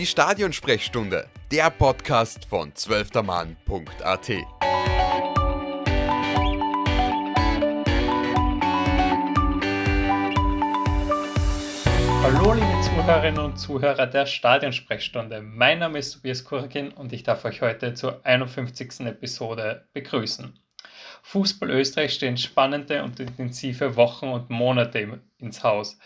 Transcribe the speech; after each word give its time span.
Die 0.00 0.06
Stadionsprechstunde, 0.06 1.28
der 1.52 1.68
Podcast 1.68 2.46
von 2.46 2.74
zwölftermann.at. 2.74 4.30
Hallo 12.22 12.54
liebe 12.54 12.80
Zuhörerinnen 12.80 13.44
und 13.44 13.58
Zuhörer 13.58 14.06
der 14.06 14.24
Stadionsprechstunde. 14.24 15.42
Mein 15.42 15.80
Name 15.80 15.98
ist 15.98 16.14
Tobias 16.14 16.44
Kurkin 16.44 16.92
und 16.92 17.12
ich 17.12 17.24
darf 17.24 17.44
euch 17.44 17.60
heute 17.60 17.92
zur 17.92 18.24
51. 18.24 19.00
Episode 19.00 19.86
begrüßen. 19.92 20.58
Fußball 21.22 21.70
Österreich 21.72 22.14
stehen 22.14 22.38
spannende 22.38 23.04
und 23.04 23.20
intensive 23.20 23.96
Wochen 23.96 24.28
und 24.28 24.48
Monate 24.48 25.20
ins 25.36 25.62
Haus. 25.62 25.98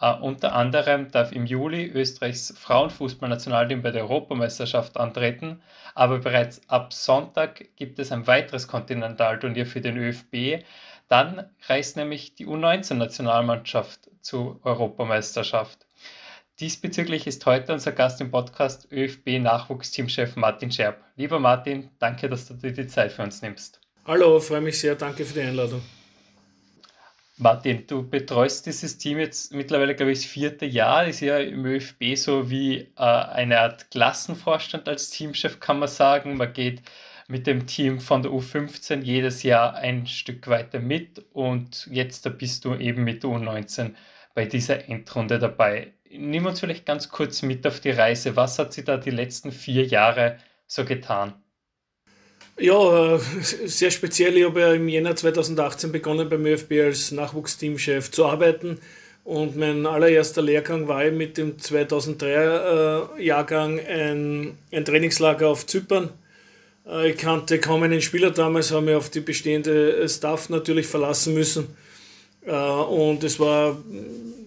Uh, 0.00 0.16
unter 0.20 0.52
anderem 0.54 1.12
darf 1.12 1.30
im 1.30 1.46
Juli 1.46 1.86
Österreichs 1.86 2.52
Frauenfußballnationalteam 2.58 3.82
bei 3.82 3.92
der 3.92 4.02
Europameisterschaft 4.02 4.96
antreten, 4.96 5.62
aber 5.94 6.18
bereits 6.18 6.60
ab 6.68 6.92
Sonntag 6.92 7.66
gibt 7.76 8.00
es 8.00 8.10
ein 8.10 8.26
weiteres 8.26 8.66
Kontinentalturnier 8.66 9.64
für 9.64 9.80
den 9.80 9.96
ÖFB. 9.96 10.64
Dann 11.06 11.48
reist 11.68 11.96
nämlich 11.96 12.34
die 12.34 12.48
U19-Nationalmannschaft 12.48 14.10
zur 14.22 14.58
Europameisterschaft. 14.64 15.86
Diesbezüglich 16.60 17.26
ist 17.26 17.44
heute 17.46 17.72
unser 17.72 17.92
Gast 17.92 18.20
im 18.20 18.30
Podcast 18.30 18.90
ÖFB-Nachwuchsteamchef 18.92 20.36
Martin 20.36 20.70
Scherb. 20.70 21.02
Lieber 21.16 21.38
Martin, 21.38 21.90
danke, 21.98 22.28
dass 22.28 22.46
du 22.46 22.54
dir 22.54 22.72
die 22.72 22.86
Zeit 22.86 23.12
für 23.12 23.22
uns 23.22 23.42
nimmst. 23.42 23.80
Hallo, 24.04 24.40
freue 24.40 24.60
mich 24.60 24.78
sehr, 24.78 24.94
danke 24.94 25.24
für 25.24 25.34
die 25.34 25.42
Einladung. 25.42 25.82
Martin, 27.38 27.86
du 27.86 28.08
betreust 28.08 28.66
dieses 28.66 28.98
Team 28.98 29.18
jetzt 29.18 29.54
mittlerweile, 29.54 29.94
glaube 29.94 30.12
ich, 30.12 30.20
das 30.20 30.26
vierte 30.26 30.66
Jahr. 30.66 31.06
Ist 31.06 31.20
ja 31.20 31.38
im 31.38 31.64
ÖFB 31.64 32.14
so 32.14 32.50
wie 32.50 32.80
äh, 32.80 32.88
eine 32.96 33.60
Art 33.60 33.90
Klassenvorstand 33.90 34.88
als 34.88 35.10
Teamchef, 35.10 35.58
kann 35.58 35.78
man 35.78 35.88
sagen. 35.88 36.36
Man 36.36 36.52
geht 36.52 36.82
mit 37.28 37.46
dem 37.46 37.66
Team 37.66 38.00
von 38.00 38.22
der 38.22 38.30
U15 38.32 39.02
jedes 39.02 39.42
Jahr 39.42 39.74
ein 39.74 40.06
Stück 40.06 40.48
weiter 40.48 40.78
mit 40.78 41.24
und 41.32 41.88
jetzt 41.90 42.26
da 42.26 42.30
bist 42.30 42.64
du 42.66 42.74
eben 42.74 43.04
mit 43.04 43.22
der 43.22 43.30
U19 43.30 43.94
bei 44.34 44.44
dieser 44.44 44.88
Endrunde 44.88 45.38
dabei. 45.38 45.94
Nimm 46.10 46.44
uns 46.46 46.60
vielleicht 46.60 46.84
ganz 46.84 47.08
kurz 47.08 47.42
mit 47.42 47.66
auf 47.66 47.80
die 47.80 47.90
Reise. 47.90 48.36
Was 48.36 48.58
hat 48.58 48.74
sie 48.74 48.84
da 48.84 48.98
die 48.98 49.10
letzten 49.10 49.52
vier 49.52 49.86
Jahre 49.86 50.38
so 50.66 50.84
getan? 50.84 51.41
Ja, 52.58 53.16
äh, 53.16 53.20
sehr 53.64 53.90
speziell. 53.90 54.36
Ich 54.36 54.44
habe 54.44 54.60
ja 54.60 54.74
im 54.74 54.88
Jänner 54.88 55.16
2018 55.16 55.90
begonnen 55.90 56.28
beim 56.28 56.44
ÖFB 56.44 56.72
als 56.82 57.10
Nachwuchsteamchef 57.10 58.10
zu 58.10 58.26
arbeiten. 58.26 58.78
Und 59.24 59.56
mein 59.56 59.86
allererster 59.86 60.42
Lehrgang 60.42 60.88
war 60.88 61.04
mit 61.10 61.38
dem 61.38 61.56
2003er 61.56 63.18
äh, 63.18 63.24
Jahrgang 63.24 63.80
ein, 63.80 64.58
ein 64.70 64.84
Trainingslager 64.84 65.48
auf 65.48 65.66
Zypern. 65.66 66.10
Äh, 66.86 67.10
ich 67.10 67.16
kannte 67.16 67.58
kaum 67.58 67.84
einen 67.84 68.02
Spieler 68.02 68.30
damals, 68.30 68.70
habe 68.70 68.86
mich 68.86 68.94
auf 68.96 69.08
die 69.08 69.20
bestehende 69.20 70.06
Staff 70.08 70.48
natürlich 70.48 70.86
verlassen 70.86 71.34
müssen. 71.34 71.76
Und 72.44 73.22
es 73.22 73.38
war 73.38 73.78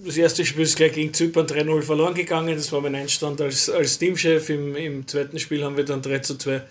das 0.05 0.17
erste 0.17 0.43
Spiel 0.43 0.63
ist 0.63 0.75
gleich 0.75 0.91
gegen 0.91 1.13
Zypern 1.13 1.47
3-0 1.47 1.81
verloren 1.81 2.13
gegangen. 2.13 2.55
Das 2.55 2.69
war 2.73 2.81
mein 2.81 2.93
Einstand 2.93 3.39
als, 3.39 3.69
als 3.69 3.97
Teamchef. 3.97 4.49
Im, 4.49 4.75
Im 4.75 5.07
zweiten 5.07 5.39
Spiel 5.39 5.63
haben 5.63 5.77
wir 5.77 5.85
dann 5.85 6.01
3 6.01 6.19
2 6.19 6.61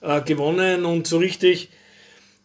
äh, 0.00 0.20
gewonnen 0.22 0.84
und 0.84 1.06
so 1.06 1.18
richtig 1.18 1.70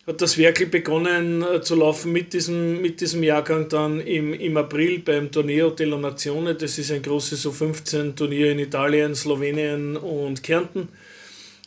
hat 0.07 0.21
das 0.21 0.37
Werkel 0.37 0.67
begonnen 0.67 1.41
äh, 1.41 1.61
zu 1.61 1.75
laufen 1.75 2.11
mit 2.11 2.33
diesem, 2.33 2.81
mit 2.81 3.01
diesem 3.01 3.23
Jahrgang 3.23 3.67
dann 3.69 3.99
im, 4.01 4.33
im 4.33 4.55
April 4.57 4.99
beim 4.99 5.31
Torneo 5.31 5.71
della 5.71 5.97
Nazione. 5.97 6.53
Das 6.53 6.77
ist 6.77 6.91
ein 6.91 7.01
großes 7.01 7.45
U15-Turnier 7.47 8.51
in 8.51 8.59
Italien, 8.59 9.15
Slowenien 9.15 9.97
und 9.97 10.43
Kärnten. 10.43 10.89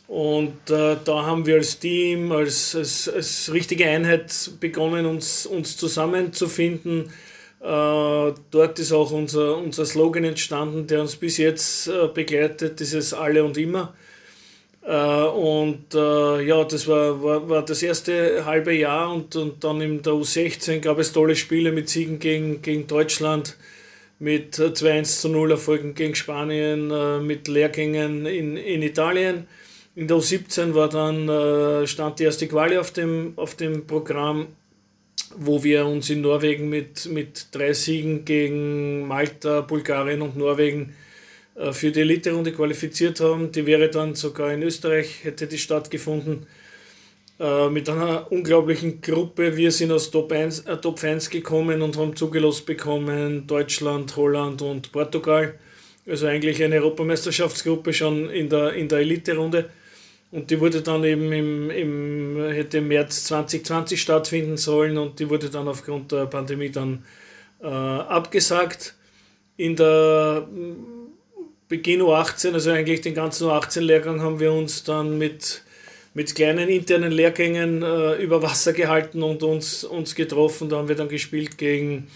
Und 0.07 0.69
äh, 0.69 0.95
da 1.03 1.25
haben 1.25 1.45
wir 1.45 1.55
als 1.55 1.79
Team, 1.79 2.31
als, 2.31 2.75
als, 2.75 3.09
als 3.09 3.51
richtige 3.53 3.85
Einheit 3.87 4.33
begonnen, 4.59 5.05
uns, 5.05 5.45
uns 5.45 5.75
zusammenzufinden. 5.75 7.11
Äh, 7.59 8.33
dort 8.51 8.79
ist 8.79 8.93
auch 8.93 9.11
unser, 9.11 9.57
unser 9.57 9.85
Slogan 9.85 10.23
entstanden, 10.23 10.87
der 10.87 11.01
uns 11.01 11.17
bis 11.17 11.37
jetzt 11.37 11.87
äh, 11.89 12.07
begleitet, 12.07 12.79
dieses 12.79 13.13
Alle 13.13 13.43
und 13.43 13.57
Immer. 13.57 13.93
Äh, 14.81 14.93
und 14.93 15.93
äh, 15.93 16.41
ja, 16.41 16.63
das 16.63 16.87
war, 16.87 17.21
war, 17.21 17.49
war 17.49 17.65
das 17.65 17.83
erste 17.83 18.45
halbe 18.45 18.73
Jahr 18.73 19.13
und, 19.13 19.35
und 19.35 19.63
dann 19.63 19.81
in 19.81 20.01
der 20.01 20.13
U16 20.13 20.79
gab 20.79 20.99
es 20.99 21.11
tolle 21.11 21.35
Spiele 21.35 21.71
mit 21.71 21.89
Siegen 21.89 22.19
gegen, 22.19 22.61
gegen 22.61 22.87
Deutschland, 22.87 23.57
mit 24.19 24.55
2-1 24.55 24.99
äh, 24.99 25.03
zu 25.03 25.29
0 25.29 25.51
Erfolgen 25.51 25.95
gegen 25.95 26.15
Spanien, 26.15 27.25
mit 27.25 27.47
Lehrgängen 27.47 28.25
in, 28.25 28.57
in 28.57 28.81
Italien. 28.81 29.47
In 29.95 30.07
der 30.07 30.17
U17 30.17 30.73
war 30.73 30.87
dann, 30.87 31.87
stand 31.87 32.19
die 32.19 32.23
erste 32.23 32.47
Quali 32.47 32.77
auf 32.77 32.91
dem, 32.91 33.33
auf 33.35 33.55
dem 33.55 33.85
Programm, 33.85 34.47
wo 35.37 35.63
wir 35.63 35.85
uns 35.85 36.09
in 36.09 36.21
Norwegen 36.21 36.69
mit, 36.69 37.05
mit 37.07 37.47
drei 37.51 37.73
Siegen 37.73 38.23
gegen 38.23 39.07
Malta, 39.07 39.61
Bulgarien 39.61 40.21
und 40.21 40.37
Norwegen 40.37 40.89
äh, 40.89 41.08
für 41.71 41.91
die 41.91 42.01
Elite-Runde 42.01 42.51
qualifiziert 42.51 43.19
haben. 43.19 43.51
Die 43.51 43.65
wäre 43.65 43.89
dann 43.89 44.15
sogar 44.15 44.53
in 44.53 44.63
Österreich, 44.63 45.23
hätte 45.23 45.47
die 45.47 45.57
stattgefunden. 45.57 46.45
Äh, 47.39 47.69
mit 47.69 47.87
einer 47.87 48.29
unglaublichen 48.31 48.99
Gruppe. 48.99 49.55
Wir 49.55 49.71
sind 49.71 49.93
aus 49.93 50.11
Top 50.11 50.31
1, 50.31 50.61
äh, 50.61 50.75
Top 50.75 51.01
1 51.01 51.29
gekommen 51.29 51.81
und 51.81 51.95
haben 51.95 52.13
zugelost 52.13 52.65
bekommen 52.65 53.47
Deutschland, 53.47 54.13
Holland 54.17 54.61
und 54.61 54.91
Portugal. 54.91 55.57
Also 56.05 56.27
eigentlich 56.27 56.61
eine 56.61 56.75
Europameisterschaftsgruppe 56.75 57.93
schon 57.93 58.29
in 58.29 58.49
der, 58.49 58.73
in 58.73 58.89
der 58.89 58.99
Elite-Runde. 58.99 59.69
Und 60.31 60.51
die 60.51 60.59
wurde 60.59 60.81
dann 60.81 61.03
eben 61.05 61.31
im, 61.31 61.69
im, 61.69 62.51
hätte 62.51 62.79
im 62.79 62.89
März 62.89 63.23
2020 63.25 64.01
stattfinden 64.01 64.57
sollen 64.57 64.97
und 64.97 65.19
die 65.19 65.29
wurde 65.29 65.49
dann 65.49 65.69
aufgrund 65.69 66.11
der 66.11 66.25
Pandemie 66.25 66.69
dann 66.69 67.05
äh, 67.61 67.67
abgesagt. 67.67 68.95
In 69.55 69.77
der 69.77 70.45
Beginn 71.69 72.01
U18, 72.01 72.53
also 72.53 72.71
eigentlich 72.71 73.01
den 73.01 73.13
ganzen 73.13 73.47
U18-Lehrgang, 73.47 74.21
haben 74.21 74.39
wir 74.39 74.51
uns 74.51 74.83
dann 74.83 75.19
mit, 75.19 75.61
mit 76.15 76.33
kleinen 76.33 76.67
internen 76.67 77.11
Lehrgängen 77.11 77.83
äh, 77.83 78.15
über 78.15 78.41
Wasser 78.41 78.73
gehalten 78.73 79.21
und 79.21 79.43
uns, 79.43 79.83
uns 79.83 80.15
getroffen. 80.15 80.67
Da 80.67 80.77
haben 80.77 80.87
wir 80.87 80.95
dann 80.95 81.09
gespielt 81.09 81.59
gegen, 81.59 82.07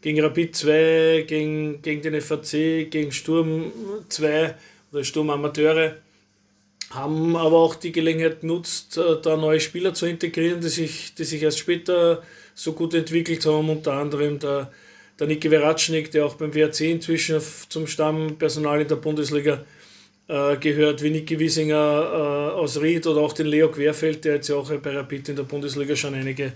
gegen 0.00 0.20
Rapid 0.20 0.54
2, 0.54 1.24
gegen, 1.26 1.82
gegen 1.82 2.02
den 2.02 2.20
FAC, 2.20 2.88
gegen 2.88 3.10
Sturm 3.10 3.72
2 4.08 4.54
oder 4.92 5.02
Sturm 5.02 5.30
Amateure. 5.30 5.96
Haben 6.90 7.34
aber 7.34 7.58
auch 7.58 7.74
die 7.74 7.90
Gelegenheit 7.90 8.42
genutzt, 8.42 8.96
äh, 8.96 9.20
da 9.20 9.36
neue 9.36 9.58
Spieler 9.58 9.92
zu 9.92 10.06
integrieren, 10.06 10.60
die 10.60 10.68
sich, 10.68 11.16
die 11.16 11.24
sich 11.24 11.42
erst 11.42 11.58
später 11.58 12.22
so 12.54 12.74
gut 12.74 12.94
entwickelt 12.94 13.44
haben, 13.44 13.70
unter 13.70 13.94
anderem 13.94 14.38
der 14.38 14.70
der 15.20 15.26
Niki 15.26 15.50
Veratschnik, 15.50 16.10
der 16.10 16.24
auch 16.24 16.34
beim 16.34 16.54
WRC 16.54 16.80
inzwischen 16.80 17.40
zum 17.68 17.86
Stammpersonal 17.86 18.80
in 18.80 18.88
der 18.88 18.96
Bundesliga 18.96 19.64
äh, 20.28 20.56
gehört, 20.56 21.02
wie 21.02 21.10
Niki 21.10 21.38
Wiesinger 21.38 21.74
äh, 21.76 22.58
aus 22.58 22.80
Ried 22.80 23.06
oder 23.06 23.20
auch 23.20 23.34
den 23.34 23.46
Leo 23.46 23.70
Querfeld, 23.70 24.24
der 24.24 24.36
jetzt 24.36 24.48
ja 24.48 24.56
auch 24.56 24.72
bei 24.72 24.96
Rapid 24.96 25.28
in 25.28 25.36
der 25.36 25.42
Bundesliga 25.42 25.94
schon 25.94 26.14
einige 26.14 26.54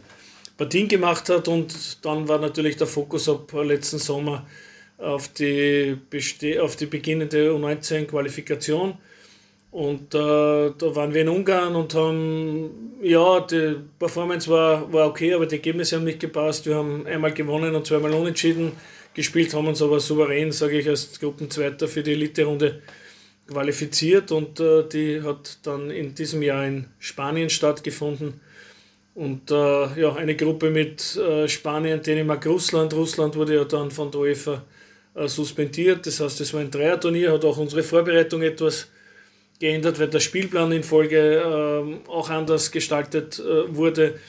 Partien 0.57 0.89
gemacht 0.89 1.29
hat. 1.29 1.47
Und 1.47 2.05
dann 2.05 2.27
war 2.27 2.39
natürlich 2.39 2.77
der 2.79 2.87
Fokus 2.87 3.29
ab 3.29 3.53
letzten 3.53 3.99
Sommer 3.99 4.47
auf 4.97 5.29
die, 5.29 5.97
auf 6.59 6.77
die 6.77 6.87
beginnende 6.87 7.51
U19-Qualifikation. 7.51 8.97
Und 9.75 10.15
äh, 10.15 10.19
da 10.19 10.95
waren 10.95 11.12
wir 11.12 11.23
in 11.23 11.29
Ungarn 11.29 11.75
und 11.75 11.95
haben, 11.95 12.97
ja, 13.03 13.41
die 13.41 13.75
Performance 13.99 14.49
war, 14.49 14.93
war 14.93 15.09
okay, 15.09 15.35
aber 15.35 15.47
die 15.47 15.57
Ergebnisse 15.57 15.97
haben 15.97 16.05
nicht 16.05 16.21
gepasst. 16.21 16.65
Wir 16.67 16.77
haben 16.77 17.05
einmal 17.09 17.33
gewonnen 17.33 17.75
und 17.75 17.85
zweimal 17.85 18.12
unentschieden 18.12 18.71
gespielt, 19.15 19.53
haben 19.53 19.67
uns 19.67 19.82
aber 19.82 19.99
souverän, 19.99 20.53
sage 20.53 20.79
ich, 20.79 20.88
als 20.88 21.19
Gruppenzweiter 21.19 21.88
für 21.88 22.05
die 22.05 22.12
Elite-Runde 22.12 22.82
qualifiziert 23.49 24.31
und 24.31 24.61
äh, 24.61 24.85
die 24.88 25.23
hat 25.23 25.59
dann 25.65 25.91
in 25.91 26.15
diesem 26.15 26.43
Jahr 26.43 26.65
in 26.65 26.87
Spanien 27.00 27.50
stattgefunden. 27.50 28.41
Und 29.17 29.50
äh, 29.50 30.00
ja, 30.00 30.15
eine 30.15 30.37
Gruppe 30.37 30.71
mit 30.71 31.17
äh, 31.17 31.49
Spanien, 31.49 32.00
Dänemark, 32.00 32.47
Russland. 32.47 32.94
Russland 32.94 33.35
wurde 33.35 33.56
ja 33.56 33.65
dann 33.65 33.91
von 33.91 34.12
der 34.12 34.21
UEFA 34.21 34.62
äh, 35.15 35.26
suspendiert. 35.26 36.06
Das 36.06 36.21
heißt, 36.21 36.41
es 36.43 36.55
war 36.55 36.61
ein 36.61 36.71
Dreierturnier, 36.71 37.32
hat 37.32 37.44
auch 37.44 37.59
unsere 37.59 37.82
Vorbereitung 37.82 38.43
etwas 38.43 38.87
geändert, 39.64 39.99
weil 39.99 40.08
der 40.08 40.20
Spielplan 40.20 40.72
in 40.72 40.82
Folge 40.82 41.19
äh, 41.19 42.11
auch 42.11 42.28
anders 42.28 42.70
gestaltet 42.70 43.38
äh, 43.38 43.75
wurde. 43.75 44.20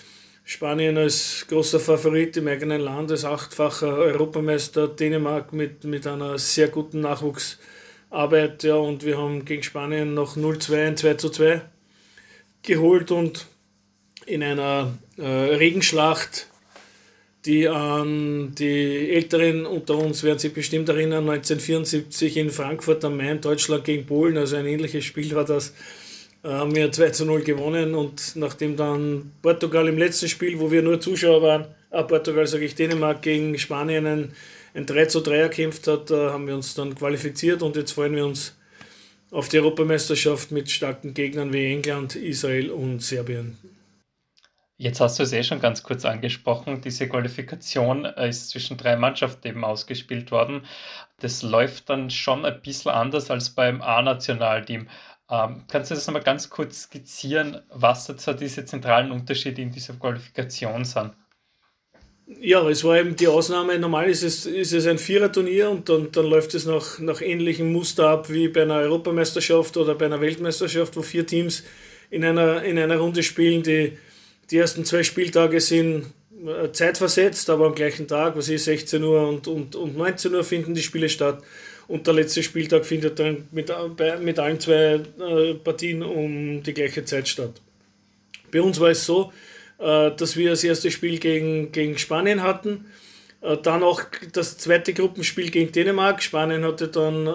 Spanien 0.46 0.98
als 0.98 1.46
großer 1.50 1.82
Favorit 1.82 2.38
im 2.38 2.48
eigenen 2.48 2.80
Land, 2.80 3.12
als 3.12 3.26
achtfacher 3.26 3.98
Europameister, 3.98 4.88
Dänemark 4.88 5.52
mit, 5.52 5.84
mit 5.84 6.08
einer 6.08 6.38
sehr 6.38 6.70
guten 6.70 7.02
Nachwuchsarbeit. 7.02 8.64
Ja, 8.64 8.76
und 8.76 9.04
wir 9.04 9.18
haben 9.18 9.44
gegen 9.44 9.64
Spanien 9.64 10.14
noch 10.14 10.38
0-2, 10.38 10.88
ein 10.88 10.96
2-2 10.96 11.62
geholt 12.62 13.12
und 13.12 13.46
in 14.26 14.42
einer 14.42 14.98
äh, 15.18 15.26
Regenschlacht 15.26 16.48
die 17.46 17.68
an 17.68 18.54
die 18.56 19.12
Älteren 19.12 19.66
unter 19.66 19.98
uns 19.98 20.24
werden 20.24 20.40
sich 20.40 20.54
bestimmt 20.54 20.90
erinnern, 20.90 21.30
1974 21.30 22.38
in 22.38 22.50
Frankfurt 22.50 23.06
am 23.06 23.18
Main, 23.18 23.40
Deutschland 23.40 23.84
gegen 23.84 24.06
Polen, 24.06 24.38
also 24.38 24.56
ein 24.56 24.66
ähnliches 24.66 25.06
Spiel 25.06 25.36
war 25.36 25.46
das, 25.46 25.74
äh, 26.44 26.50
haben 26.50 26.76
wir 26.76 26.92
2 26.92 27.10
zu 27.12 27.26
0 27.26 27.44
gewonnen 27.44 27.94
und 27.94 28.36
nachdem 28.36 28.76
dann 28.76 29.32
Portugal 29.44 29.88
im 29.88 29.98
letzten 29.98 30.28
Spiel, 30.28 30.60
wo 30.60 30.72
wir 30.72 30.82
nur 30.82 31.00
Zuschauer 31.00 31.42
waren, 31.44 31.66
äh, 31.92 32.04
Portugal 32.04 32.48
sage 32.48 32.66
ich 32.66 32.74
Dänemark 32.74 33.22
gegen 33.22 33.58
Spanien 33.60 34.08
ein, 34.08 34.34
ein 34.74 34.86
3 34.88 35.06
zu 35.06 35.22
3 35.22 35.36
erkämpft 35.36 35.88
hat, 35.88 36.10
äh, 36.10 36.16
haben 36.30 36.48
wir 36.48 36.56
uns 36.56 36.74
dann 36.74 36.96
qualifiziert 36.96 37.62
und 37.62 37.76
jetzt 37.76 37.92
freuen 37.92 38.16
wir 38.16 38.26
uns 38.26 38.56
auf 39.30 39.50
die 39.50 39.60
Europameisterschaft 39.60 40.52
mit 40.52 40.72
starken 40.72 41.14
Gegnern 41.14 41.54
wie 41.54 41.66
England, 41.66 42.16
Israel 42.16 42.72
und 42.72 43.04
Serbien. 43.04 43.58
Jetzt 44.78 45.00
hast 45.00 45.18
du 45.20 45.24
es 45.24 45.32
eh 45.32 45.44
schon 45.44 45.62
ganz 45.62 45.84
kurz 45.84 46.04
angesprochen. 46.04 46.82
Diese 46.82 47.08
Qualifikation 47.08 48.04
äh, 48.04 48.28
ist 48.28 48.50
zwischen 48.50 48.76
drei 48.76 48.98
Mannschaften 48.98 49.48
eben 49.48 49.64
ausgespielt 49.64 50.32
worden. 50.32 50.66
Das 51.20 51.44
läuft 51.44 51.90
dann 51.90 52.10
schon 52.10 52.44
ein 52.46 52.62
bisschen 52.62 52.92
anders 52.92 53.32
als 53.32 53.52
beim 53.52 53.82
A-Nationalteam. 53.82 54.90
Ähm, 55.30 55.64
kannst 55.70 55.92
du 55.92 55.96
das 55.96 56.06
nochmal 56.08 56.24
ganz 56.24 56.50
kurz 56.50 56.84
skizzieren, 56.84 57.62
was 57.70 58.06
so 58.06 58.34
diese 58.34 58.66
zentralen 58.66 59.12
Unterschiede 59.12 59.62
in 59.62 59.72
dieser 59.72 59.94
Qualifikation 59.94 60.84
sind? 60.84 61.14
Ja, 62.42 62.68
es 62.68 62.84
war 62.84 62.98
eben 62.98 63.16
die 63.16 63.28
Ausnahme. 63.28 63.80
Normal 63.80 64.10
ist 64.10 64.24
es, 64.24 64.46
ist 64.46 64.74
es 64.74 64.88
ein 64.88 64.98
Viererturnier 64.98 65.70
und 65.70 65.88
dann, 65.88 66.12
dann 66.12 66.26
läuft 66.26 66.54
es 66.54 66.66
nach, 66.66 67.00
nach 67.00 67.22
ähnlichem 67.22 67.72
Muster 67.72 68.10
ab 68.10 68.30
wie 68.30 68.50
bei 68.50 68.64
einer 68.64 68.80
Europameisterschaft 68.80 69.78
oder 69.78 69.96
bei 69.96 70.08
einer 70.08 70.22
Weltmeisterschaft, 70.22 70.98
wo 70.98 71.02
vier 71.02 71.26
Teams 71.26 71.64
in 72.10 72.26
einer, 72.26 72.64
in 72.64 72.78
einer 72.78 72.98
Runde 72.98 73.24
spielen, 73.24 73.64
die 73.64 73.98
die 74.52 74.58
ersten 74.58 74.86
zwei 74.86 75.04
Spieltage 75.04 75.60
sind 75.60 76.06
äh, 76.46 76.72
zeitversetzt, 76.72 77.50
aber 77.50 77.68
am 77.68 77.76
gleichen 77.76 78.08
Tag, 78.08 78.36
was 78.36 78.50
ist 78.50 78.66
16 78.66 79.04
Uhr 79.04 79.28
und, 79.28 79.48
und, 79.48 79.76
und 79.76 79.98
19 79.98 80.34
Uhr 80.34 80.44
finden 80.44 80.74
die 80.74 80.84
Spiele 80.84 81.10
statt. 81.10 81.42
Und 81.88 82.08
der 82.08 82.16
letzte 82.16 82.42
Spieltag 82.42 82.86
findet 82.86 83.20
dann 83.20 83.48
mit, 83.52 83.72
mit 84.22 84.40
allen 84.40 84.60
zwei 84.60 85.02
äh, 85.20 85.54
Partien 85.54 86.02
um 86.02 86.64
die 86.64 86.74
gleiche 86.74 87.06
Zeit 87.06 87.28
statt. 87.28 87.62
Bei 88.52 88.62
uns 88.62 88.80
war 88.80 88.90
es 88.90 89.06
so, 89.06 89.32
äh, 89.78 90.12
dass 90.12 90.36
wir 90.36 90.52
das 90.52 90.64
erste 90.64 90.90
Spiel 90.90 91.20
gegen, 91.20 91.72
gegen 91.72 91.98
Spanien 91.98 92.42
hatten, 92.44 92.86
dann 93.62 93.84
auch 93.84 94.02
das 94.34 94.58
zweite 94.58 94.92
Gruppenspiel 94.92 95.52
gegen 95.52 95.72
Dänemark. 95.72 96.24
Spanien 96.24 96.66
hatte 96.66 96.88
dann 96.88 97.28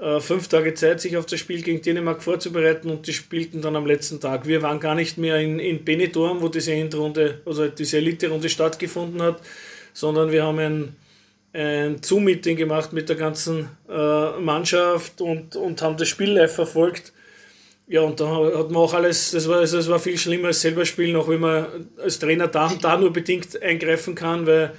äh, 0.00 0.20
fünf 0.20 0.48
Tage 0.48 0.74
Zeit, 0.74 1.00
sich 1.00 1.16
auf 1.16 1.24
das 1.26 1.40
Spiel 1.40 1.62
gegen 1.62 1.80
Dänemark 1.80 2.22
vorzubereiten 2.22 2.90
und 2.90 3.06
die 3.06 3.14
spielten 3.14 3.62
dann 3.62 3.76
am 3.76 3.86
letzten 3.86 4.20
Tag. 4.20 4.46
Wir 4.46 4.60
waren 4.60 4.78
gar 4.78 4.94
nicht 4.94 5.16
mehr 5.16 5.40
in, 5.40 5.58
in 5.58 5.84
Benidorm, 5.84 6.42
wo 6.42 6.48
diese 6.48 6.72
Endrunde, 6.72 7.40
also 7.46 7.68
diese 7.68 7.96
Elite-Runde 7.96 8.48
stattgefunden 8.48 9.22
hat, 9.22 9.40
sondern 9.94 10.30
wir 10.30 10.44
haben 10.44 10.58
ein, 10.58 10.96
ein 11.54 12.02
Zoom-Meeting 12.02 12.56
gemacht 12.56 12.92
mit 12.92 13.08
der 13.08 13.16
ganzen 13.16 13.70
äh, 13.88 14.38
Mannschaft 14.38 15.22
und, 15.22 15.56
und 15.56 15.80
haben 15.80 15.96
das 15.96 16.08
Spiel 16.08 16.32
live 16.32 16.54
verfolgt. 16.54 17.14
Ja, 17.88 18.02
und 18.02 18.20
da 18.20 18.28
hat 18.28 18.70
man 18.70 18.82
auch 18.82 18.92
alles, 18.92 19.30
das 19.30 19.48
war, 19.48 19.60
das 19.60 19.88
war 19.88 19.98
viel 19.98 20.18
schlimmer 20.18 20.48
als 20.48 20.60
selber 20.60 20.84
spielen, 20.84 21.16
auch 21.16 21.28
wenn 21.28 21.40
man 21.40 21.88
als 22.02 22.18
Trainer 22.18 22.48
da, 22.48 22.70
da 22.82 22.98
nur 22.98 23.12
bedingt 23.12 23.62
eingreifen 23.62 24.14
kann, 24.14 24.46
weil 24.46 24.74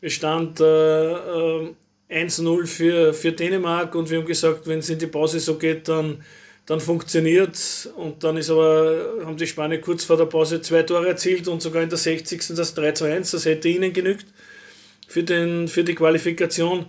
es 0.00 0.12
stand 0.12 0.60
äh, 0.60 1.12
äh 1.12 1.74
1-0 2.10 2.66
für, 2.66 3.14
für 3.14 3.32
Dänemark 3.32 3.94
und 3.94 4.10
wir 4.10 4.18
haben 4.18 4.26
gesagt, 4.26 4.66
wenn 4.66 4.80
es 4.80 4.90
in 4.90 4.98
die 4.98 5.06
Pause 5.06 5.38
so 5.38 5.56
geht, 5.56 5.88
dann, 5.88 6.22
dann 6.66 6.80
funktioniert 6.80 7.88
Und 7.96 8.22
dann 8.24 8.36
ist 8.36 8.50
aber, 8.50 9.24
haben 9.24 9.36
die 9.36 9.46
Spanier 9.46 9.80
kurz 9.80 10.04
vor 10.04 10.16
der 10.16 10.26
Pause 10.26 10.60
zwei 10.60 10.82
Tore 10.82 11.08
erzielt 11.08 11.46
und 11.48 11.62
sogar 11.62 11.82
in 11.82 11.88
der 11.88 11.98
60. 11.98 12.48
das 12.56 12.76
3-1. 12.76 13.32
Das 13.32 13.44
hätte 13.44 13.68
ihnen 13.68 13.92
genügt 13.92 14.26
für, 15.06 15.22
den, 15.22 15.68
für 15.68 15.84
die 15.84 15.94
Qualifikation. 15.94 16.86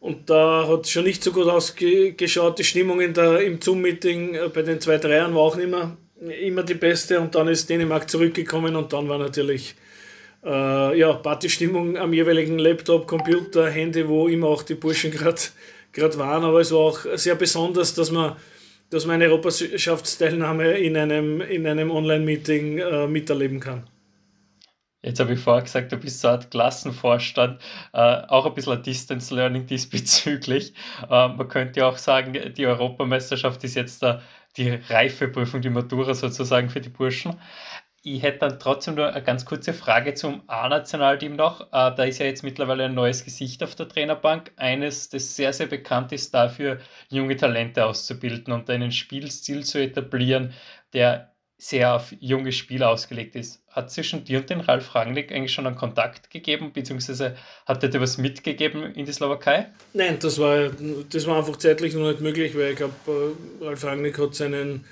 Und 0.00 0.28
da 0.28 0.66
hat 0.66 0.86
es 0.86 0.90
schon 0.90 1.04
nicht 1.04 1.22
so 1.22 1.32
gut 1.32 1.46
ausgeschaut. 1.46 2.58
Die 2.58 2.64
Stimmung 2.64 3.00
in 3.00 3.14
der, 3.14 3.40
im 3.40 3.60
Zoom-Meeting 3.60 4.34
äh, 4.34 4.48
bei 4.52 4.62
den 4.62 4.80
zwei 4.80 4.98
Dreiern 4.98 5.34
war 5.34 5.42
auch 5.42 5.56
nicht 5.56 5.70
mehr, 5.70 5.96
immer 6.40 6.62
die 6.62 6.74
beste. 6.74 7.20
Und 7.20 7.34
dann 7.34 7.48
ist 7.48 7.68
Dänemark 7.68 8.10
zurückgekommen 8.10 8.74
und 8.74 8.92
dann 8.92 9.08
war 9.08 9.18
natürlich 9.18 9.76
äh, 10.44 10.98
ja, 10.98 11.12
Partystimmung 11.14 11.96
am 11.96 12.12
jeweiligen 12.12 12.58
Laptop, 12.58 13.06
Computer, 13.06 13.70
Handy, 13.70 14.06
wo 14.08 14.28
immer 14.28 14.48
auch 14.48 14.62
die 14.62 14.74
Burschen 14.74 15.10
gerade 15.92 16.18
waren. 16.18 16.44
Aber 16.44 16.60
es 16.60 16.72
war 16.72 16.80
auch 16.80 17.00
sehr 17.14 17.34
besonders, 17.34 17.94
dass 17.94 18.10
man, 18.10 18.36
dass 18.90 19.06
man 19.06 19.16
eine 19.16 19.26
Europameisterschaftsteilnahme 19.26 20.72
in 20.72 20.96
einem, 20.96 21.40
in 21.40 21.66
einem 21.66 21.90
Online-Meeting 21.90 22.78
äh, 22.78 23.06
miterleben 23.06 23.60
kann. 23.60 23.88
Jetzt 25.04 25.18
habe 25.18 25.32
ich 25.32 25.40
vorher 25.40 25.64
gesagt, 25.64 25.90
du 25.90 25.96
bist 25.96 26.20
so 26.20 26.28
Art 26.28 26.52
Klassenvorstand, 26.52 27.60
äh, 27.92 27.98
auch 27.98 28.46
ein 28.46 28.54
bisschen 28.54 28.74
ein 28.74 28.82
Distance 28.84 29.34
Learning 29.34 29.66
diesbezüglich. 29.66 30.74
Äh, 31.10 31.28
man 31.28 31.48
könnte 31.48 31.80
ja 31.80 31.88
auch 31.88 31.98
sagen, 31.98 32.38
die 32.56 32.66
Europameisterschaft 32.66 33.64
ist 33.64 33.74
jetzt 33.74 34.02
da 34.02 34.22
die 34.56 34.70
Reifeprüfung, 34.70 35.60
die 35.60 35.70
Matura 35.70 36.14
sozusagen 36.14 36.68
für 36.68 36.80
die 36.80 36.90
Burschen. 36.90 37.34
Ich 38.04 38.22
hätte 38.22 38.40
dann 38.40 38.58
trotzdem 38.58 38.96
nur 38.96 39.12
eine 39.12 39.22
ganz 39.22 39.44
kurze 39.44 39.72
Frage 39.72 40.14
zum 40.14 40.42
A-Nationalteam 40.48 41.36
noch. 41.36 41.60
Äh, 41.68 41.94
da 41.94 42.02
ist 42.02 42.18
ja 42.18 42.26
jetzt 42.26 42.42
mittlerweile 42.42 42.86
ein 42.86 42.94
neues 42.94 43.24
Gesicht 43.24 43.62
auf 43.62 43.76
der 43.76 43.88
Trainerbank. 43.88 44.50
Eines, 44.56 45.08
das 45.08 45.36
sehr, 45.36 45.52
sehr 45.52 45.68
bekannt 45.68 46.10
ist 46.10 46.34
dafür, 46.34 46.78
junge 47.10 47.36
Talente 47.36 47.86
auszubilden 47.86 48.52
und 48.52 48.68
einen 48.68 48.90
Spielstil 48.90 49.62
zu 49.62 49.80
etablieren, 49.80 50.52
der 50.92 51.32
sehr 51.58 51.94
auf 51.94 52.12
junge 52.18 52.50
Spieler 52.50 52.90
ausgelegt 52.90 53.36
ist. 53.36 53.62
Hat 53.68 53.92
zwischen 53.92 54.24
dir 54.24 54.40
und 54.40 54.50
den 54.50 54.62
Ralf 54.62 54.96
Rangnick 54.96 55.30
eigentlich 55.30 55.52
schon 55.52 55.68
einen 55.68 55.76
Kontakt 55.76 56.28
gegeben, 56.28 56.72
beziehungsweise 56.72 57.36
hat 57.66 57.84
er 57.84 57.88
dir 57.88 58.00
was 58.00 58.18
mitgegeben 58.18 58.82
in 58.94 59.06
die 59.06 59.12
Slowakei? 59.12 59.68
Nein, 59.92 60.18
das 60.20 60.40
war, 60.40 60.70
das 61.08 61.24
war 61.28 61.38
einfach 61.38 61.56
zeitlich 61.56 61.94
noch 61.94 62.08
nicht 62.08 62.20
möglich, 62.20 62.56
weil 62.56 62.72
ich 62.72 62.76
glaube, 62.78 62.94
äh, 63.60 63.64
Ralf 63.64 63.84
Rangnick 63.84 64.18
hat 64.18 64.34
seinen 64.34 64.84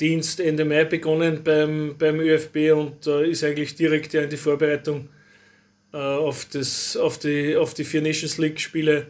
Dienst 0.00 0.40
Ende 0.40 0.64
Mai 0.64 0.84
begonnen 0.84 1.40
beim, 1.42 1.96
beim 1.98 2.20
ÖFB 2.20 2.72
und 2.72 3.06
äh, 3.06 3.28
ist 3.28 3.42
eigentlich 3.42 3.74
direkt 3.74 4.12
ja 4.12 4.22
in 4.22 4.30
die 4.30 4.36
Vorbereitung 4.36 5.08
äh, 5.92 5.96
auf, 5.96 6.46
das, 6.52 6.96
auf, 6.96 7.18
die, 7.18 7.56
auf 7.56 7.74
die 7.74 7.84
vier 7.84 8.00
Nations 8.00 8.38
League 8.38 8.60
Spiele 8.60 9.08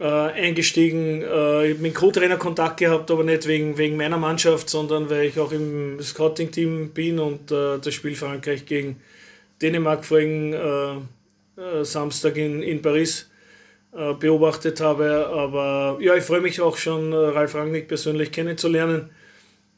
äh, 0.00 0.04
eingestiegen. 0.04 1.20
Äh, 1.22 1.66
ich 1.66 1.74
habe 1.74 1.82
mit 1.82 1.94
Co-Trainer 1.94 2.38
Kontakt 2.38 2.78
gehabt, 2.78 3.10
aber 3.10 3.22
nicht 3.22 3.46
wegen, 3.46 3.76
wegen 3.76 3.98
meiner 3.98 4.16
Mannschaft, 4.16 4.70
sondern 4.70 5.10
weil 5.10 5.24
ich 5.24 5.38
auch 5.38 5.52
im 5.52 6.00
Scouting-Team 6.00 6.90
bin 6.94 7.18
und 7.18 7.50
äh, 7.52 7.78
das 7.78 7.92
Spiel 7.92 8.14
Frankreich 8.14 8.64
gegen 8.64 9.00
Dänemark 9.60 10.04
vorigen 10.04 11.06
Samstag 11.82 12.36
in, 12.36 12.64
in 12.64 12.82
Paris 12.82 13.30
beobachtet 13.92 14.80
habe. 14.80 15.28
Aber 15.28 15.98
ja, 16.00 16.16
ich 16.16 16.24
freue 16.24 16.40
mich 16.40 16.60
auch 16.60 16.76
schon, 16.76 17.12
Ralf 17.12 17.54
Rangnick 17.54 17.86
persönlich 17.86 18.32
kennenzulernen 18.32 19.10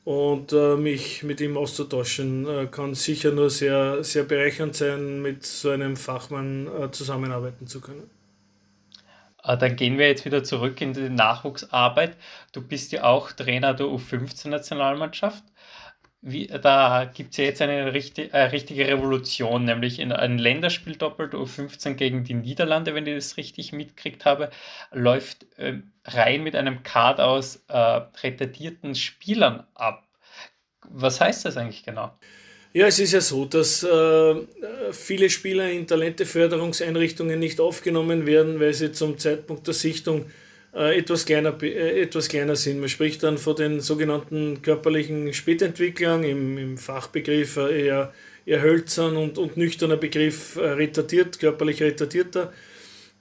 und 0.04 0.52
äh, 0.52 0.76
mich 0.76 1.22
mit 1.22 1.40
ihm 1.40 1.56
auszutauschen, 1.56 2.46
äh, 2.46 2.66
kann 2.66 2.94
sicher 2.94 3.30
nur 3.32 3.48
sehr, 3.50 4.04
sehr 4.04 4.24
bereichernd 4.24 4.76
sein, 4.76 5.22
mit 5.22 5.44
so 5.44 5.70
einem 5.70 5.96
Fachmann 5.96 6.68
äh, 6.68 6.90
zusammenarbeiten 6.90 7.66
zu 7.66 7.80
können. 7.80 8.10
Äh, 9.42 9.56
dann 9.56 9.76
gehen 9.76 9.98
wir 9.98 10.08
jetzt 10.08 10.24
wieder 10.26 10.44
zurück 10.44 10.80
in 10.80 10.92
die 10.92 11.08
Nachwuchsarbeit. 11.08 12.16
Du 12.52 12.60
bist 12.60 12.92
ja 12.92 13.04
auch 13.04 13.32
Trainer 13.32 13.72
der 13.72 13.86
U15-Nationalmannschaft. 13.86 15.42
Wie, 16.26 16.46
da 16.46 17.04
gibt 17.12 17.32
es 17.32 17.36
ja 17.36 17.44
jetzt 17.44 17.60
eine 17.60 17.92
richtig, 17.92 18.32
äh, 18.32 18.44
richtige 18.44 18.86
Revolution, 18.86 19.66
nämlich 19.66 19.98
in 19.98 20.10
ein 20.10 20.38
Länderspiel 20.38 20.96
doppelt 20.96 21.34
U15 21.34 21.96
gegen 21.96 22.24
die 22.24 22.32
Niederlande, 22.32 22.94
wenn 22.94 23.06
ich 23.06 23.14
das 23.14 23.36
richtig 23.36 23.72
mitkriegt 23.74 24.24
habe, 24.24 24.48
läuft 24.90 25.44
äh, 25.58 25.80
rein 26.06 26.42
mit 26.42 26.56
einem 26.56 26.82
Card 26.82 27.20
aus 27.20 27.62
äh, 27.68 27.76
retardierten 27.76 28.94
Spielern 28.94 29.66
ab. 29.74 30.08
Was 30.88 31.20
heißt 31.20 31.44
das 31.44 31.58
eigentlich 31.58 31.84
genau? 31.84 32.10
Ja, 32.72 32.86
es 32.86 32.98
ist 32.98 33.12
ja 33.12 33.20
so, 33.20 33.44
dass 33.44 33.82
äh, 33.82 34.34
viele 34.92 35.28
Spieler 35.28 35.70
in 35.70 35.86
Talenteförderungseinrichtungen 35.86 37.38
nicht 37.38 37.60
aufgenommen 37.60 38.24
werden, 38.24 38.60
weil 38.60 38.72
sie 38.72 38.92
zum 38.92 39.18
Zeitpunkt 39.18 39.66
der 39.66 39.74
Sichtung 39.74 40.30
äh, 40.74 40.98
etwas, 40.98 41.26
kleiner, 41.26 41.54
äh, 41.62 42.02
etwas 42.02 42.28
kleiner 42.28 42.56
sind. 42.56 42.80
Man 42.80 42.88
spricht 42.88 43.22
dann 43.22 43.38
von 43.38 43.56
den 43.56 43.80
sogenannten 43.80 44.62
körperlichen 44.62 45.32
Spätentwicklern, 45.32 46.24
im, 46.24 46.58
im 46.58 46.78
Fachbegriff 46.78 47.56
äh, 47.56 47.86
eher, 47.86 48.12
eher 48.46 48.62
hölzern 48.62 49.16
und, 49.16 49.38
und 49.38 49.56
nüchterner 49.56 49.96
Begriff 49.96 50.56
retardiert, 50.56 51.38
körperlich 51.38 51.82
retardierter 51.82 52.52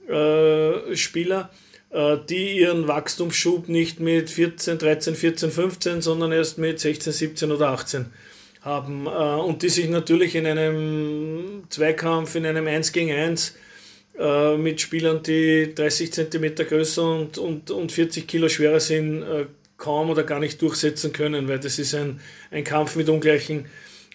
äh, 0.07 0.95
Spieler, 0.97 1.49
äh, 1.89 2.17
die 2.29 2.59
ihren 2.59 2.87
Wachstumsschub 2.87 3.69
nicht 3.69 4.01
mit 4.01 4.29
14, 4.29 4.77
13, 4.77 5.15
14, 5.15 5.51
15, 5.51 6.01
sondern 6.01 6.33
erst 6.33 6.57
mit 6.57 6.79
16, 6.79 7.13
17 7.13 7.51
oder 7.51 7.69
18 7.69 8.07
haben 8.61 9.05
äh, 9.05 9.09
und 9.09 9.61
die 9.61 9.69
sich 9.69 9.87
natürlich 9.87 10.35
in 10.35 10.45
einem 10.45 11.63
Zweikampf, 11.69 12.35
in 12.35 12.45
einem 12.45 12.67
1 12.67 12.91
gegen 12.91 13.11
1 13.11 13.55
äh, 14.19 14.57
mit 14.57 14.81
Spielern, 14.81 15.21
die 15.23 15.73
30 15.73 16.13
cm 16.13 16.55
größer 16.55 17.03
und, 17.03 17.37
und, 17.37 17.71
und 17.71 17.91
40 17.91 18.27
Kilo 18.27 18.49
schwerer 18.49 18.79
sind, 18.79 19.23
äh, 19.23 19.45
kaum 19.77 20.09
oder 20.09 20.23
gar 20.23 20.39
nicht 20.39 20.61
durchsetzen 20.61 21.11
können, 21.11 21.47
weil 21.47 21.59
das 21.59 21.79
ist 21.79 21.93
ein, 21.95 22.19
ein 22.51 22.63
Kampf 22.63 22.95
mit 22.95 23.09
ungleichen 23.09 23.65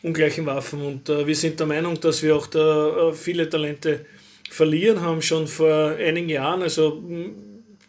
ungleichen 0.03 0.47
Waffen. 0.47 0.83
Und 0.83 1.09
äh, 1.09 1.27
wir 1.27 1.35
sind 1.35 1.59
der 1.61 1.67
Meinung, 1.67 2.01
dass 2.01 2.23
wir 2.23 2.37
auch 2.37 2.47
da 2.47 3.09
äh, 3.09 3.13
viele 3.13 3.49
Talente 3.49 4.05
verlieren 4.51 5.01
haben, 5.01 5.23
schon 5.23 5.47
vor 5.47 5.97
einigen 5.99 6.29
Jahren, 6.29 6.63
also 6.63 7.03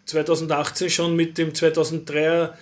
2018 0.05 0.87
hm, 0.87 0.91
schon 0.91 1.15
mit 1.15 1.37
dem 1.37 1.53
2003er 1.53 2.53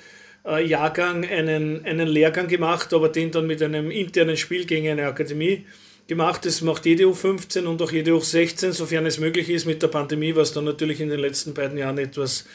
äh, 0.45 0.65
Jahrgang 0.65 1.25
einen, 1.25 1.83
einen 1.85 2.07
Lehrgang 2.07 2.47
gemacht, 2.47 2.93
aber 2.93 3.09
den 3.09 3.31
dann 3.31 3.47
mit 3.47 3.61
einem 3.61 3.89
internen 3.89 4.37
Spiel 4.37 4.65
gegen 4.65 4.87
eine 4.87 5.07
Akademie 5.07 5.65
gemacht. 6.07 6.45
Das 6.45 6.61
macht 6.61 6.85
jede 6.85 7.03
U15 7.05 7.65
und 7.65 7.81
auch 7.81 7.91
jede 7.91 8.11
U16, 8.11 8.71
sofern 8.71 9.05
es 9.05 9.19
möglich 9.19 9.49
ist 9.49 9.65
mit 9.65 9.81
der 9.81 9.89
Pandemie, 9.89 10.35
was 10.35 10.53
dann 10.53 10.65
natürlich 10.65 11.01
in 11.01 11.09
den 11.09 11.19
letzten 11.19 11.53
beiden 11.53 11.77
Jahren 11.77 11.97
etwas, 11.97 12.45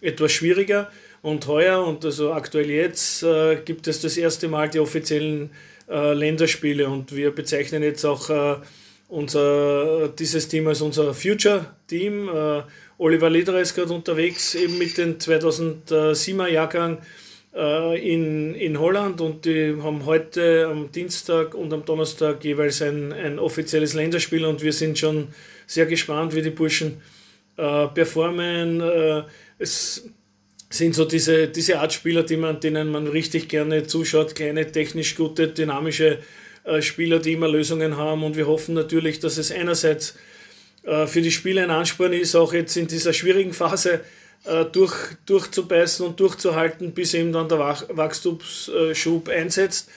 etwas 0.00 0.32
schwieriger. 0.32 0.90
Und 1.20 1.46
heuer 1.48 1.84
und 1.84 2.04
also 2.04 2.32
aktuell 2.32 2.70
jetzt 2.70 3.24
äh, 3.24 3.56
gibt 3.64 3.88
es 3.88 4.00
das 4.00 4.16
erste 4.16 4.46
Mal 4.46 4.68
die 4.68 4.78
offiziellen 4.78 5.50
äh, 5.90 6.12
Länderspiele 6.12 6.88
und 6.88 7.14
wir 7.14 7.32
bezeichnen 7.32 7.82
jetzt 7.82 8.04
auch 8.04 8.30
äh, 8.30 8.56
unser, 9.08 10.08
dieses 10.10 10.46
Team 10.46 10.68
als 10.68 10.80
unser 10.80 11.12
Future-Team. 11.14 12.28
Äh, 12.28 12.62
Oliver 12.98 13.30
Lederer 13.30 13.60
ist 13.60 13.74
gerade 13.74 13.92
unterwegs, 13.92 14.54
eben 14.54 14.78
mit 14.78 14.96
dem 14.96 15.18
2007er 15.18 16.46
Jahrgang 16.46 16.98
äh, 16.98 17.00
in, 17.52 18.54
in 18.54 18.78
Holland 18.78 19.20
und 19.20 19.44
die 19.44 19.74
haben 19.82 20.04
heute 20.04 20.66
am 20.66 20.92
Dienstag 20.92 21.54
und 21.54 21.72
am 21.72 21.84
Donnerstag 21.84 22.44
jeweils 22.44 22.82
ein, 22.82 23.12
ein 23.12 23.38
offizielles 23.38 23.94
Länderspiel 23.94 24.44
und 24.44 24.62
wir 24.62 24.72
sind 24.72 24.98
schon 24.98 25.28
sehr 25.66 25.86
gespannt, 25.86 26.34
wie 26.34 26.42
die 26.42 26.50
Burschen 26.50 27.00
äh, 27.56 27.86
performen. 27.88 28.80
Äh, 28.80 29.22
es 29.58 30.08
sind 30.70 30.94
so 30.94 31.04
diese, 31.04 31.48
diese 31.48 31.80
Art 31.80 31.92
Spieler, 31.92 32.22
die 32.22 32.36
man, 32.36 32.60
denen 32.60 32.90
man 32.90 33.06
richtig 33.06 33.48
gerne 33.48 33.86
zuschaut, 33.86 34.34
kleine, 34.34 34.70
technisch 34.70 35.16
gute, 35.16 35.48
dynamische 35.48 36.18
äh, 36.64 36.82
Spieler, 36.82 37.18
die 37.18 37.32
immer 37.32 37.48
Lösungen 37.48 37.96
haben 37.96 38.24
und 38.24 38.36
wir 38.36 38.46
hoffen 38.46 38.74
natürlich, 38.74 39.20
dass 39.20 39.38
es 39.38 39.50
einerseits 39.50 40.16
äh, 40.84 41.06
für 41.06 41.22
die 41.22 41.30
Spieler 41.30 41.62
ein 41.62 41.70
Ansporn 41.70 42.12
ist, 42.12 42.34
auch 42.34 42.52
jetzt 42.52 42.76
in 42.76 42.86
dieser 42.86 43.12
schwierigen 43.12 43.52
Phase 43.52 44.00
äh, 44.44 44.64
durch, 44.64 44.94
durchzubeißen 45.26 46.06
und 46.06 46.20
durchzuhalten, 46.20 46.92
bis 46.92 47.14
eben 47.14 47.32
dann 47.32 47.48
der 47.48 47.58
Wachstumsschub 47.58 49.28
einsetzt. 49.28 49.90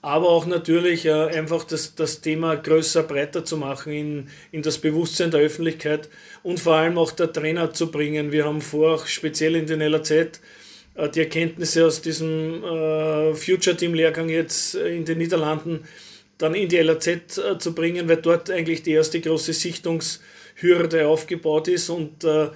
Aber 0.00 0.28
auch 0.28 0.46
natürlich 0.46 1.06
äh, 1.06 1.12
einfach 1.12 1.64
das, 1.64 1.94
das 1.94 2.20
Thema 2.20 2.54
größer, 2.56 3.02
breiter 3.02 3.44
zu 3.44 3.56
machen 3.56 3.92
in, 3.92 4.28
in 4.52 4.62
das 4.62 4.78
Bewusstsein 4.78 5.32
der 5.32 5.40
Öffentlichkeit 5.40 6.08
und 6.44 6.60
vor 6.60 6.74
allem 6.74 6.98
auch 6.98 7.10
der 7.10 7.32
Trainer 7.32 7.72
zu 7.72 7.90
bringen. 7.90 8.30
Wir 8.30 8.44
haben 8.44 8.60
vor, 8.60 8.94
auch 8.94 9.06
speziell 9.06 9.56
in 9.56 9.66
den 9.66 9.80
LAZ, 9.80 10.10
äh, 10.10 10.30
die 11.12 11.20
Erkenntnisse 11.20 11.84
aus 11.84 12.00
diesem 12.00 12.62
äh, 12.62 13.34
Future 13.34 13.76
Team 13.76 13.94
Lehrgang 13.94 14.28
jetzt 14.28 14.76
in 14.76 15.04
den 15.04 15.18
Niederlanden 15.18 15.84
dann 16.38 16.54
in 16.54 16.68
die 16.68 16.78
LAZ 16.78 17.06
äh, 17.08 17.58
zu 17.58 17.74
bringen, 17.74 18.08
weil 18.08 18.18
dort 18.18 18.50
eigentlich 18.50 18.82
die 18.84 18.92
erste 18.92 19.20
große 19.20 19.52
Sichtungshürde 19.52 21.08
aufgebaut 21.08 21.66
ist 21.66 21.90
und 21.90 22.22
äh, 22.22 22.48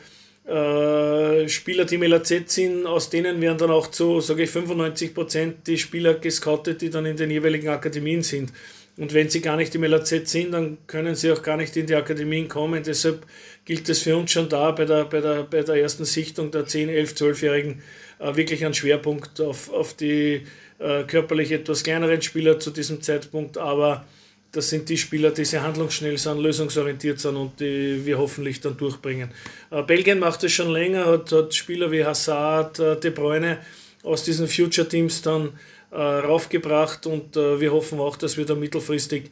äh, 0.46 1.48
Spieler, 1.48 1.84
die 1.84 1.94
im 1.94 2.02
LAZ 2.02 2.32
sind, 2.46 2.86
aus 2.86 3.10
denen 3.10 3.40
werden 3.40 3.58
dann 3.58 3.70
auch 3.70 3.88
zu, 3.88 4.20
sage 4.20 4.42
ich, 4.42 4.50
95 4.50 5.14
Prozent 5.14 5.66
die 5.66 5.78
Spieler 5.78 6.14
gescoutet, 6.14 6.80
die 6.82 6.90
dann 6.90 7.06
in 7.06 7.16
den 7.16 7.30
jeweiligen 7.30 7.68
Akademien 7.68 8.22
sind. 8.22 8.52
Und 8.98 9.14
wenn 9.14 9.30
sie 9.30 9.40
gar 9.40 9.56
nicht 9.56 9.74
im 9.74 9.84
LAZ 9.84 10.30
sind, 10.30 10.52
dann 10.52 10.78
können 10.86 11.14
sie 11.14 11.32
auch 11.32 11.42
gar 11.42 11.56
nicht 11.56 11.76
in 11.76 11.86
die 11.86 11.94
Akademien 11.94 12.48
kommen. 12.48 12.82
Deshalb 12.82 13.24
gilt 13.64 13.88
es 13.88 14.02
für 14.02 14.16
uns 14.16 14.32
schon 14.32 14.48
da 14.48 14.70
bei 14.72 14.84
der, 14.84 15.04
bei 15.04 15.20
der, 15.20 15.44
bei 15.44 15.62
der 15.62 15.76
ersten 15.76 16.04
Sichtung 16.04 16.50
der 16.50 16.66
10, 16.66 16.88
11, 16.88 17.12
12-Jährigen 17.12 17.82
äh, 18.18 18.36
wirklich 18.36 18.64
einen 18.64 18.74
Schwerpunkt 18.74 19.40
auf, 19.40 19.72
auf 19.72 19.94
die 19.94 20.42
äh, 20.78 21.04
körperlich 21.04 21.52
etwas 21.52 21.84
kleineren 21.84 22.20
Spieler 22.20 22.58
zu 22.58 22.70
diesem 22.70 23.00
Zeitpunkt, 23.00 23.56
aber 23.56 24.04
das 24.52 24.68
sind 24.68 24.88
die 24.88 24.98
Spieler, 24.98 25.30
die 25.30 25.46
sehr 25.46 25.62
handlungsschnell 25.62 26.18
sind, 26.18 26.38
lösungsorientiert 26.38 27.18
sind 27.18 27.36
und 27.36 27.58
die 27.58 28.04
wir 28.04 28.18
hoffentlich 28.18 28.60
dann 28.60 28.76
durchbringen. 28.76 29.30
Äh, 29.70 29.82
Belgien 29.82 30.18
macht 30.18 30.44
es 30.44 30.52
schon 30.52 30.70
länger, 30.70 31.06
hat, 31.06 31.32
hat 31.32 31.54
Spieler 31.54 31.90
wie 31.90 32.04
Hazard, 32.04 32.78
äh, 32.78 33.00
De 33.00 33.10
Bruyne 33.10 33.58
aus 34.02 34.24
diesen 34.24 34.46
Future 34.46 34.86
Teams 34.86 35.22
dann 35.22 35.58
äh, 35.90 35.96
raufgebracht 35.96 37.06
und 37.06 37.36
äh, 37.36 37.60
wir 37.60 37.72
hoffen 37.72 37.98
auch, 37.98 38.16
dass 38.16 38.36
wir 38.36 38.44
da 38.44 38.54
mittelfristig 38.54 39.30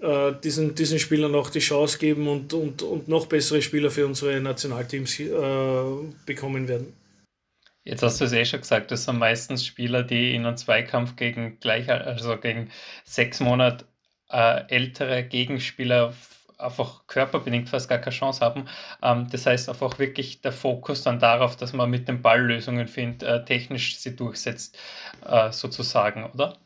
äh, 0.00 0.32
diesen, 0.42 0.74
diesen 0.74 0.98
Spielern 1.00 1.34
auch 1.34 1.50
die 1.50 1.58
Chance 1.58 1.98
geben 1.98 2.28
und, 2.28 2.52
und, 2.54 2.82
und 2.82 3.08
noch 3.08 3.26
bessere 3.26 3.62
Spieler 3.62 3.90
für 3.90 4.06
unsere 4.06 4.40
Nationalteams 4.40 5.18
äh, 5.18 5.28
bekommen 6.24 6.68
werden. 6.68 6.92
Jetzt 7.84 8.04
hast 8.04 8.20
du 8.20 8.26
es 8.26 8.32
eh 8.32 8.44
schon 8.44 8.60
gesagt, 8.60 8.92
das 8.92 9.04
sind 9.04 9.18
meistens 9.18 9.66
Spieler, 9.66 10.04
die 10.04 10.36
in 10.36 10.46
einem 10.46 10.56
Zweikampf 10.56 11.16
gegen 11.16 11.58
gleich, 11.58 11.90
also 11.90 12.36
gegen 12.36 12.70
sechs 13.04 13.40
Monate 13.40 13.84
äh, 14.32 14.64
ältere 14.68 15.22
Gegenspieler 15.24 16.14
einfach 16.58 17.06
körperbedingt 17.06 17.68
fast 17.68 17.88
gar 17.88 17.98
keine 17.98 18.14
Chance 18.14 18.40
haben. 18.40 18.66
Ähm, 19.02 19.26
das 19.30 19.46
heißt 19.46 19.68
einfach 19.68 19.98
wirklich 19.98 20.40
der 20.40 20.52
Fokus 20.52 21.02
dann 21.02 21.18
darauf, 21.18 21.56
dass 21.56 21.72
man 21.72 21.90
mit 21.90 22.08
dem 22.08 22.22
Ball 22.22 22.40
Lösungen 22.40 22.88
findet, 22.88 23.22
äh, 23.22 23.44
technisch 23.44 23.98
sie 23.98 24.16
durchsetzt, 24.16 24.78
äh, 25.26 25.50
sozusagen, 25.52 26.30
oder? 26.32 26.56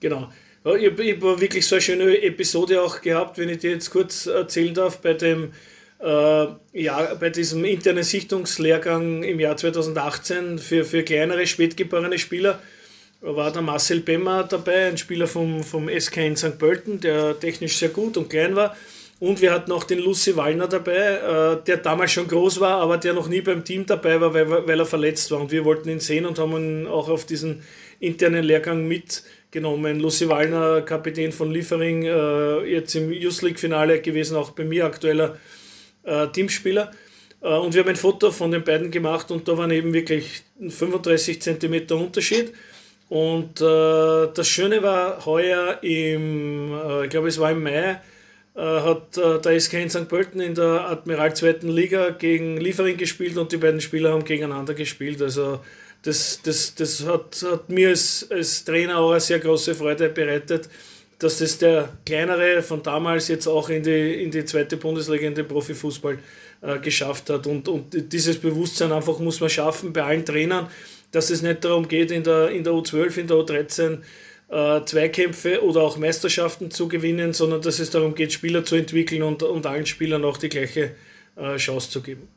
Genau. 0.00 0.30
Ja, 0.64 0.74
ich 0.74 0.90
habe 0.90 1.32
hab 1.32 1.40
wirklich 1.40 1.66
so 1.66 1.76
eine 1.76 1.82
schöne 1.82 2.22
Episode 2.22 2.82
auch 2.82 3.00
gehabt, 3.00 3.38
wenn 3.38 3.48
ich 3.48 3.58
dir 3.58 3.72
jetzt 3.72 3.90
kurz 3.90 4.26
erzählen 4.26 4.74
darf, 4.74 5.00
bei 5.00 5.14
dem 5.14 5.52
äh, 6.02 6.46
ja, 6.72 7.14
bei 7.14 7.30
diesem 7.30 7.64
internen 7.64 8.02
Sichtungslehrgang 8.02 9.22
im 9.22 9.38
Jahr 9.38 9.56
2018 9.56 10.58
für, 10.58 10.84
für 10.84 11.04
kleinere, 11.04 11.46
spätgeborene 11.46 12.18
Spieler 12.18 12.58
war 13.22 13.52
der 13.52 13.62
Marcel 13.62 14.00
Bemmer 14.00 14.44
dabei, 14.44 14.88
ein 14.88 14.98
Spieler 14.98 15.26
vom, 15.26 15.62
vom 15.62 15.88
SK 15.88 16.16
in 16.18 16.36
St. 16.36 16.58
Pölten, 16.58 17.00
der 17.00 17.38
technisch 17.38 17.76
sehr 17.76 17.90
gut 17.90 18.16
und 18.16 18.28
klein 18.28 18.56
war. 18.56 18.76
Und 19.20 19.40
wir 19.40 19.52
hatten 19.52 19.70
auch 19.70 19.84
den 19.84 20.00
Lucy 20.00 20.34
Wallner 20.34 20.66
dabei, 20.66 20.96
äh, 20.96 21.64
der 21.64 21.76
damals 21.76 22.10
schon 22.10 22.26
groß 22.26 22.58
war, 22.58 22.80
aber 22.80 22.98
der 22.98 23.12
noch 23.12 23.28
nie 23.28 23.40
beim 23.40 23.64
Team 23.64 23.86
dabei 23.86 24.20
war, 24.20 24.34
weil, 24.34 24.50
weil 24.50 24.80
er 24.80 24.86
verletzt 24.86 25.30
war. 25.30 25.40
Und 25.40 25.52
wir 25.52 25.64
wollten 25.64 25.88
ihn 25.88 26.00
sehen 26.00 26.26
und 26.26 26.40
haben 26.40 26.56
ihn 26.56 26.86
auch 26.88 27.08
auf 27.08 27.24
diesen 27.24 27.62
internen 28.00 28.42
Lehrgang 28.42 28.88
mitgenommen. 28.88 30.00
Lucy 30.00 30.28
Wallner, 30.28 30.82
Kapitän 30.82 31.30
von 31.30 31.52
Liefering, 31.52 32.02
äh, 32.02 32.64
jetzt 32.64 32.96
im 32.96 33.12
Youth 33.12 33.42
League-Finale 33.42 34.00
gewesen, 34.00 34.36
auch 34.36 34.50
bei 34.50 34.64
mir 34.64 34.86
aktueller 34.86 35.36
äh, 36.02 36.26
Teamspieler. 36.26 36.90
und 37.40 37.74
wir 37.74 37.82
haben 37.82 37.90
ein 37.90 37.96
Foto 37.96 38.32
von 38.32 38.50
den 38.50 38.64
beiden 38.64 38.90
gemacht 38.90 39.30
und 39.30 39.46
da 39.46 39.56
waren 39.56 39.70
eben 39.70 39.92
wirklich 39.92 40.42
35 40.68 41.40
Zentimeter 41.40 41.96
Unterschied. 41.96 42.52
Und 43.12 43.60
äh, 43.60 44.32
das 44.32 44.48
Schöne 44.48 44.82
war 44.82 45.26
heuer 45.26 45.82
im, 45.82 46.72
äh, 46.72 47.04
ich 47.04 47.10
glaube 47.10 47.28
es 47.28 47.38
war 47.38 47.50
im 47.50 47.62
Mai, 47.62 48.00
äh, 48.54 48.58
hat 48.58 49.18
äh, 49.18 49.38
der 49.38 49.60
SK 49.60 49.74
in 49.74 49.90
St. 49.90 50.08
Pölten 50.08 50.40
in 50.40 50.54
der 50.54 50.88
Admiral 50.88 51.36
2. 51.36 51.56
Liga 51.60 52.08
gegen 52.08 52.56
Liefering 52.56 52.96
gespielt 52.96 53.36
und 53.36 53.52
die 53.52 53.58
beiden 53.58 53.82
Spieler 53.82 54.12
haben 54.12 54.24
gegeneinander 54.24 54.72
gespielt. 54.72 55.20
Also 55.20 55.60
das, 56.00 56.40
das, 56.42 56.74
das 56.74 57.04
hat, 57.04 57.44
hat 57.46 57.68
mir 57.68 57.90
als, 57.90 58.28
als 58.30 58.64
Trainer 58.64 58.96
auch 58.96 59.10
eine 59.10 59.20
sehr 59.20 59.40
große 59.40 59.74
Freude 59.74 60.08
bereitet, 60.08 60.70
dass 61.18 61.36
das 61.36 61.58
der 61.58 61.90
kleinere 62.06 62.62
von 62.62 62.82
damals 62.82 63.28
jetzt 63.28 63.46
auch 63.46 63.68
in 63.68 63.82
die, 63.82 64.22
in 64.22 64.30
die 64.30 64.46
zweite 64.46 64.78
Bundesliga, 64.78 65.26
in 65.26 65.34
den 65.34 65.46
Profifußball 65.46 66.18
äh, 66.62 66.78
geschafft 66.78 67.28
hat. 67.28 67.46
Und, 67.46 67.68
und 67.68 68.10
dieses 68.10 68.38
Bewusstsein 68.38 68.90
einfach 68.90 69.18
muss 69.18 69.38
man 69.38 69.50
schaffen 69.50 69.92
bei 69.92 70.02
allen 70.02 70.24
Trainern 70.24 70.70
dass 71.12 71.30
es 71.30 71.42
nicht 71.42 71.64
darum 71.64 71.86
geht, 71.88 72.10
in 72.10 72.24
der, 72.24 72.50
in 72.50 72.64
der 72.64 72.72
U12, 72.72 73.18
in 73.18 73.26
der 73.28 73.36
U13 73.36 74.00
äh, 74.48 74.84
Zweikämpfe 74.84 75.64
oder 75.64 75.82
auch 75.82 75.96
Meisterschaften 75.96 76.70
zu 76.70 76.88
gewinnen, 76.88 77.32
sondern 77.32 77.62
dass 77.62 77.78
es 77.78 77.90
darum 77.90 78.14
geht, 78.14 78.32
Spieler 78.32 78.64
zu 78.64 78.76
entwickeln 78.76 79.22
und, 79.22 79.42
und 79.42 79.66
allen 79.66 79.86
Spielern 79.86 80.24
auch 80.24 80.36
die 80.36 80.48
gleiche 80.48 80.94
äh, 81.36 81.56
Chance 81.56 81.90
zu 81.90 82.02
geben. 82.02 82.28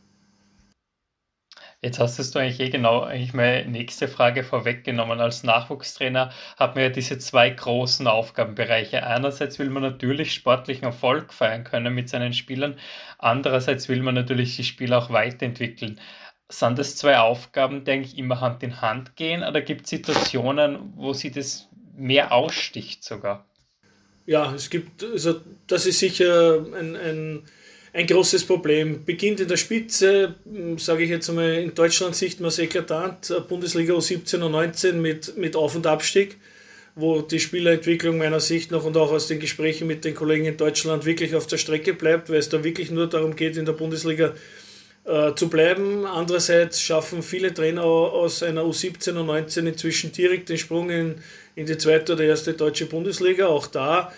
Jetzt 1.82 2.00
hast 2.00 2.18
du 2.34 2.40
eigentlich 2.40 2.60
eh 2.60 2.70
genau 2.70 3.02
eigentlich 3.02 3.34
meine 3.34 3.70
nächste 3.70 4.08
Frage 4.08 4.44
vorweggenommen. 4.44 5.20
Als 5.20 5.44
Nachwuchstrainer 5.44 6.32
hat 6.58 6.74
man 6.74 6.86
ja 6.86 6.90
diese 6.90 7.20
zwei 7.20 7.52
großen 7.52 8.08
Aufgabenbereiche. 8.08 9.06
Einerseits 9.06 9.60
will 9.60 9.70
man 9.70 9.84
natürlich 9.84 10.34
sportlichen 10.34 10.86
Erfolg 10.86 11.32
feiern 11.32 11.64
können 11.64 11.94
mit 11.94 12.10
seinen 12.10 12.34
Spielern, 12.34 12.80
andererseits 13.20 13.88
will 13.88 14.02
man 14.02 14.16
natürlich 14.16 14.56
die 14.56 14.64
Spieler 14.64 14.98
auch 14.98 15.12
weiterentwickeln. 15.12 16.00
Sind 16.50 16.78
das 16.78 16.96
zwei 16.96 17.18
Aufgaben, 17.18 17.84
die 17.84 17.92
eigentlich 17.92 18.18
immer 18.18 18.40
Hand 18.40 18.62
in 18.62 18.82
Hand 18.82 19.16
gehen 19.16 19.44
oder 19.44 19.62
gibt 19.62 19.86
es 19.86 19.90
Situationen, 19.90 20.94
wo 20.96 21.14
sie 21.14 21.32
das 21.32 21.68
mehr 21.98 22.32
aussticht 22.32 23.04
sogar? 23.04 23.46
Ja, 24.28 24.54
es 24.54 24.70
gibt, 24.70 25.04
also 25.04 25.42
das 25.68 25.86
ist 25.86 26.00
sicher 26.00 26.66
ein, 26.78 26.96
ein, 26.96 27.44
ein 27.94 28.08
großes 28.08 28.46
Problem. 28.46 29.06
Beginnt 29.06 29.40
in 29.40 29.48
der 29.48 29.58
Spitze, 29.58 30.36
sage 30.78 31.04
ich 31.04 31.10
jetzt 31.10 31.30
einmal, 31.30 31.54
in 31.54 31.74
Deutschland 31.74 32.16
sieht 32.16 32.40
man 32.40 32.50
es 32.50 32.60
eklatant, 32.60 33.34
Bundesliga 33.48 33.94
U17 33.94 34.42
und 34.42 34.52
19 34.52 35.02
mit, 35.02 35.38
mit 35.38 35.56
Auf- 35.56 35.76
und 35.76 35.86
Abstieg, 35.86 36.38
wo 36.96 37.22
die 37.22 37.40
Spielerentwicklung 37.40 38.18
meiner 38.18 38.40
Sicht 38.40 38.72
nach 38.72 38.84
und 38.84 38.98
auch 38.98 39.12
aus 39.12 39.28
den 39.28 39.40
Gesprächen 39.40 39.88
mit 39.88 40.06
den 40.06 40.16
Kollegen 40.16 40.46
in 40.46 40.58
Deutschland 40.58 41.06
wirklich 41.06 41.36
auf 41.36 41.46
der 41.46 41.58
Strecke 41.58 41.94
bleibt, 41.94 42.30
weil 42.30 42.38
es 42.38 42.50
da 42.50 42.64
wirklich 42.64 42.90
nur 42.90 43.08
darum 43.08 43.36
geht, 43.36 43.58
in 43.58 43.66
der 43.66 43.74
Bundesliga 43.74 44.34
äh, 45.06 45.34
zu 45.36 45.50
bleiben. 45.50 46.06
Andererseits 46.06 46.82
schaffen 46.82 47.22
viele 47.22 47.54
Trainer 47.54 47.84
aus 47.84 48.44
einer 48.44 48.64
U17 48.64 49.18
und 49.18 49.28
19 49.28 49.68
inzwischen 49.68 50.12
direkt 50.12 50.50
den 50.50 50.58
Sprung 50.58 50.90
in, 50.90 51.16
in 51.56 51.66
die 51.66 51.78
zweite 51.78 52.14
oder 52.14 52.24
erste 52.24 52.54
deutsche 52.54 52.88
Bundesliga. 52.88 53.48
Auch 53.48 53.68
da 53.68 54.12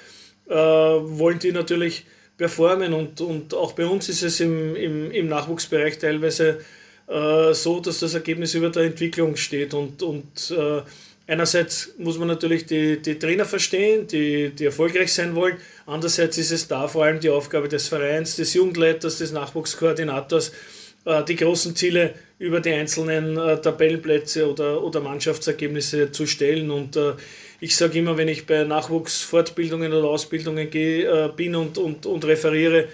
äh, 0.47 0.53
wollen 0.53 1.39
die 1.39 1.51
natürlich 1.51 2.05
performen 2.37 2.93
und, 2.93 3.19
und 3.21 3.53
auch 3.53 3.73
bei 3.73 3.85
uns 3.85 4.09
ist 4.09 4.23
es 4.23 4.39
im, 4.39 4.75
im, 4.75 5.11
im 5.11 5.27
Nachwuchsbereich 5.27 5.97
teilweise 5.97 6.59
äh, 7.07 7.53
so, 7.53 7.79
dass 7.79 7.99
das 7.99 8.13
Ergebnis 8.13 8.53
über 8.53 8.69
der 8.69 8.83
Entwicklung 8.83 9.35
steht 9.35 9.73
und, 9.73 10.03
und 10.03 10.51
äh, 10.51 10.81
Einerseits 11.29 11.93
muss 11.97 12.17
man 12.17 12.29
natürlich 12.29 12.65
die, 12.65 13.01
die 13.01 13.19
Trainer 13.19 13.43
verstehen, 13.43 14.07
die, 14.07 14.49
die 14.51 14.63
erfolgreich 14.63 15.11
sein 15.11 15.35
wollen. 15.35 15.57
Andererseits 15.85 16.37
ist 16.37 16.51
es 16.51 16.69
da 16.69 16.87
vor 16.87 17.03
allem 17.03 17.19
die 17.19 17.29
Aufgabe 17.29 17.67
des 17.67 17.89
Vereins, 17.89 18.37
des 18.37 18.53
Jugendleiters, 18.53 19.17
des 19.17 19.33
Nachwuchskoordinators, 19.33 20.53
die 21.27 21.35
großen 21.35 21.75
Ziele 21.75 22.13
über 22.39 22.59
die 22.59 22.71
einzelnen 22.71 23.37
äh, 23.37 23.59
Tabellenplätze 23.59 24.49
oder, 24.49 24.83
oder 24.83 25.01
Mannschaftsergebnisse 25.01 26.11
zu 26.11 26.25
stellen. 26.25 26.69
Und 26.69 26.95
äh, 26.95 27.13
ich 27.59 27.75
sage 27.75 27.99
immer, 27.99 28.17
wenn 28.17 28.27
ich 28.27 28.45
bei 28.45 28.63
Nachwuchsfortbildungen 28.63 29.93
oder 29.93 30.07
Ausbildungen 30.07 30.69
gehe, 30.69 31.29
bin 31.35 31.55
und, 31.55 31.77
und, 31.77 32.05
und 32.05 32.25
referiere, 32.25 32.87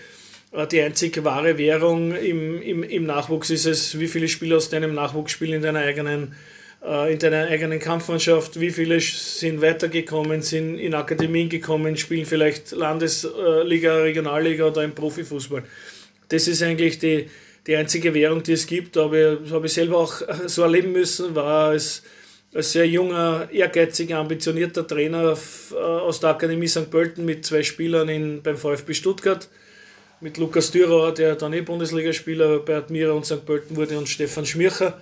die 0.72 0.82
einzige 0.82 1.24
wahre 1.26 1.58
Währung 1.58 2.16
im, 2.16 2.62
im, 2.62 2.84
im 2.84 3.06
Nachwuchs 3.06 3.50
ist 3.50 3.66
es, 3.66 4.00
wie 4.00 4.08
viele 4.08 4.28
Spieler 4.28 4.58
aus 4.58 4.70
deinem 4.70 4.94
Nachwuchs 4.94 5.32
spielen 5.32 5.54
in 5.54 5.62
deiner 5.64 5.80
eigenen 5.80 6.36
äh, 6.86 7.14
in 7.14 7.20
deiner 7.20 7.48
eigenen 7.48 7.80
Kampfmannschaft, 7.80 8.60
wie 8.60 8.70
viele 8.70 9.00
sind 9.00 9.62
weitergekommen, 9.62 10.42
sind 10.42 10.78
in 10.78 10.94
Akademien 10.94 11.50
gekommen, 11.50 11.96
spielen 11.96 12.26
vielleicht 12.26 12.72
Landesliga, 12.72 13.98
Regionalliga 13.98 14.66
oder 14.66 14.84
im 14.84 14.94
Profifußball. 14.94 15.64
Das 16.28 16.48
ist 16.48 16.62
eigentlich 16.62 17.00
die, 17.00 17.30
die 17.68 17.76
einzige 17.76 18.14
Währung, 18.14 18.44
die 18.44 18.54
es 18.54 18.68
gibt. 18.68 18.98
Aber 18.98 19.36
das 19.36 19.52
habe 19.52 19.68
ich 19.68 19.74
selber 19.74 19.98
auch 19.98 20.14
so 20.48 20.64
erleben 20.64 20.92
müssen, 20.92 21.34
war 21.36 21.70
als, 21.70 22.04
als 22.54 22.72
sehr 22.72 22.88
junger, 22.88 23.48
ehrgeiziger, 23.52 24.18
ambitionierter 24.18 24.86
Trainer 24.86 25.38
äh, 25.72 25.76
aus 25.76 26.20
der 26.20 26.32
Akademie 26.32 26.68
St. 26.68 26.90
Pölten 26.90 27.26
mit 27.26 27.46
zwei 27.46 27.64
Spielern 27.64 28.10
in, 28.10 28.42
beim 28.42 28.58
VfB 28.58 28.94
Stuttgart 28.94 29.48
mit 30.20 30.38
Lukas 30.38 30.72
Dürauer, 30.72 31.14
der 31.14 31.36
dann 31.36 31.54
eh 31.54 31.62
Bundesligaspieler 31.62 32.60
bei 32.60 32.78
Admira 32.78 33.12
und 33.12 33.26
St. 33.26 33.46
Pölten 33.46 33.76
wurde, 33.76 33.98
und 33.98 34.08
Stefan 34.08 34.46
Schmircher 34.46 35.02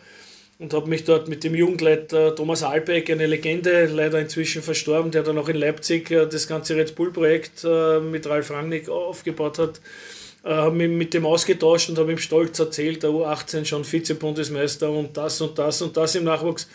und 0.57 0.73
habe 0.73 0.89
mich 0.89 1.03
dort 1.03 1.27
mit 1.27 1.43
dem 1.43 1.55
Jugendleiter 1.55 2.35
Thomas 2.35 2.63
Albeck, 2.63 3.09
eine 3.09 3.27
Legende, 3.27 3.85
leider 3.85 4.19
inzwischen 4.19 4.61
verstorben, 4.61 5.11
der 5.11 5.23
dann 5.23 5.37
auch 5.37 5.49
in 5.49 5.57
Leipzig 5.57 6.09
äh, 6.11 6.27
das 6.27 6.47
ganze 6.47 6.75
Red 6.75 6.95
Bull-Projekt 6.95 7.63
äh, 7.63 7.99
mit 7.99 8.27
Ralf 8.27 8.51
Rangnick 8.51 8.89
aufgebaut 8.89 9.59
hat, 9.59 9.77
äh, 9.77 10.20
habe 10.43 10.75
mich 10.75 10.89
mit 10.89 11.13
dem 11.13 11.25
ausgetauscht 11.25 11.89
und 11.89 11.97
habe 11.97 12.11
ihm 12.11 12.17
stolz 12.17 12.57
erzählt, 12.59 13.03
der 13.03 13.11
U18 13.11 13.65
schon 13.65 13.83
Vize-Bundesmeister 13.83 14.89
und 14.89 15.15
das 15.15 15.39
und 15.41 15.57
das 15.57 15.81
und 15.81 15.95
das 15.95 16.15
im 16.15 16.23
Nachwuchs. 16.23 16.67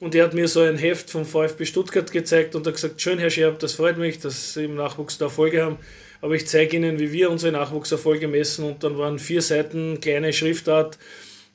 Und 0.00 0.14
er 0.14 0.24
hat 0.24 0.34
mir 0.34 0.48
so 0.48 0.60
ein 0.60 0.76
Heft 0.76 1.10
vom 1.10 1.24
VfB 1.24 1.64
Stuttgart 1.64 2.10
gezeigt 2.10 2.54
und 2.54 2.66
hat 2.66 2.74
gesagt, 2.74 3.00
schön 3.00 3.18
Herr 3.18 3.30
Scherb, 3.30 3.58
das 3.60 3.74
freut 3.74 3.96
mich, 3.96 4.18
dass 4.18 4.54
Sie 4.54 4.64
im 4.64 4.74
Nachwuchs 4.74 5.18
da 5.18 5.26
Erfolge 5.26 5.62
haben, 5.62 5.78
aber 6.20 6.34
ich 6.34 6.46
zeige 6.46 6.76
Ihnen, 6.76 6.98
wie 6.98 7.12
wir 7.12 7.30
unsere 7.30 7.52
Nachwuchserfolge 7.52 8.28
messen 8.28 8.64
und 8.64 8.84
dann 8.84 8.98
waren 8.98 9.18
vier 9.18 9.40
Seiten 9.40 10.00
kleine 10.00 10.32
Schriftart, 10.32 10.98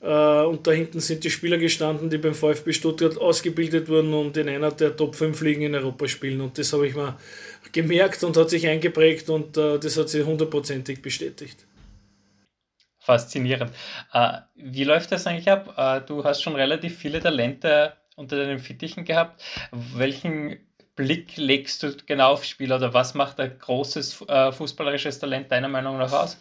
äh, 0.01 0.43
und 0.43 0.65
da 0.65 0.71
hinten 0.71 0.99
sind 0.99 1.23
die 1.23 1.29
Spieler 1.29 1.57
gestanden, 1.57 2.09
die 2.09 2.17
beim 2.17 2.33
VfB 2.33 2.73
Stuttgart 2.73 3.17
ausgebildet 3.17 3.87
wurden 3.87 4.13
und 4.13 4.35
in 4.35 4.49
einer 4.49 4.71
der 4.71 4.95
Top 4.95 5.15
5 5.15 5.39
Ligen 5.41 5.61
in 5.61 5.75
Europa 5.75 6.07
spielen. 6.07 6.41
Und 6.41 6.57
das 6.57 6.73
habe 6.73 6.87
ich 6.87 6.95
mal 6.95 7.17
gemerkt 7.71 8.23
und 8.23 8.37
hat 8.37 8.49
sich 8.49 8.67
eingeprägt 8.67 9.29
und 9.29 9.57
äh, 9.57 9.79
das 9.79 9.97
hat 9.97 10.09
sich 10.09 10.25
hundertprozentig 10.25 11.01
bestätigt. 11.01 11.65
Faszinierend. 12.99 13.71
Äh, 14.13 14.39
wie 14.55 14.83
läuft 14.83 15.11
das 15.11 15.25
eigentlich 15.25 15.49
ab? 15.49 16.05
Du 16.07 16.23
hast 16.23 16.41
schon 16.41 16.55
relativ 16.55 16.97
viele 16.97 17.19
Talente 17.19 17.93
unter 18.15 18.37
deinen 18.37 18.59
Fittichen 18.59 19.05
gehabt. 19.05 19.41
Welchen 19.71 20.59
Blick 20.95 21.37
legst 21.37 21.81
du 21.81 21.95
genau 22.05 22.33
auf 22.33 22.43
Spieler 22.43 22.75
oder 22.75 22.93
was 22.93 23.15
macht 23.15 23.39
ein 23.39 23.57
großes 23.57 24.25
fußballerisches 24.51 25.17
Talent 25.17 25.51
deiner 25.51 25.69
Meinung 25.69 25.97
nach 25.97 26.11
aus? 26.11 26.37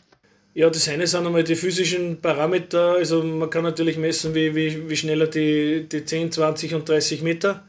Ja, 0.53 0.69
das 0.69 0.89
eine 0.89 1.07
sind 1.07 1.25
einmal 1.25 1.45
die 1.45 1.55
physischen 1.55 2.21
Parameter. 2.21 2.95
Also 2.95 3.23
man 3.23 3.49
kann 3.51 3.63
natürlich 3.63 3.97
messen, 3.97 4.35
wie, 4.35 4.55
wie, 4.55 4.91
wie 4.91 4.97
schnell 4.97 5.21
er 5.21 5.29
die, 5.29 5.89
die 5.89 6.05
10, 6.05 6.33
20 6.33 6.75
und 6.75 6.89
30 6.89 7.23
Meter 7.23 7.65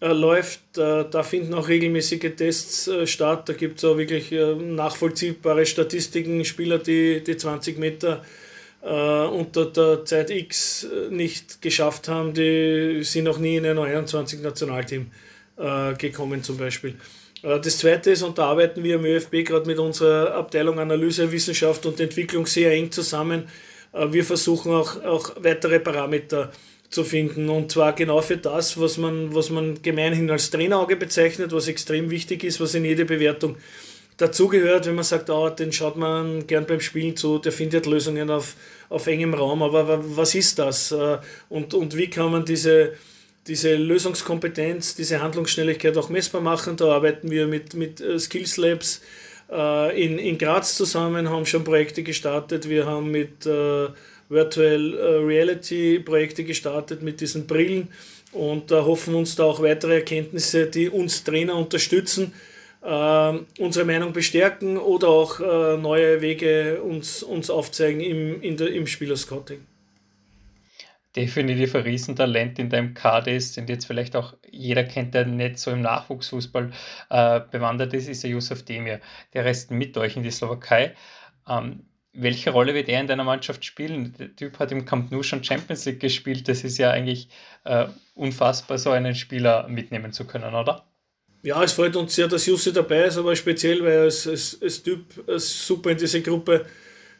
äh, 0.00 0.12
läuft. 0.12 0.78
Äh, 0.78 1.04
da 1.10 1.22
finden 1.22 1.54
auch 1.54 1.68
regelmäßige 1.68 2.34
Tests 2.36 2.88
äh, 2.88 3.06
statt. 3.06 3.48
Da 3.48 3.52
gibt 3.52 3.78
es 3.78 3.84
auch 3.84 3.96
wirklich 3.96 4.32
äh, 4.32 4.54
nachvollziehbare 4.54 5.66
Statistiken. 5.66 6.44
Spieler, 6.44 6.78
die 6.78 7.22
die 7.22 7.36
20 7.36 7.78
Meter 7.78 8.22
äh, 8.82 8.88
unter 8.88 9.66
der 9.66 10.04
Zeit 10.04 10.30
X 10.30 10.84
äh, 10.84 11.10
nicht 11.10 11.62
geschafft 11.62 12.08
haben, 12.08 12.34
die 12.34 13.02
sind 13.02 13.24
noch 13.24 13.38
nie 13.38 13.56
in 13.56 13.66
ein 13.66 13.78
21 13.78 14.42
Nationalteam 14.42 15.10
gekommen 15.96 16.42
zum 16.42 16.58
Beispiel. 16.58 16.96
Äh, 17.42 17.60
das 17.60 17.78
zweite 17.78 18.10
ist, 18.10 18.22
und 18.22 18.38
da 18.38 18.46
arbeiten 18.46 18.82
wir 18.82 18.96
im 18.96 19.04
ÖFB 19.04 19.44
gerade 19.44 19.66
mit 19.66 19.78
unserer 19.78 20.34
Abteilung 20.34 20.78
Analyse, 20.78 21.30
Wissenschaft 21.30 21.86
und 21.86 22.00
Entwicklung 22.00 22.46
sehr 22.46 22.72
eng 22.72 22.90
zusammen. 22.90 23.44
Äh, 23.92 24.12
wir 24.12 24.24
versuchen 24.24 24.72
auch, 24.72 25.02
auch 25.04 25.32
weitere 25.40 25.80
Parameter 25.80 26.50
zu 26.90 27.04
finden 27.04 27.48
und 27.48 27.72
zwar 27.72 27.92
genau 27.94 28.20
für 28.20 28.36
das, 28.36 28.80
was 28.80 28.96
man, 28.96 29.34
was 29.34 29.50
man 29.50 29.82
gemeinhin 29.82 30.30
als 30.30 30.50
Trainerauge 30.50 30.96
bezeichnet, 30.96 31.52
was 31.52 31.68
extrem 31.68 32.10
wichtig 32.10 32.44
ist, 32.44 32.60
was 32.60 32.74
in 32.74 32.84
jede 32.84 33.04
Bewertung 33.04 33.56
dazugehört, 34.16 34.86
wenn 34.86 34.94
man 34.94 35.04
sagt, 35.04 35.28
oh, 35.28 35.48
den 35.50 35.72
schaut 35.72 35.96
man 35.96 36.46
gern 36.46 36.66
beim 36.66 36.80
Spielen 36.80 37.16
zu, 37.16 37.38
der 37.38 37.52
findet 37.52 37.86
Lösungen 37.86 38.30
auf, 38.30 38.54
auf 38.88 39.06
engem 39.06 39.34
Raum, 39.34 39.62
aber 39.62 40.02
was 40.16 40.34
ist 40.34 40.58
das 40.58 40.92
äh, 40.92 41.18
und, 41.48 41.74
und 41.74 41.96
wie 41.96 42.08
kann 42.08 42.30
man 42.30 42.44
diese 42.44 42.92
diese 43.46 43.76
Lösungskompetenz, 43.76 44.96
diese 44.96 45.22
Handlungsschnelligkeit 45.22 45.96
auch 45.96 46.08
messbar 46.08 46.40
machen. 46.40 46.76
Da 46.76 46.92
arbeiten 46.92 47.30
wir 47.30 47.46
mit, 47.46 47.74
mit 47.74 48.00
äh, 48.00 48.18
Skills 48.18 48.56
Labs 48.56 49.02
äh, 49.50 50.04
in, 50.04 50.18
in 50.18 50.38
Graz 50.38 50.76
zusammen, 50.76 51.30
haben 51.30 51.46
schon 51.46 51.64
Projekte 51.64 52.02
gestartet. 52.02 52.68
Wir 52.68 52.86
haben 52.86 53.10
mit 53.10 53.46
Virtual 54.28 54.94
äh, 54.94 55.24
Reality 55.24 56.00
Projekte 56.00 56.44
gestartet 56.44 57.02
mit 57.02 57.20
diesen 57.20 57.46
Brillen 57.46 57.88
und 58.32 58.70
da 58.70 58.84
hoffen 58.84 59.14
uns 59.14 59.36
da 59.36 59.44
auch 59.44 59.62
weitere 59.62 59.96
Erkenntnisse, 59.96 60.66
die 60.66 60.88
uns 60.88 61.24
Trainer 61.24 61.56
unterstützen, 61.56 62.32
äh, 62.82 63.32
unsere 63.58 63.84
Meinung 63.84 64.12
bestärken 64.12 64.76
oder 64.76 65.08
auch 65.08 65.40
äh, 65.40 65.76
neue 65.76 66.20
Wege 66.20 66.82
uns, 66.82 67.22
uns 67.22 67.50
aufzeigen 67.50 68.00
im, 68.00 68.42
in 68.42 68.56
der, 68.56 68.72
im 68.72 68.86
Spielerscouting 68.86 69.60
definitiv 71.16 71.74
ein 71.74 71.82
Riesentalent 71.82 72.58
in 72.58 72.68
deinem 72.68 72.94
Kader 72.94 73.32
ist 73.32 73.56
und 73.56 73.68
jetzt 73.70 73.86
vielleicht 73.86 74.14
auch 74.14 74.34
jeder 74.50 74.84
kennt, 74.84 75.14
der 75.14 75.26
nicht 75.26 75.58
so 75.58 75.70
im 75.70 75.80
Nachwuchsfußball 75.80 76.70
äh, 77.08 77.40
bewandert 77.50 77.94
ist, 77.94 78.08
ist 78.08 78.22
der 78.22 78.30
Yusuf 78.30 78.62
Demir. 78.62 79.00
Der 79.32 79.46
reist 79.46 79.70
mit 79.70 79.96
euch 79.96 80.16
in 80.16 80.22
die 80.22 80.30
Slowakei. 80.30 80.94
Ähm, 81.48 81.86
welche 82.16 82.50
Rolle 82.50 82.74
wird 82.74 82.88
er 82.88 83.00
in 83.00 83.06
deiner 83.06 83.24
Mannschaft 83.24 83.64
spielen? 83.64 84.14
Der 84.18 84.34
Typ 84.34 84.58
hat 84.58 84.72
im 84.72 84.84
Camp 84.84 85.10
Nou 85.10 85.22
schon 85.22 85.44
Champions 85.44 85.84
League 85.84 86.00
gespielt. 86.00 86.48
Das 86.48 86.64
ist 86.64 86.78
ja 86.78 86.90
eigentlich 86.90 87.28
äh, 87.64 87.86
unfassbar, 88.14 88.78
so 88.78 88.90
einen 88.90 89.14
Spieler 89.14 89.68
mitnehmen 89.68 90.12
zu 90.12 90.24
können, 90.24 90.54
oder? 90.54 90.84
Ja, 91.42 91.62
es 91.62 91.72
freut 91.72 91.94
uns 91.94 92.14
sehr, 92.14 92.26
dass 92.26 92.46
Jussi 92.46 92.72
dabei 92.72 93.04
ist, 93.04 93.18
aber 93.18 93.36
speziell, 93.36 93.80
weil 93.82 93.92
er 93.92 94.02
als, 94.02 94.26
als, 94.26 94.58
als 94.60 94.82
Typ 94.82 95.04
als 95.28 95.66
super 95.66 95.90
in 95.90 95.98
diese 95.98 96.20
Gruppe 96.20 96.66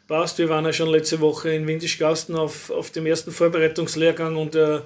passt. 0.07 0.37
Wir 0.37 0.49
waren 0.49 0.65
ja 0.65 0.73
schon 0.73 0.89
letzte 0.89 1.19
Woche 1.21 1.51
in 1.51 1.67
Windischgasten 1.67 2.35
auf, 2.35 2.69
auf 2.69 2.91
dem 2.91 3.05
ersten 3.05 3.31
Vorbereitungslehrgang 3.31 4.35
und 4.35 4.55
äh, 4.55 4.79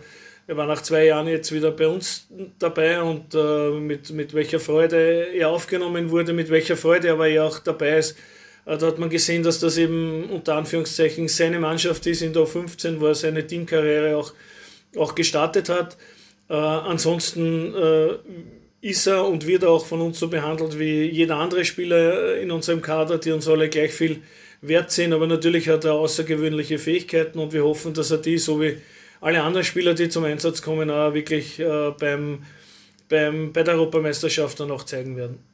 er 0.47 0.57
war 0.57 0.67
nach 0.67 0.81
zwei 0.81 1.05
Jahren 1.05 1.27
jetzt 1.27 1.51
wieder 1.51 1.71
bei 1.71 1.87
uns 1.87 2.27
dabei 2.59 3.01
und 3.01 3.33
äh, 3.33 3.71
mit, 3.71 4.11
mit 4.11 4.33
welcher 4.33 4.59
Freude 4.59 5.33
er 5.33 5.49
aufgenommen 5.49 6.09
wurde, 6.09 6.33
mit 6.33 6.49
welcher 6.49 6.75
Freude 6.75 7.11
aber 7.11 7.27
er 7.27 7.45
auch 7.45 7.59
dabei 7.59 7.97
ist. 7.97 8.17
Äh, 8.65 8.77
da 8.77 8.87
hat 8.87 8.99
man 8.99 9.09
gesehen, 9.09 9.43
dass 9.43 9.59
das 9.59 9.77
eben 9.77 10.29
unter 10.29 10.55
Anführungszeichen 10.55 11.27
seine 11.27 11.59
Mannschaft 11.59 12.05
ist 12.07 12.21
in 12.21 12.33
der 12.33 12.45
15 12.45 12.99
wo 12.99 13.07
er 13.07 13.15
seine 13.15 13.45
Teamkarriere 13.45 14.17
auch, 14.17 14.33
auch 14.97 15.15
gestartet 15.15 15.69
hat. 15.69 15.97
Äh, 16.49 16.53
ansonsten 16.53 17.73
äh, 17.75 18.17
ist 18.81 19.07
er 19.07 19.27
und 19.27 19.45
wird 19.45 19.63
er 19.63 19.69
auch 19.69 19.85
von 19.85 20.01
uns 20.01 20.19
so 20.19 20.27
behandelt 20.27 20.79
wie 20.79 21.03
jeder 21.03 21.37
andere 21.37 21.65
Spieler 21.65 22.37
in 22.37 22.51
unserem 22.51 22.81
Kader, 22.81 23.17
die 23.17 23.31
uns 23.31 23.47
alle 23.47 23.69
gleich 23.69 23.93
viel 23.93 24.21
wert 24.61 24.91
sind. 24.91 25.13
Aber 25.13 25.27
natürlich 25.27 25.69
hat 25.69 25.85
er 25.85 25.93
außergewöhnliche 25.93 26.79
Fähigkeiten 26.79 27.39
und 27.39 27.53
wir 27.53 27.63
hoffen, 27.63 27.93
dass 27.93 28.11
er 28.11 28.17
die, 28.17 28.37
so 28.37 28.59
wie 28.59 28.77
alle 29.21 29.43
anderen 29.43 29.63
Spieler, 29.63 29.93
die 29.93 30.09
zum 30.09 30.23
Einsatz 30.23 30.61
kommen, 30.61 30.89
auch 30.89 31.13
wirklich 31.13 31.59
äh, 31.59 31.91
beim, 31.99 32.43
beim, 33.07 33.53
bei 33.53 33.61
der 33.63 33.75
Europameisterschaft 33.75 34.59
dann 34.59 34.71
auch 34.71 34.83
zeigen 34.83 35.15
werden. 35.15 35.50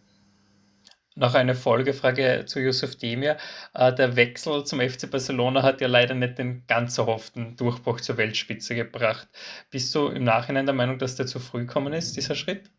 Noch 1.17 1.33
eine 1.33 1.55
Folgefrage 1.55 2.43
zu 2.45 2.59
Yusuf 2.59 2.95
Demir. 2.95 3.37
Äh, 3.73 3.91
der 3.91 4.15
Wechsel 4.15 4.63
zum 4.65 4.79
FC 4.79 5.09
Barcelona 5.09 5.63
hat 5.63 5.81
ja 5.81 5.87
leider 5.87 6.13
nicht 6.13 6.37
den 6.37 6.63
ganz 6.67 6.99
erhofften 6.99 7.55
Durchbruch 7.55 8.01
zur 8.01 8.17
Weltspitze 8.17 8.75
gebracht. 8.75 9.27
Bist 9.71 9.95
du 9.95 10.09
im 10.09 10.23
Nachhinein 10.23 10.67
der 10.67 10.75
Meinung, 10.75 10.99
dass 10.99 11.15
der 11.15 11.25
zu 11.25 11.39
früh 11.39 11.65
gekommen 11.65 11.93
ist, 11.93 12.15
dieser 12.15 12.35
Schritt? 12.35 12.69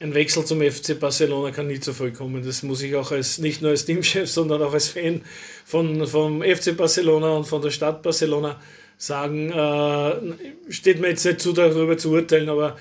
ein 0.00 0.12
Wechsel 0.12 0.44
zum 0.44 0.60
FC 0.60 0.98
Barcelona 0.98 1.52
kann 1.52 1.68
nie 1.68 1.78
zu 1.78 1.92
vollkommen. 1.92 2.44
Das 2.44 2.64
muss 2.64 2.82
ich 2.82 2.96
auch 2.96 3.12
als 3.12 3.38
nicht 3.38 3.62
nur 3.62 3.70
als 3.70 3.84
Teamchef, 3.84 4.28
sondern 4.30 4.60
auch 4.62 4.72
als 4.72 4.88
Fan 4.88 5.22
von, 5.64 6.04
vom 6.06 6.42
FC 6.42 6.76
Barcelona 6.76 7.36
und 7.36 7.44
von 7.44 7.62
der 7.62 7.70
Stadt 7.70 8.02
Barcelona 8.02 8.60
sagen. 8.96 9.52
Äh, 9.52 10.72
steht 10.72 11.00
mir 11.00 11.10
jetzt 11.10 11.24
nicht 11.24 11.40
zu, 11.40 11.52
darüber 11.52 11.96
zu 11.96 12.10
urteilen, 12.10 12.48
aber 12.48 12.76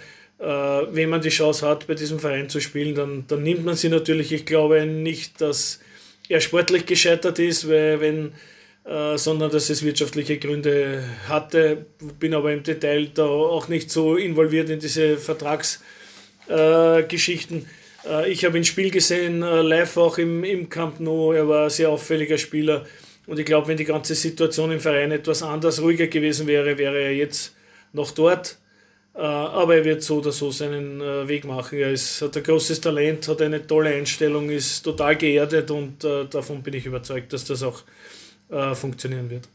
wenn 0.46 1.10
man 1.10 1.22
die 1.22 1.30
Chance 1.30 1.66
hat, 1.66 1.88
bei 1.88 1.94
diesem 1.94 2.20
Verein 2.20 2.50
zu 2.50 2.60
spielen, 2.60 2.96
dann, 2.96 3.24
dann 3.28 3.44
nimmt 3.44 3.64
man 3.64 3.76
sie 3.76 3.88
natürlich. 3.88 4.34
Ich 4.34 4.46
glaube 4.46 4.86
nicht, 4.86 5.40
dass 5.40 5.80
er 6.28 6.42
sportlich 6.42 6.86
gescheitert 6.86 7.40
ist, 7.40 7.70
weil 7.70 8.02
wenn 8.02 8.34
äh, 8.86 9.18
sondern 9.18 9.50
dass 9.50 9.70
es 9.70 9.84
wirtschaftliche 9.84 10.38
Gründe 10.38 11.06
hatte. 11.30 11.86
Bin 12.20 12.34
aber 12.34 12.52
im 12.52 12.64
Detail 12.64 13.08
da 13.14 13.24
auch 13.24 13.70
nicht 13.70 13.90
so 13.90 14.18
involviert 14.18 14.70
in 14.70 14.80
diese 14.80 15.16
Vertragsgeschichten. 15.18 17.66
Äh, 18.06 18.30
ich 18.30 18.44
habe 18.44 18.58
ihn 18.58 18.66
Spiel 18.66 18.92
gesehen, 18.92 19.42
äh, 19.42 19.62
live 19.62 19.96
auch 19.96 20.18
im, 20.18 20.44
im 20.44 20.68
Camp 20.70 21.00
Nou. 21.00 21.32
Er 21.32 21.48
war 21.48 21.64
ein 21.66 21.70
sehr 21.70 21.90
auffälliger 21.90 22.38
Spieler. 22.38 22.86
Und 23.26 23.40
ich 23.40 23.46
glaube, 23.46 23.70
wenn 23.70 23.78
die 23.78 23.86
ganze 23.86 24.16
Situation 24.16 24.70
im 24.70 24.82
Verein 24.82 25.12
etwas 25.12 25.44
anders, 25.44 25.82
ruhiger 25.82 26.08
gewesen 26.08 26.46
wäre, 26.46 26.78
wäre 26.78 27.04
er 27.04 27.14
jetzt 27.14 27.56
noch 27.94 28.12
dort. 28.12 28.58
Äh, 29.16 29.20
aber 29.22 29.76
er 29.76 29.86
wird 29.86 30.02
so 30.04 30.18
oder 30.18 30.32
so 30.32 30.50
seinen 30.52 31.00
äh, 31.02 31.28
Weg 31.28 31.46
machen. 31.46 31.78
Er 31.78 31.92
ist, 31.92 32.22
hat 32.22 32.36
ein 32.36 32.44
großes 32.44 32.82
Talent, 32.82 33.28
hat 33.28 33.42
eine 33.42 33.66
tolle 33.66 33.92
Einstellung, 33.92 34.50
ist 34.50 34.82
total 34.82 35.16
geerdet 35.16 35.70
und 35.72 36.04
äh, 36.04 36.26
davon 36.26 36.64
bin 36.64 36.74
ich 36.74 36.86
überzeugt, 36.86 37.34
dass 37.34 37.46
das 37.46 37.64
auch 37.64 37.84
funktionieren 38.74 39.32
wird. 39.32 39.50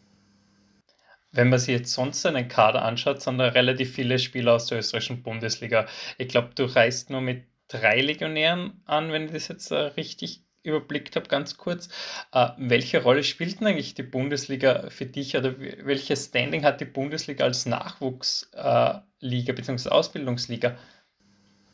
Wenn 1.31 1.51
man 1.51 1.61
sich 1.61 1.69
jetzt 1.69 1.93
sonst 1.93 2.27
einen 2.27 2.49
Kader 2.49 2.83
anschaut, 2.83 3.23
sind 3.23 3.39
da 3.39 3.49
relativ 3.49 3.95
viele 3.95 4.19
Spieler 4.19 4.55
aus 4.55 4.67
der 4.67 4.79
österreichischen 4.79 5.23
Bundesliga. 5.23 5.87
Ich 6.17 6.29
glaube, 6.29 6.51
du 6.57 6.65
reist 6.65 7.11
nur 7.11 7.21
mit 7.21 7.45
drei 7.69 8.01
Legionären 8.01 8.81
an, 8.87 9.13
wenn 9.13 9.27
ich 9.27 9.33
das 9.33 9.49
jetzt 9.49 9.71
richtig 9.71 10.43
überblickt 10.63 11.17
habe, 11.17 11.29
ganz 11.29 11.57
kurz. 11.57 11.89
Äh, 12.33 12.49
welche 12.59 13.03
Rolle 13.03 13.25
spielt 13.25 13.61
denn 13.61 13.69
eigentlich 13.69 13.95
die 13.95 14.03
Bundesliga 14.03 14.91
für 14.91 15.07
dich 15.07 15.37
oder 15.37 15.55
welches 15.59 16.27
Standing 16.27 16.65
hat 16.65 16.81
die 16.81 16.85
Bundesliga 16.85 17.45
als 17.45 17.67
Nachwuchsliga 17.67 19.05
äh, 19.05 19.08
bzw. 19.21 19.89
Ausbildungsliga? 19.89 20.77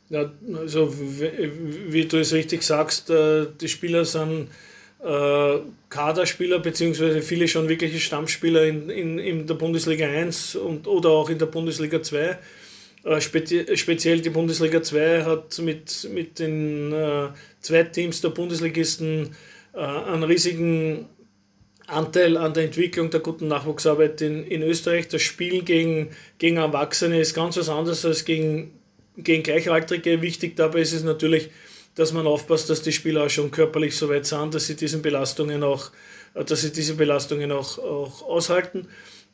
Ja, 0.09 0.31
also 0.55 0.93
wie, 0.97 2.05
du 2.05 2.17
es 2.17 2.33
richtig 2.33 2.61
sagst, 2.63 3.09
äh, 3.09 3.47
die 3.59 3.67
Spieler 3.67 4.05
sind 4.05 4.49
äh, 5.03 5.57
Kaderspieler, 5.89 6.59
beziehungsweise 6.59 7.21
viele 7.21 7.47
schon 7.47 7.67
wirkliche 7.69 7.99
Stammspieler 7.99 8.65
in, 8.65 8.89
in, 8.89 9.19
in 9.19 9.47
der 9.47 9.55
Bundesliga 9.55 10.07
1 10.07 10.57
und, 10.57 10.87
oder 10.87 11.09
auch 11.09 11.29
in 11.29 11.39
der 11.39 11.47
Bundesliga 11.47 12.01
2. 12.01 12.37
Äh, 13.03 13.21
spezi 13.21 13.65
speziell 13.77 14.21
die 14.21 14.29
Bundesliga 14.29 14.81
2 14.81 15.23
hat 15.23 15.59
mit, 15.59 16.07
mit 16.11 16.39
den 16.39 16.91
äh, 16.91 17.29
Zweitteams 17.61 18.21
der 18.21 18.29
Bundesligisten 18.29 19.35
äh, 19.73 19.79
einen 19.79 20.23
riesigen 20.23 21.07
Anteil 21.87 22.37
an 22.37 22.53
der 22.53 22.63
Entwicklung 22.63 23.09
der 23.09 23.19
guten 23.19 23.47
Nachwuchsarbeit 23.47 24.21
in, 24.21 24.43
in 24.45 24.61
Österreich. 24.63 25.07
Das 25.07 25.21
Spiel 25.21 25.63
gegen, 25.63 26.09
gegen 26.37 26.57
Erwachsene 26.57 27.19
ist 27.19 27.35
ganz 27.35 27.57
was 27.57 27.69
anderes 27.69 28.05
als 28.05 28.25
gegen, 28.25 28.71
gegen 29.17 29.43
Gleichaltrige. 29.43 30.21
Wichtig 30.21 30.55
dabei 30.55 30.79
ist 30.79 30.93
es 30.93 31.03
natürlich, 31.03 31.49
dass 31.95 32.11
man 32.11 32.27
aufpasst, 32.27 32.69
dass 32.69 32.81
die 32.81 32.91
Spieler 32.91 33.25
auch 33.25 33.29
schon 33.29 33.51
körperlich 33.51 33.95
so 33.95 34.09
weit 34.09 34.25
sind, 34.25 34.53
dass 34.53 34.67
sie 34.67 34.75
diesen 34.75 35.01
Belastungen 35.01 35.63
auch, 35.63 35.91
dass 36.33 36.61
sie 36.61 36.71
diese 36.71 36.95
Belastungen 36.95 37.51
auch, 37.51 37.77
auch 37.77 38.23
aushalten. 38.23 38.87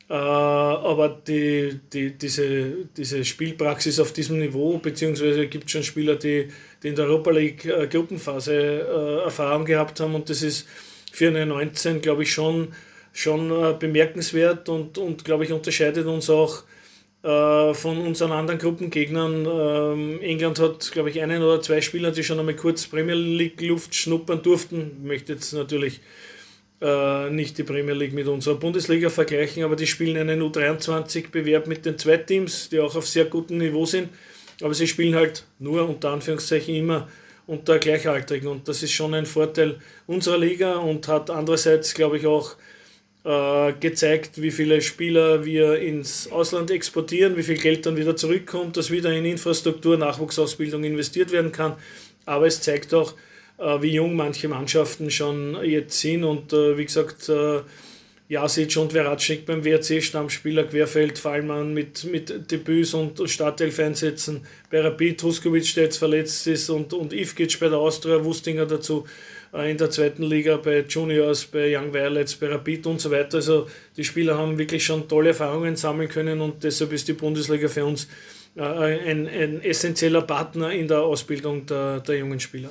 Äh, 0.09 0.13
aber 0.13 1.21
die, 1.25 1.79
die, 1.93 2.17
diese, 2.17 2.85
diese 2.97 3.23
Spielpraxis 3.23 3.97
auf 3.97 4.11
diesem 4.11 4.39
Niveau, 4.39 4.77
beziehungsweise 4.77 5.47
gibt 5.47 5.65
es 5.65 5.71
schon 5.71 5.83
Spieler, 5.83 6.17
die, 6.17 6.49
die 6.83 6.89
in 6.89 6.95
der 6.95 7.05
Europa 7.05 7.31
League 7.31 7.63
äh, 7.63 7.87
Gruppenphase 7.87 8.53
äh, 8.53 9.23
Erfahrung 9.23 9.63
gehabt 9.63 10.01
haben 10.01 10.13
und 10.13 10.29
das 10.29 10.41
ist 10.41 10.67
für 11.12 11.28
eine 11.28 11.45
19, 11.45 12.02
glaube 12.02 12.24
ich, 12.24 12.34
schon, 12.34 12.69
schon 13.13 13.78
bemerkenswert 13.80 14.69
und, 14.69 14.97
und 14.97 15.26
glaube 15.26 15.43
ich, 15.43 15.52
unterscheidet 15.52 16.06
uns 16.06 16.30
auch 16.30 16.63
äh, 17.24 17.76
von 17.76 18.00
unseren 18.00 18.32
anderen 18.32 18.60
Gruppengegnern. 18.60 19.45
Ähm, 19.45 20.21
England 20.21 20.60
hat, 20.60 20.91
glaube 20.91 21.12
ich, 21.12 21.21
einen 21.21 21.43
oder 21.43 21.62
zwei 21.62 21.80
Spieler, 21.80 22.12
die 22.12 22.24
schon 22.24 22.39
einmal 22.39 22.56
kurz 22.56 22.88
Premier 22.88 23.13
League 23.13 23.62
Luft 23.62 23.93
schnuppern 23.93 24.41
durften. 24.41 24.91
Ich 25.02 25.08
möchte 25.08 25.34
jetzt 25.34 25.54
natürlich 25.54 26.02
äh, 26.82 27.30
nicht 27.30 27.60
die 27.60 27.63
Premier 27.63 27.93
League 27.93 28.13
mit 28.13 28.28
unserer 28.28 28.56
Bundesliga 28.56 29.12
vergleichen, 29.12 29.63
aber 29.63 29.76
die 29.76 29.86
spielen 29.86 30.17
einen 30.17 30.41
U23-Bewerb 30.41 31.67
mit 31.67 31.86
den 31.86 32.00
Zweitteams, 32.00 32.69
die 32.69 32.80
auch 32.80 32.95
auf 32.95 33.08
sehr 33.08 33.26
gutem 33.26 33.60
Niveau 33.60 33.86
sind. 33.86 34.10
Aber 34.63 34.74
sie 34.74 34.88
spielen 34.88 35.13
halt 35.13 35.45
nur 35.60 35.88
unter 35.88 36.10
Anführungszeichen 36.10 36.74
immer 36.74 37.08
unter 37.51 37.79
Gleichaltrigen 37.79 38.47
und 38.47 38.65
das 38.69 38.81
ist 38.81 38.93
schon 38.93 39.13
ein 39.13 39.25
Vorteil 39.25 39.75
unserer 40.07 40.37
Liga 40.37 40.77
und 40.77 41.09
hat 41.09 41.29
andererseits, 41.29 41.93
glaube 41.93 42.17
ich, 42.17 42.25
auch 42.25 42.55
äh, 43.25 43.73
gezeigt, 43.73 44.41
wie 44.41 44.51
viele 44.51 44.81
Spieler 44.81 45.43
wir 45.43 45.77
ins 45.77 46.31
Ausland 46.31 46.71
exportieren, 46.71 47.35
wie 47.35 47.43
viel 47.43 47.57
Geld 47.57 47.85
dann 47.85 47.97
wieder 47.97 48.15
zurückkommt, 48.15 48.77
dass 48.77 48.89
wieder 48.89 49.11
in 49.11 49.25
Infrastruktur, 49.25 49.97
Nachwuchsausbildung 49.97 50.85
investiert 50.85 51.33
werden 51.33 51.51
kann. 51.51 51.75
Aber 52.25 52.47
es 52.47 52.61
zeigt 52.61 52.93
auch, 52.93 53.15
äh, 53.57 53.81
wie 53.81 53.95
jung 53.95 54.15
manche 54.15 54.47
Mannschaften 54.47 55.11
schon 55.11 55.61
jetzt 55.65 55.99
sind 55.99 56.23
und 56.23 56.53
äh, 56.53 56.77
wie 56.77 56.85
gesagt, 56.85 57.27
äh, 57.27 57.59
Jasic 58.31 58.77
und 58.77 58.93
Veratschnik 58.93 59.45
beim 59.45 59.65
WRC 59.65 60.01
Stammspieler 60.01 60.63
Querfeld, 60.63 61.19
Fallmann 61.19 61.73
mit, 61.73 62.05
mit 62.05 62.49
Debüts 62.49 62.93
und 62.93 63.29
Startelf-Einsätzen, 63.29 64.45
bei 64.69 64.79
Rapid 64.79 65.21
Huskovic, 65.21 65.75
der 65.75 65.83
jetzt 65.83 65.97
verletzt 65.97 66.47
ist 66.47 66.69
und, 66.69 66.93
und 66.93 67.11
Ivkic 67.11 67.59
bei 67.59 67.67
der 67.67 67.79
Austria, 67.79 68.23
Wustinger 68.23 68.65
dazu. 68.65 69.05
Äh, 69.53 69.71
in 69.71 69.77
der 69.77 69.89
zweiten 69.89 70.23
Liga 70.23 70.55
bei 70.55 70.85
Juniors, 70.87 71.43
bei 71.43 71.77
Young 71.77 71.93
Violets, 71.93 72.35
bei 72.35 72.47
Rapid 72.47 72.87
und 72.87 73.01
so 73.01 73.11
weiter. 73.11 73.35
Also 73.35 73.67
die 73.97 74.05
Spieler 74.05 74.37
haben 74.37 74.57
wirklich 74.57 74.85
schon 74.85 75.09
tolle 75.09 75.29
Erfahrungen 75.31 75.75
sammeln 75.75 76.07
können 76.07 76.39
und 76.39 76.63
deshalb 76.63 76.93
ist 76.93 77.09
die 77.09 77.13
Bundesliga 77.13 77.67
für 77.67 77.83
uns 77.83 78.07
äh, 78.55 78.61
ein, 78.61 79.27
ein 79.27 79.61
essentieller 79.61 80.21
Partner 80.21 80.71
in 80.71 80.87
der 80.87 81.01
Ausbildung 81.01 81.65
der, 81.65 81.99
der 81.99 82.19
jungen 82.19 82.39
Spieler. 82.39 82.69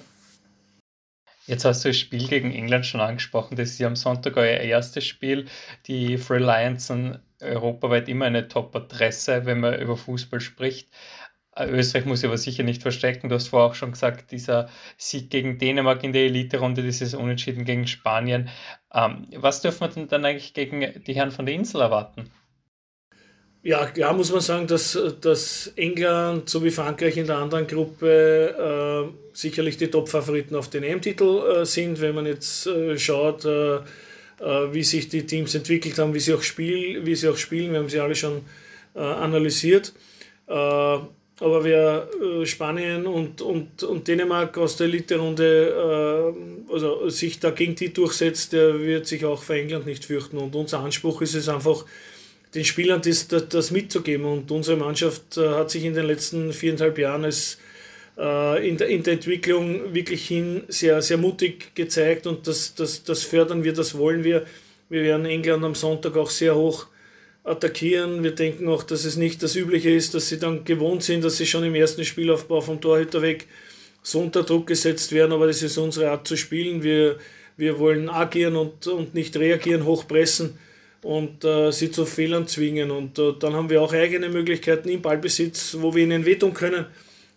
Jetzt 1.50 1.64
hast 1.64 1.84
du 1.84 1.88
das 1.88 1.98
Spiel 1.98 2.28
gegen 2.28 2.52
England 2.52 2.86
schon 2.86 3.00
angesprochen. 3.00 3.56
Das 3.56 3.70
ist 3.70 3.80
ja 3.80 3.88
am 3.88 3.96
Sonntag 3.96 4.36
euer 4.36 4.58
erstes 4.60 5.04
Spiel. 5.04 5.46
Die 5.88 6.16
Free 6.16 6.38
Lions 6.38 6.86
sind 6.86 7.18
europaweit 7.40 8.08
immer 8.08 8.26
eine 8.26 8.46
Top-Adresse, 8.46 9.46
wenn 9.46 9.58
man 9.58 9.80
über 9.80 9.96
Fußball 9.96 10.40
spricht. 10.40 10.88
Äh, 11.56 11.66
Österreich 11.66 12.04
muss 12.04 12.24
aber 12.24 12.38
sicher 12.38 12.62
nicht 12.62 12.82
verstecken. 12.82 13.28
Du 13.28 13.34
hast 13.34 13.48
vorher 13.48 13.68
auch 13.70 13.74
schon 13.74 13.90
gesagt, 13.90 14.30
dieser 14.30 14.68
Sieg 14.96 15.30
gegen 15.30 15.58
Dänemark 15.58 16.04
in 16.04 16.12
der 16.12 16.26
Elite-Runde, 16.26 16.82
dieses 16.84 17.14
Unentschieden 17.14 17.64
gegen 17.64 17.88
Spanien. 17.88 18.48
Ähm, 18.94 19.26
was 19.34 19.60
dürfen 19.60 19.80
wir 19.80 19.88
denn 19.88 20.06
dann 20.06 20.24
eigentlich 20.24 20.54
gegen 20.54 21.02
die 21.02 21.14
Herren 21.16 21.32
von 21.32 21.46
der 21.46 21.56
Insel 21.56 21.80
erwarten? 21.80 22.30
Ja, 23.62 23.84
klar 23.86 24.14
muss 24.14 24.32
man 24.32 24.40
sagen, 24.40 24.66
dass, 24.66 24.98
dass 25.20 25.70
England 25.76 26.48
sowie 26.48 26.70
Frankreich 26.70 27.18
in 27.18 27.26
der 27.26 27.36
anderen 27.36 27.66
Gruppe 27.66 29.10
äh, 29.12 29.36
sicherlich 29.36 29.76
die 29.76 29.88
Top-Favoriten 29.88 30.56
auf 30.56 30.70
den 30.70 30.82
EM-Titel 30.82 31.42
äh, 31.60 31.66
sind. 31.66 32.00
Wenn 32.00 32.14
man 32.14 32.24
jetzt 32.24 32.66
äh, 32.66 32.98
schaut, 32.98 33.44
äh, 33.44 33.76
äh, 33.76 33.80
wie 34.72 34.82
sich 34.82 35.10
die 35.10 35.26
Teams 35.26 35.54
entwickelt 35.54 35.98
haben, 35.98 36.14
wie 36.14 36.20
sie 36.20 36.32
auch, 36.32 36.42
spiel, 36.42 37.04
wie 37.04 37.14
sie 37.14 37.28
auch 37.28 37.36
spielen, 37.36 37.72
wir 37.72 37.80
haben 37.80 37.90
sie 37.90 38.00
alle 38.00 38.14
schon 38.14 38.40
äh, 38.94 39.00
analysiert. 39.00 39.92
Aber 40.46 41.62
wer 41.62 42.08
Spanien 42.42 43.06
und, 43.06 43.40
und, 43.40 43.84
und 43.84 44.08
Dänemark 44.08 44.58
aus 44.58 44.76
der 44.76 44.88
Elite-Runde 44.88 46.34
also 46.68 47.08
sich 47.08 47.38
da 47.38 47.50
gegen 47.50 47.76
die 47.76 47.92
durchsetzt, 47.92 48.52
der 48.52 48.80
wird 48.80 49.06
sich 49.06 49.24
auch 49.24 49.40
für 49.40 49.54
England 49.54 49.86
nicht 49.86 50.04
fürchten. 50.04 50.38
Und 50.38 50.56
unser 50.56 50.80
Anspruch 50.80 51.22
ist 51.22 51.34
es 51.34 51.48
einfach, 51.48 51.84
den 52.54 52.64
Spielern 52.64 53.00
das, 53.02 53.28
das, 53.28 53.48
das 53.48 53.70
mitzugeben. 53.70 54.24
Und 54.24 54.50
unsere 54.50 54.76
Mannschaft 54.76 55.36
äh, 55.36 55.48
hat 55.48 55.70
sich 55.70 55.84
in 55.84 55.94
den 55.94 56.06
letzten 56.06 56.52
viereinhalb 56.52 56.98
Jahren 56.98 57.24
als 57.24 57.58
äh, 58.18 58.68
in, 58.68 58.76
der, 58.76 58.88
in 58.88 59.02
der 59.02 59.14
Entwicklung 59.14 59.94
wirklich 59.94 60.26
hin 60.26 60.62
sehr, 60.68 61.00
sehr 61.02 61.16
mutig 61.16 61.74
gezeigt 61.74 62.26
und 62.26 62.46
das, 62.46 62.74
das, 62.74 63.04
das 63.04 63.22
fördern 63.22 63.64
wir, 63.64 63.72
das 63.72 63.96
wollen 63.96 64.24
wir. 64.24 64.46
Wir 64.88 65.02
werden 65.02 65.26
England 65.26 65.64
am 65.64 65.74
Sonntag 65.74 66.16
auch 66.16 66.30
sehr 66.30 66.56
hoch 66.56 66.86
attackieren. 67.44 68.22
Wir 68.22 68.32
denken 68.32 68.68
auch, 68.68 68.82
dass 68.82 69.04
es 69.04 69.16
nicht 69.16 69.42
das 69.42 69.54
Übliche 69.54 69.90
ist, 69.90 70.14
dass 70.14 70.28
sie 70.28 70.38
dann 70.38 70.64
gewohnt 70.64 71.04
sind, 71.04 71.24
dass 71.24 71.36
sie 71.36 71.46
schon 71.46 71.64
im 71.64 71.74
ersten 71.74 72.04
Spielaufbau 72.04 72.60
vom 72.60 72.80
Torhüter 72.80 73.22
weg 73.22 73.46
so 74.02 74.20
unter 74.20 74.42
Druck 74.42 74.66
gesetzt 74.66 75.12
werden, 75.12 75.32
aber 75.32 75.46
das 75.46 75.62
ist 75.62 75.78
unsere 75.78 76.10
Art 76.10 76.26
zu 76.26 76.36
spielen. 76.36 76.82
Wir, 76.82 77.18
wir 77.56 77.78
wollen 77.78 78.08
agieren 78.08 78.56
und, 78.56 78.86
und 78.86 79.14
nicht 79.14 79.36
reagieren, 79.36 79.84
hochpressen 79.84 80.58
und 81.02 81.44
äh, 81.44 81.70
sie 81.70 81.90
zu 81.90 82.04
Fehlern 82.04 82.46
zwingen. 82.46 82.90
Und 82.90 83.18
äh, 83.18 83.32
dann 83.38 83.54
haben 83.54 83.70
wir 83.70 83.82
auch 83.82 83.92
eigene 83.92 84.28
Möglichkeiten 84.28 84.88
im 84.88 85.02
Ballbesitz, 85.02 85.76
wo 85.80 85.94
wir 85.94 86.04
ihnen 86.04 86.24
wehtun 86.24 86.54
können. 86.54 86.86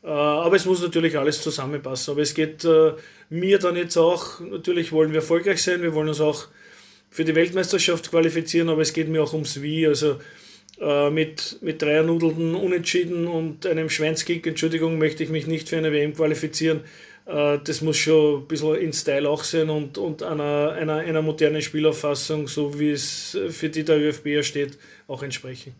Äh, 0.04 0.08
aber 0.08 0.56
es 0.56 0.65
muss 0.65 0.82
natürlich 0.82 1.17
alles 1.17 1.41
zusammenpassen. 1.41 2.12
Aber 2.12 2.21
es 2.21 2.34
geht 2.34 2.65
äh, 2.65 2.93
mir 3.30 3.60
dann 3.60 3.76
jetzt 3.76 3.97
auch, 3.97 4.39
natürlich 4.39 4.91
wollen 4.91 5.12
wir 5.12 5.21
erfolgreich 5.21 5.62
sein, 5.62 5.82
wir 5.82 5.93
wollen 5.93 6.10
uns 6.10 6.21
auch 6.21 6.47
für 7.10 7.23
die 7.23 7.36
Weltmeisterschaft 7.36 8.10
qualifizieren, 8.10 8.69
aber 8.69 8.82
es 8.82 8.91
geht 8.91 9.08
mir 9.08 9.21
auch 9.23 9.34
ums 9.34 9.62
Wie. 9.62 9.88
Also 9.88 10.17
äh, 10.82 11.10
mit, 11.10 11.60
mit 11.62 11.82
Dreiernudeln 11.82 12.56
unentschieden 12.56 13.28
und 13.28 13.65
einem 13.65 13.89
Schweinskick, 13.89 14.45
Entschuldigung, 14.47 14.97
möchte 14.97 15.23
ich 15.23 15.30
mich 15.30 15.47
nicht 15.47 15.69
für 15.69 15.78
eine 15.78 15.91
WM 15.91 16.13
qualifizieren. 16.13 16.82
Äh, 17.25 17.59
das 17.63 17.81
muss 17.81 17.97
schon 17.97 18.41
ein 18.41 18.47
bisschen 18.47 18.75
in 18.75 18.93
Style 18.93 19.29
auch 19.29 19.43
sein 19.43 19.69
und, 19.69 19.97
und 19.97 20.23
einer, 20.23 20.71
einer, 20.71 20.97
einer 20.97 21.21
modernen 21.21 21.62
Spielauffassung, 21.62 22.47
so 22.47 22.79
wie 22.79 22.91
es 22.91 23.38
für 23.49 23.69
die 23.69 23.83
der 23.83 23.97
ÖFB 23.97 24.43
steht, 24.43 24.77
auch 25.07 25.23
entsprechen. 25.23 25.75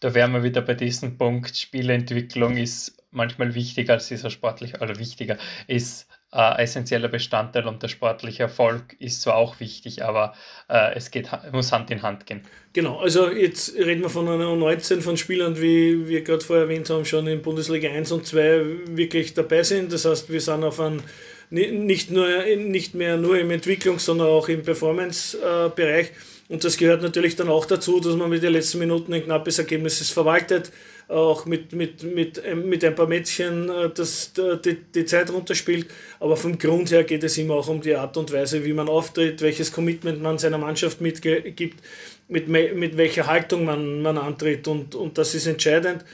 Da 0.00 0.14
wären 0.14 0.32
wir 0.32 0.44
wieder 0.44 0.62
bei 0.62 0.74
diesem 0.74 1.18
Punkt. 1.18 1.56
Spielentwicklung 1.56 2.56
ist 2.56 3.02
manchmal 3.10 3.54
wichtiger 3.54 3.94
als 3.94 4.08
dieser 4.08 4.30
sportliche, 4.30 4.78
oder 4.78 4.98
wichtiger, 4.98 5.38
ist 5.66 6.06
äh, 6.32 6.62
essentieller 6.62 7.08
Bestandteil 7.08 7.66
und 7.66 7.82
der 7.82 7.88
sportliche 7.88 8.44
Erfolg 8.44 8.96
ist 8.98 9.22
zwar 9.22 9.36
auch 9.36 9.60
wichtig, 9.60 10.04
aber 10.04 10.34
äh, 10.68 10.94
es 10.94 11.10
geht, 11.10 11.30
muss 11.52 11.72
Hand 11.72 11.90
in 11.90 12.02
Hand 12.02 12.26
gehen. 12.26 12.42
Genau, 12.74 12.98
also 12.98 13.30
jetzt 13.30 13.74
reden 13.76 14.02
wir 14.02 14.10
von 14.10 14.28
einer 14.28 14.44
U19 14.44 15.00
von 15.00 15.16
Spielern, 15.16 15.60
wie 15.60 16.06
wir 16.06 16.22
gerade 16.22 16.44
vorher 16.44 16.64
erwähnt 16.64 16.90
haben, 16.90 17.04
schon 17.04 17.26
in 17.26 17.40
Bundesliga 17.40 17.90
1 17.90 18.12
und 18.12 18.26
2 18.26 18.62
wirklich 18.90 19.34
dabei 19.34 19.62
sind. 19.62 19.92
Das 19.92 20.04
heißt, 20.04 20.30
wir 20.30 20.40
sind 20.40 20.64
auf 20.64 20.78
einem 20.80 21.02
nicht, 21.50 22.10
nur, 22.10 22.28
nicht 22.56 22.94
mehr 22.94 23.16
nur 23.16 23.38
im 23.38 23.50
Entwicklungs-, 23.50 24.04
sondern 24.04 24.28
auch 24.28 24.48
im 24.48 24.62
Performance-Bereich. 24.62 26.12
Und 26.48 26.64
das 26.64 26.76
gehört 26.76 27.02
natürlich 27.02 27.36
dann 27.36 27.48
auch 27.48 27.66
dazu, 27.66 28.00
dass 28.00 28.16
man 28.16 28.30
mit 28.30 28.42
den 28.42 28.52
letzten 28.52 28.78
Minuten 28.78 29.12
ein 29.12 29.24
knappes 29.24 29.58
Ergebnis 29.58 30.10
verwaltet 30.10 30.72
auch 31.08 31.46
mit, 31.46 31.72
mit, 31.72 32.02
mit, 32.02 32.42
ähm, 32.44 32.68
mit 32.68 32.84
ein 32.84 32.94
paar 32.94 33.06
Mädchen 33.06 33.68
äh, 33.70 33.90
das, 33.90 34.32
die, 34.34 34.76
die 34.94 35.04
Zeit 35.06 35.32
runterspielt. 35.32 35.86
Aber 36.20 36.36
vom 36.36 36.58
Grund 36.58 36.90
her 36.90 37.04
geht 37.04 37.24
es 37.24 37.38
immer 37.38 37.54
auch 37.54 37.68
um 37.68 37.80
die 37.80 37.94
Art 37.94 38.16
und 38.16 38.32
Weise, 38.32 38.64
wie 38.64 38.72
man 38.72 38.88
auftritt, 38.88 39.40
welches 39.40 39.72
Commitment 39.72 40.22
man 40.22 40.38
seiner 40.38 40.58
Mannschaft 40.58 41.00
mitgibt, 41.00 41.82
mit, 42.28 42.48
mit 42.48 42.96
welcher 42.96 43.26
Haltung 43.26 43.64
man, 43.64 44.02
man 44.02 44.18
antritt. 44.18 44.68
Und, 44.68 44.94
und 44.94 45.16
das 45.16 45.34
ist 45.34 45.46
entscheidend. 45.46 46.04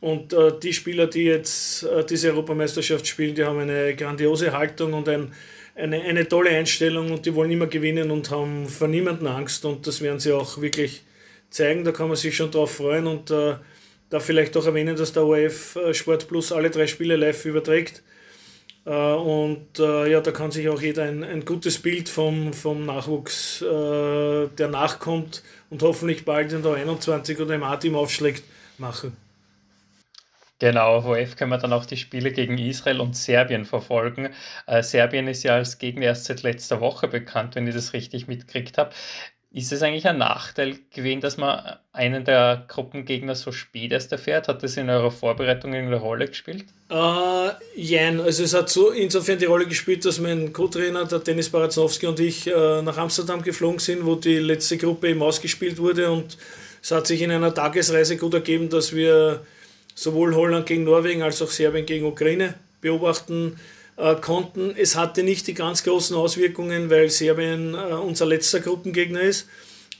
Und 0.00 0.32
äh, 0.32 0.52
die 0.62 0.72
Spieler, 0.72 1.08
die 1.08 1.24
jetzt 1.24 1.82
äh, 1.84 2.04
diese 2.04 2.28
Europameisterschaft 2.30 3.06
spielen, 3.06 3.34
die 3.34 3.44
haben 3.44 3.58
eine 3.58 3.96
grandiose 3.96 4.52
Haltung 4.52 4.92
und 4.92 5.08
ein, 5.08 5.32
eine, 5.74 6.02
eine 6.02 6.28
tolle 6.28 6.50
Einstellung 6.50 7.10
und 7.10 7.26
die 7.26 7.34
wollen 7.34 7.50
immer 7.50 7.66
gewinnen 7.66 8.10
und 8.10 8.30
haben 8.30 8.68
vor 8.68 8.88
niemandem 8.88 9.26
Angst. 9.28 9.64
Und 9.64 9.86
das 9.86 10.00
werden 10.00 10.20
sie 10.20 10.32
auch 10.32 10.60
wirklich 10.60 11.02
zeigen. 11.50 11.84
Da 11.84 11.92
kann 11.92 12.08
man 12.08 12.16
sich 12.16 12.36
schon 12.36 12.50
drauf 12.50 12.76
freuen. 12.76 13.06
Und 13.06 13.30
äh, 13.30 13.54
Darf 14.14 14.26
vielleicht 14.26 14.56
auch 14.56 14.64
erwähnen, 14.64 14.94
dass 14.94 15.12
der 15.12 15.24
ORF 15.24 15.74
äh, 15.74 15.92
Sport 15.92 16.28
Plus 16.28 16.52
alle 16.52 16.70
drei 16.70 16.86
Spiele 16.86 17.16
live 17.16 17.44
überträgt. 17.46 18.04
Äh, 18.84 18.90
und 18.90 19.78
äh, 19.80 20.08
ja, 20.08 20.20
da 20.20 20.30
kann 20.30 20.52
sich 20.52 20.68
auch 20.68 20.80
jeder 20.80 21.02
ein, 21.02 21.24
ein 21.24 21.44
gutes 21.44 21.78
Bild 21.78 22.08
vom, 22.08 22.52
vom 22.52 22.86
Nachwuchs, 22.86 23.58
der 23.58 24.68
nachkommt 24.68 25.42
und 25.70 25.82
hoffentlich 25.82 26.24
bald 26.24 26.52
in 26.52 26.62
der 26.62 26.74
21 26.74 27.40
oder 27.40 27.56
im 27.56 27.64
A-Team 27.64 27.96
aufschlägt, 27.96 28.44
machen. 28.78 29.16
Genau, 30.60 30.96
auf 30.96 31.06
OF 31.06 31.36
können 31.36 31.50
wir 31.50 31.58
dann 31.58 31.72
auch 31.72 31.84
die 31.84 31.96
Spiele 31.96 32.30
gegen 32.30 32.58
Israel 32.58 33.00
und 33.00 33.16
Serbien 33.16 33.64
verfolgen. 33.64 34.30
Äh, 34.66 34.82
Serbien 34.82 35.26
ist 35.26 35.42
ja 35.42 35.54
als 35.54 35.78
Gegner 35.78 36.06
erst 36.06 36.26
seit 36.26 36.42
letzter 36.42 36.80
Woche 36.80 37.08
bekannt, 37.08 37.56
wenn 37.56 37.66
ich 37.66 37.74
das 37.74 37.92
richtig 37.92 38.28
mitgekriegt 38.28 38.78
habe. 38.78 38.90
Ist 39.50 39.72
es 39.72 39.82
eigentlich 39.82 40.06
ein 40.08 40.18
Nachteil 40.18 40.78
gewesen, 40.90 41.20
dass 41.20 41.36
man 41.36 41.76
einen 41.92 42.24
der 42.24 42.64
Gruppengegner 42.66 43.36
so 43.36 43.52
spät 43.52 43.92
erst 43.92 44.10
erfährt? 44.10 44.48
Hat 44.48 44.64
das 44.64 44.76
in 44.76 44.90
eurer 44.90 45.12
Vorbereitung 45.12 45.74
eine 45.74 45.94
Rolle 45.94 46.26
gespielt? 46.26 46.64
Äh, 46.90 47.50
jein, 47.76 48.20
also 48.20 48.42
es 48.42 48.52
hat 48.52 48.68
so 48.68 48.90
insofern 48.90 49.38
die 49.38 49.44
Rolle 49.44 49.66
gespielt, 49.66 50.04
dass 50.04 50.18
mein 50.18 50.52
Co-Trainer, 50.52 51.04
der 51.04 51.20
Dennis 51.20 51.50
Baratzowski 51.50 52.06
und 52.06 52.18
ich 52.18 52.48
äh, 52.48 52.82
nach 52.82 52.96
Amsterdam 52.96 53.42
geflogen 53.42 53.78
sind, 53.78 54.04
wo 54.04 54.16
die 54.16 54.38
letzte 54.38 54.76
Gruppe 54.76 55.10
eben 55.10 55.22
ausgespielt 55.22 55.78
wurde 55.78 56.10
und 56.10 56.36
es 56.82 56.90
hat 56.90 57.06
sich 57.06 57.22
in 57.22 57.30
einer 57.30 57.54
Tagesreise 57.54 58.16
gut 58.16 58.34
ergeben, 58.34 58.68
dass 58.68 58.94
wir 58.94 59.46
sowohl 59.94 60.34
Holland 60.34 60.66
gegen 60.66 60.84
Norwegen 60.84 61.22
als 61.22 61.40
auch 61.40 61.50
Serbien 61.50 61.86
gegen 61.86 62.04
Ukraine 62.04 62.54
beobachten 62.80 63.56
äh, 63.96 64.16
konnten. 64.16 64.74
Es 64.76 64.96
hatte 64.96 65.22
nicht 65.22 65.46
die 65.46 65.54
ganz 65.54 65.84
großen 65.84 66.16
Auswirkungen, 66.16 66.90
weil 66.90 67.10
Serbien 67.10 67.74
äh, 67.74 67.94
unser 67.94 68.26
letzter 68.26 68.60
Gruppengegner 68.60 69.20
ist 69.20 69.48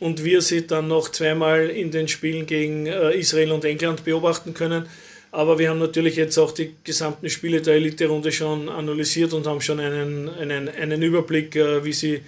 und 0.01 0.25
wir 0.25 0.43
sie 0.43 0.67
dann 0.67 0.89
noch 0.89 1.11
zweimal 1.11 1.71
in 1.71 1.93
den 1.93 2.09
Spielen 2.09 2.47
gegen 2.47 2.87
äh, 2.87 3.13
Israel 3.13 3.53
und 3.53 3.65
England 3.65 4.05
beobachten 4.05 4.53
können. 4.53 4.87
Aber 5.31 5.59
wir 5.59 5.71
haben 5.71 5.79
natürlich 5.79 6.17
jetzt 6.17 6.39
auch 6.39 6.53
die 6.53 6.75
gesamten 6.85 7.29
Spiele 7.29 7.61
der 7.61 7.75
Elite-Runde 7.75 8.31
schon 8.31 8.69
analysiert 8.69 9.33
und 9.33 9.47
haben 9.47 9.61
schon 9.61 9.81
einen, 9.81 10.29
einen, 10.29 10.69
einen 10.69 11.03
Überblick, 11.03 11.57
wie, 11.57 11.93
sie, 11.93 12.21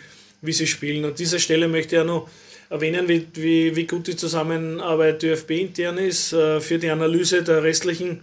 wie 0.42 0.52
sie 0.52 0.66
spielen. 0.66 1.04
An 1.04 1.14
dieser 1.14 1.38
Stelle 1.38 1.68
möchte 1.68 1.94
ich 1.94 2.02
auch 2.02 2.06
noch 2.06 2.28
erwähnen, 2.70 3.08
wie, 3.08 3.26
wie, 3.34 3.76
wie 3.76 3.86
gut 3.86 4.06
die 4.06 4.16
Zusammenarbeit 4.16 5.22
ÖFB 5.22 5.50
intern 5.52 5.98
ist 5.98 6.30
für 6.30 6.78
die 6.78 6.90
Analyse 6.90 7.42
der 7.42 7.62
restlichen 7.62 8.20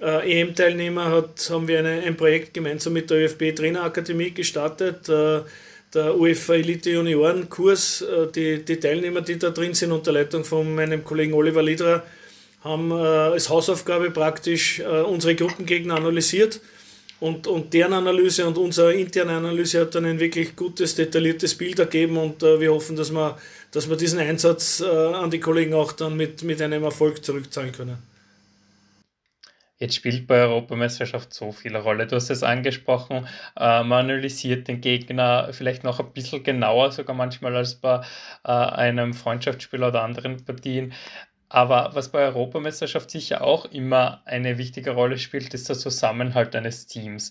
äh, 0.00 0.40
EM-Teilnehmer 0.40 1.24
haben 1.50 1.68
wir 1.68 1.78
eine, 1.78 2.02
ein 2.02 2.16
Projekt 2.16 2.52
gemeinsam 2.52 2.92
mit 2.92 3.10
der 3.10 3.24
ÖFB 3.24 3.54
Trainerakademie 3.54 4.32
gestartet. 4.32 5.08
Äh, 5.08 5.42
der 5.94 6.18
UEFA 6.18 6.54
Elite 6.54 6.90
Junioren 6.90 7.48
Kurs, 7.48 8.02
äh, 8.02 8.26
die, 8.34 8.64
die 8.64 8.78
Teilnehmer, 8.78 9.20
die 9.20 9.38
da 9.38 9.50
drin 9.50 9.74
sind, 9.74 9.92
unter 9.92 10.12
Leitung 10.12 10.44
von 10.44 10.74
meinem 10.74 11.04
Kollegen 11.04 11.32
Oliver 11.32 11.62
Lidra, 11.62 12.02
haben 12.62 12.90
äh, 12.90 12.94
als 12.94 13.48
Hausaufgabe 13.48 14.10
praktisch 14.10 14.80
äh, 14.80 14.84
unsere 14.84 15.34
Gruppengegner 15.34 15.96
analysiert. 15.96 16.60
Und, 17.20 17.46
und 17.46 17.72
deren 17.72 17.92
Analyse 17.92 18.46
und 18.46 18.58
unsere 18.58 18.94
interne 18.94 19.32
Analyse 19.32 19.80
hat 19.80 19.94
dann 19.94 20.04
ein 20.04 20.20
wirklich 20.20 20.56
gutes, 20.56 20.94
detailliertes 20.94 21.54
Bild 21.56 21.78
ergeben 21.78 22.16
und 22.16 22.42
äh, 22.42 22.60
wir 22.60 22.72
hoffen, 22.72 22.96
dass 22.96 23.12
wir, 23.12 23.38
dass 23.70 23.88
wir 23.88 23.96
diesen 23.96 24.18
Einsatz 24.18 24.80
äh, 24.80 24.86
an 24.86 25.30
die 25.30 25.40
Kollegen 25.40 25.74
auch 25.74 25.92
dann 25.92 26.16
mit, 26.16 26.42
mit 26.42 26.60
einem 26.60 26.82
Erfolg 26.82 27.24
zurückzahlen 27.24 27.72
können. 27.72 27.98
Jetzt 29.78 29.96
spielt 29.96 30.26
bei 30.26 30.42
Europameisterschaft 30.42 31.34
so 31.34 31.50
viel 31.50 31.76
Rolle. 31.76 32.06
Du 32.06 32.16
hast 32.16 32.30
es 32.30 32.42
angesprochen, 32.42 33.26
äh, 33.56 33.82
man 33.82 34.04
analysiert 34.04 34.68
den 34.68 34.80
Gegner 34.80 35.48
vielleicht 35.52 35.82
noch 35.82 36.00
ein 36.00 36.12
bisschen 36.12 36.42
genauer, 36.44 36.92
sogar 36.92 37.16
manchmal 37.16 37.56
als 37.56 37.74
bei 37.74 38.00
äh, 38.44 38.50
einem 38.50 39.14
Freundschaftsspiel 39.14 39.82
oder 39.82 40.02
anderen 40.02 40.44
Partien. 40.44 40.92
Aber 41.54 41.90
was 41.92 42.08
bei 42.08 42.24
Europameisterschaft 42.24 43.12
sicher 43.12 43.44
auch 43.44 43.66
immer 43.66 44.22
eine 44.24 44.58
wichtige 44.58 44.90
Rolle 44.90 45.18
spielt, 45.18 45.54
ist 45.54 45.68
der 45.68 45.78
Zusammenhalt 45.78 46.56
eines 46.56 46.88
Teams. 46.88 47.30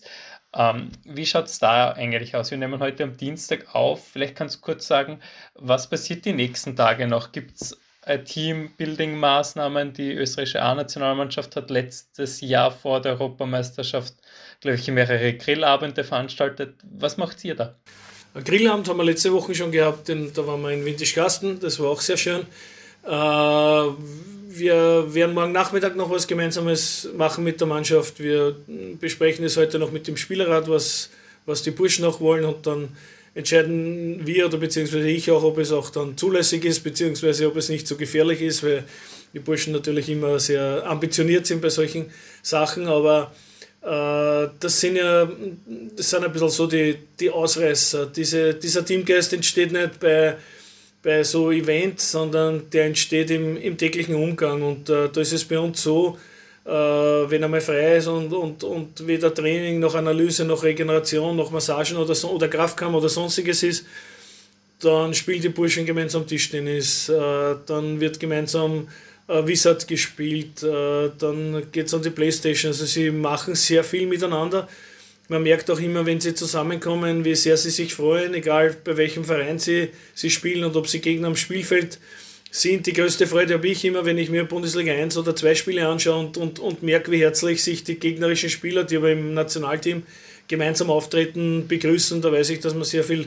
Ähm, 0.55 0.93
wie 1.03 1.25
schaut 1.25 1.47
es 1.47 1.59
da 1.59 1.91
eigentlich 1.91 2.33
aus? 2.33 2.49
Wir 2.49 2.57
nehmen 2.57 2.79
heute 2.79 3.03
am 3.03 3.17
Dienstag 3.17 3.75
auf. 3.75 4.07
Vielleicht 4.07 4.37
kannst 4.37 4.55
du 4.55 4.61
kurz 4.61 4.87
sagen, 4.87 5.19
was 5.55 5.89
passiert 5.89 6.23
die 6.23 6.31
nächsten 6.31 6.77
Tage 6.77 7.05
noch? 7.05 7.33
Gibt 7.33 7.59
es 7.59 7.77
äh, 8.05 8.19
Teambuilding-Maßnahmen. 8.19 9.91
Die 9.91 10.13
österreichische 10.13 10.61
A-Nationalmannschaft 10.61 11.57
hat 11.57 11.69
letztes 11.69 12.39
Jahr 12.39 12.71
vor 12.71 13.01
der 13.01 13.19
Europameisterschaft, 13.19 14.13
glaube 14.61 14.77
ich, 14.77 14.87
mehrere 14.87 15.33
Grillabende 15.33 16.05
veranstaltet. 16.05 16.75
Was 16.89 17.17
macht 17.17 17.43
ihr 17.43 17.55
da? 17.55 17.75
Ein 18.35 18.45
Grillabend 18.45 18.87
haben 18.87 18.99
wir 18.99 19.03
letzte 19.03 19.33
Woche 19.33 19.53
schon 19.53 19.73
gehabt, 19.73 20.07
denn 20.07 20.31
da 20.33 20.47
waren 20.47 20.61
wir 20.61 20.71
in 20.71 20.85
Wintischgasten, 20.85 21.59
das 21.59 21.77
war 21.81 21.89
auch 21.89 21.99
sehr 21.99 22.15
schön. 22.15 22.47
Äh, 23.05 23.09
wir 24.55 25.13
werden 25.13 25.33
morgen 25.33 25.51
Nachmittag 25.51 25.95
noch 25.95 26.09
was 26.09 26.27
Gemeinsames 26.27 27.09
machen 27.15 27.43
mit 27.43 27.59
der 27.59 27.67
Mannschaft. 27.67 28.19
Wir 28.19 28.55
besprechen 28.99 29.43
es 29.45 29.57
heute 29.57 29.79
noch 29.79 29.91
mit 29.91 30.07
dem 30.07 30.15
Spielerrat, 30.15 30.69
was, 30.69 31.09
was 31.45 31.63
die 31.63 31.71
Burschen 31.71 32.05
noch 32.05 32.21
wollen 32.21 32.45
und 32.45 32.65
dann 32.67 32.89
entscheiden 33.35 34.25
wir 34.25 34.45
oder 34.45 34.57
beziehungsweise 34.57 35.09
ich 35.09 35.31
auch, 35.31 35.43
ob 35.43 35.57
es 35.57 35.71
auch 35.71 35.89
dann 35.89 36.15
zulässig 36.17 36.65
ist, 36.65 36.81
beziehungsweise 36.81 37.47
ob 37.47 37.57
es 37.57 37.69
nicht 37.69 37.87
so 37.87 37.95
gefährlich 37.95 38.41
ist, 38.41 38.63
weil 38.63 38.83
die 39.33 39.39
Burschen 39.39 39.73
natürlich 39.73 40.07
immer 40.07 40.39
sehr 40.39 40.83
ambitioniert 40.85 41.47
sind 41.47 41.59
bei 41.59 41.69
solchen 41.69 42.11
Sachen, 42.43 42.85
aber 42.85 43.33
äh, 43.81 44.49
das 44.59 44.79
sind 44.79 44.97
ja 44.97 45.27
das 45.95 46.09
sind 46.11 46.23
ein 46.23 46.31
bisschen 46.31 46.49
so 46.49 46.67
die, 46.67 46.95
die 47.19 47.31
Ausreißer. 47.31 48.05
Diese, 48.05 48.53
dieser 48.53 48.85
Teamgeist 48.85 49.33
entsteht 49.33 49.71
nicht 49.71 49.99
bei, 49.99 50.37
bei 51.03 51.23
so 51.23 51.51
Events, 51.51 52.11
sondern 52.11 52.69
der 52.71 52.85
entsteht 52.85 53.29
im, 53.29 53.57
im 53.57 53.77
täglichen 53.77 54.15
Umgang 54.15 54.61
und 54.63 54.89
äh, 54.89 55.09
da 55.09 55.21
ist 55.21 55.33
es 55.33 55.45
bei 55.45 55.59
uns 55.59 55.83
so, 55.83 56.17
äh, 56.65 56.69
wenn 56.69 57.43
er 57.43 57.49
mal 57.49 57.61
frei 57.61 57.97
ist 57.97 58.07
und, 58.07 58.31
und, 58.31 58.63
und 58.63 59.05
weder 59.05 59.33
Training 59.33 59.79
noch 59.79 59.95
Analyse 59.95 60.45
noch 60.45 60.63
Regeneration 60.63 61.35
noch 61.35 61.51
Massagen 61.51 61.97
oder, 61.97 62.15
so, 62.15 62.29
oder 62.31 62.47
Kraftkammer 62.47 62.99
oder 62.99 63.09
sonstiges 63.09 63.63
ist, 63.63 63.85
dann 64.79 65.13
spielt 65.13 65.43
die 65.43 65.49
Burschen 65.49 65.85
gemeinsam 65.85 66.25
Tischtennis, 66.25 67.09
äh, 67.09 67.55
dann 67.65 67.99
wird 67.99 68.19
gemeinsam 68.19 68.87
äh, 69.27 69.45
Wizard 69.45 69.87
gespielt, 69.87 70.63
äh, 70.63 71.09
dann 71.17 71.69
geht 71.71 71.87
es 71.87 71.93
an 71.93 72.01
die 72.01 72.09
Playstation. 72.09 72.71
Also 72.71 72.85
sie 72.85 73.11
machen 73.11 73.55
sehr 73.55 73.83
viel 73.83 74.07
miteinander. 74.07 74.67
Man 75.33 75.41
merkt 75.41 75.71
auch 75.71 75.79
immer, 75.79 76.05
wenn 76.05 76.21
sie 76.21 76.35
zusammenkommen, 76.35 77.25
wie 77.25 77.33
sehr 77.33 77.57
sie 77.57 77.71
sich 77.71 77.95
freuen, 77.95 78.35
egal 78.35 78.77
bei 78.83 78.97
welchem 78.97 79.25
Verein 79.25 79.57
sie, 79.57 79.89
sie 80.13 80.29
spielen 80.29 80.63
und 80.63 80.75
ob 80.75 80.87
sie 80.87 81.01
Gegner 81.01 81.25
am 81.25 81.35
Spielfeld 81.35 81.97
sind. 82.51 82.85
Die 82.85 82.93
größte 82.93 83.25
Freude 83.25 83.55
habe 83.55 83.67
ich 83.67 83.83
immer, 83.83 84.05
wenn 84.05 84.19
ich 84.19 84.29
mir 84.29 84.43
Bundesliga 84.43 84.93
1 84.93 85.17
oder 85.17 85.35
2 85.35 85.55
Spiele 85.55 85.87
anschaue 85.87 86.19
und, 86.19 86.37
und, 86.37 86.59
und 86.59 86.83
merke, 86.83 87.09
wie 87.09 87.19
herzlich 87.19 87.63
sich 87.63 87.83
die 87.83 87.95
gegnerischen 87.95 88.51
Spieler, 88.51 88.83
die 88.83 88.97
aber 88.97 89.11
im 89.11 89.33
Nationalteam 89.33 90.03
gemeinsam 90.47 90.91
auftreten, 90.91 91.67
begrüßen. 91.67 92.21
Da 92.21 92.31
weiß 92.31 92.51
ich, 92.51 92.59
dass 92.59 92.75
wir 92.75 92.85
sehr 92.85 93.03
viel 93.03 93.25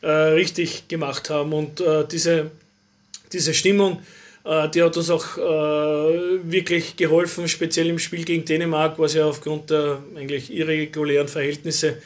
äh, 0.00 0.06
richtig 0.06 0.86
gemacht 0.86 1.28
haben. 1.28 1.52
Und 1.52 1.80
äh, 1.80 2.06
diese, 2.06 2.52
diese 3.32 3.52
Stimmung 3.52 4.00
Äh, 4.44 4.68
die 4.70 4.82
hat 4.82 4.96
uns 4.96 5.10
auch 5.10 5.38
äh, 5.38 5.40
wirklich 6.50 6.96
geholfen, 6.96 7.48
speziell 7.48 7.88
im 7.88 7.98
Spiel 7.98 8.24
gegen 8.24 8.44
Dänemark, 8.44 8.98
was 8.98 9.14
ja 9.14 9.26
aufgrund 9.26 9.70
der 9.70 10.02
eigentlich 10.16 10.52
irregulären 10.52 11.28
Verhältnisse 11.28 11.98